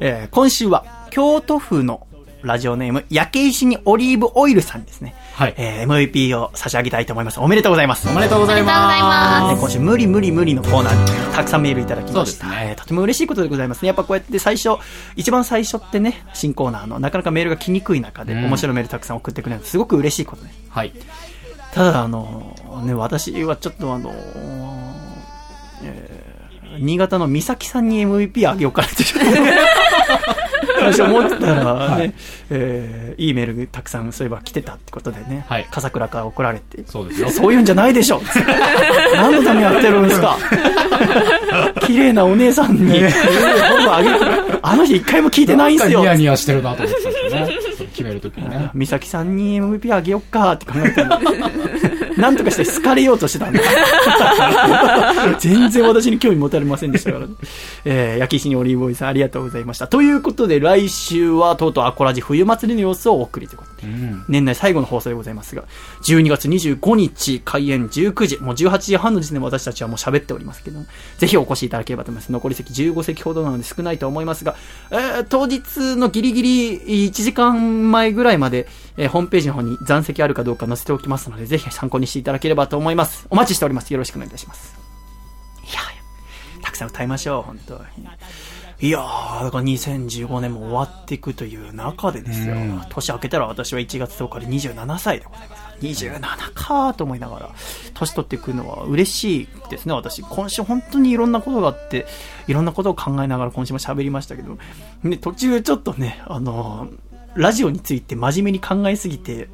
[0.00, 2.06] えー今週は、京都府の
[2.42, 5.14] ラジオネーム、焼け石にオリーブオイルさんですね。
[5.34, 5.54] はい。
[5.56, 7.40] えー MVP を差し上げたいと思います。
[7.40, 8.08] おめでとうございます。
[8.08, 12.14] おめでとうございますおめでとうございますね今週、無理無理無理のコーナーにたくさんメールいただきました。
[12.14, 13.88] そうですえーとても嬉しいことでございますね。
[13.88, 14.70] やっぱこうやって最初、
[15.16, 20.54] 一番最初ってね、新コーナーの、なかなかメールが来にくい中で、うん面白いメールたくさん送ってくれるのすごく嬉しいことです。
[20.70, 20.92] はい。
[21.72, 24.12] ただ、あの、ね、私はちょっとあの、
[25.84, 26.30] えー
[26.78, 29.30] 新潟の美咲さんに MVP あげようかなってちょっと
[30.80, 32.14] 私思ってたらね、はい
[32.50, 38.22] えーいいメールがたくさんそういえば来てたってことでね、はい笠倉から怒られて、そうですよそういうんじゃないでしょ
[39.14, 40.38] 何のためにやってるんですか
[41.86, 43.02] 綺麗なお姉さんに、
[43.90, 44.18] あげる。
[44.62, 46.00] あの日一回も聞いてないんすよ。
[46.00, 47.48] ニヤニヤしてるなと思ってたんですよね。
[47.92, 48.70] 決めるときにね。
[48.74, 51.89] 美咲さんに MVP あげよっかって考えて
[52.20, 53.60] なんとかして好かれようとしてたんだ。
[55.38, 57.32] 全然私に興味持たれませんでしたからね。
[57.84, 59.86] えー、焼き石にオリーブオイルさんありがとうございました。
[59.86, 63.92] ということで来週はとうとうアコラジ冬祭りの様子をお送りということで、
[64.28, 65.64] 年内最後の放送でございますが、
[66.02, 70.86] 12月25日開演19時、もう18時半の時点で私たちはもう喋っておりますけども、
[71.18, 72.32] ぜひお越しいただければと思います。
[72.32, 74.54] 残り席15席ほどなので少ないと思いますが、
[74.90, 78.66] えー当日のギリギリ1時間前ぐらいまで、
[78.96, 83.26] えーホームページの方に残席あるかどうか載せておきますので、ぜひ参考にしていただければと思います。
[83.30, 83.92] お待ちしております。
[83.92, 84.76] よろしくお願いいたします。
[85.64, 88.08] いやーたくさん歌いましょう、本当に。
[88.82, 92.56] いやー、だから2015年も終わっていくという中でですよ。
[92.88, 95.62] 年明けたら私は1月10日で27歳でございます。
[95.80, 96.20] 27
[96.54, 97.50] かーと思いながら、
[97.94, 100.22] 年取っていくのは嬉しいですね、私。
[100.22, 102.06] 今週本当にいろんなことがあって、
[102.48, 104.58] いろんなことを考えながら今週も喋りましたけど、
[105.04, 106.98] で、途中ちょっとね、あのー
[107.34, 109.48] ラジオについて真面目に考えすぎて、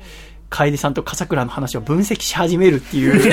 [0.49, 3.17] 楓さんと笠倉の話を分析し始めるっていう。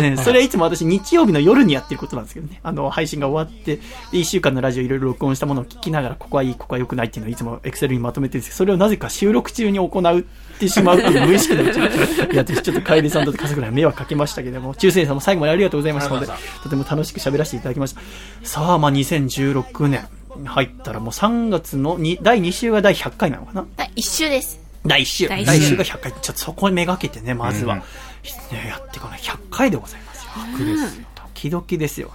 [0.00, 2.60] ね、それはいつも私日曜日の夜にやってることなんですけどね。
[2.62, 3.76] あの、配信が終わって、
[4.12, 10.22] で、一週間のラジオいろいろ録音したものを聞きながら、ここはいい、ここは良くないっていうのをいつもエクセルにまとめてるんですけど、それをなぜか収録中に行うっ
[10.58, 16.26] てしまうっていう無意識のうちにやって、ちょっと楓さんと笠倉に迷惑かけましたけども、中世さんも最後までありがとうございましたので、
[16.62, 18.00] とても楽しく喋らせていただきました。
[18.44, 20.06] さあ、まあ、2016年
[20.44, 23.66] 入ったらもう3月のに第2週が第100回なのかな？
[23.76, 24.60] 第一週です。
[24.84, 25.28] 第1週。
[25.28, 26.12] 第第1一週週が100回。
[26.12, 29.20] ちょっとそこにめがけてね、まずは、うんねやっていかない。
[29.20, 30.30] 100回でございますよ。
[30.58, 31.06] 100ですよ。
[31.34, 32.12] 時々ですよね。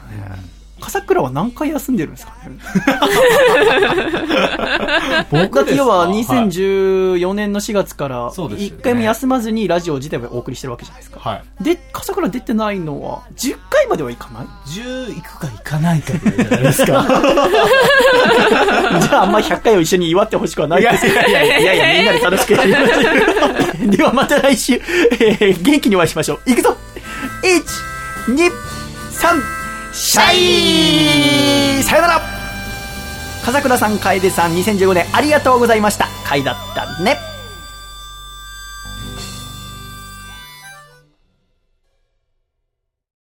[0.79, 2.33] 笠倉は何回休んでるんですか？
[2.47, 2.57] ね
[5.31, 11.19] 僕だって要はですか2014年の4月から、そうですよね1回も休まずにラジオ自体をお送りしてるわけじゃないですか。
[11.19, 11.43] はい。
[11.63, 17.05] で、笠倉出てないのは、10回まではいかない？10行くか行かないかじゃないですか。
[19.01, 21.07] じゃああんまり100回を一緒に祝ってほしくはないです。
[21.07, 22.87] いやいやいやいや、みんなで楽しくやりましょ
[23.85, 23.89] う。
[23.89, 26.51] ではまた来週、えー元気にお会いしましょう。
[26.51, 26.75] いくぞ
[28.27, 28.51] !1、2、
[29.13, 29.41] 3、
[29.97, 32.21] シャイさよなら
[33.43, 36.07] 笠倉さん、楓さん、2015年ありがとうございました。
[36.23, 37.36] 回だったね。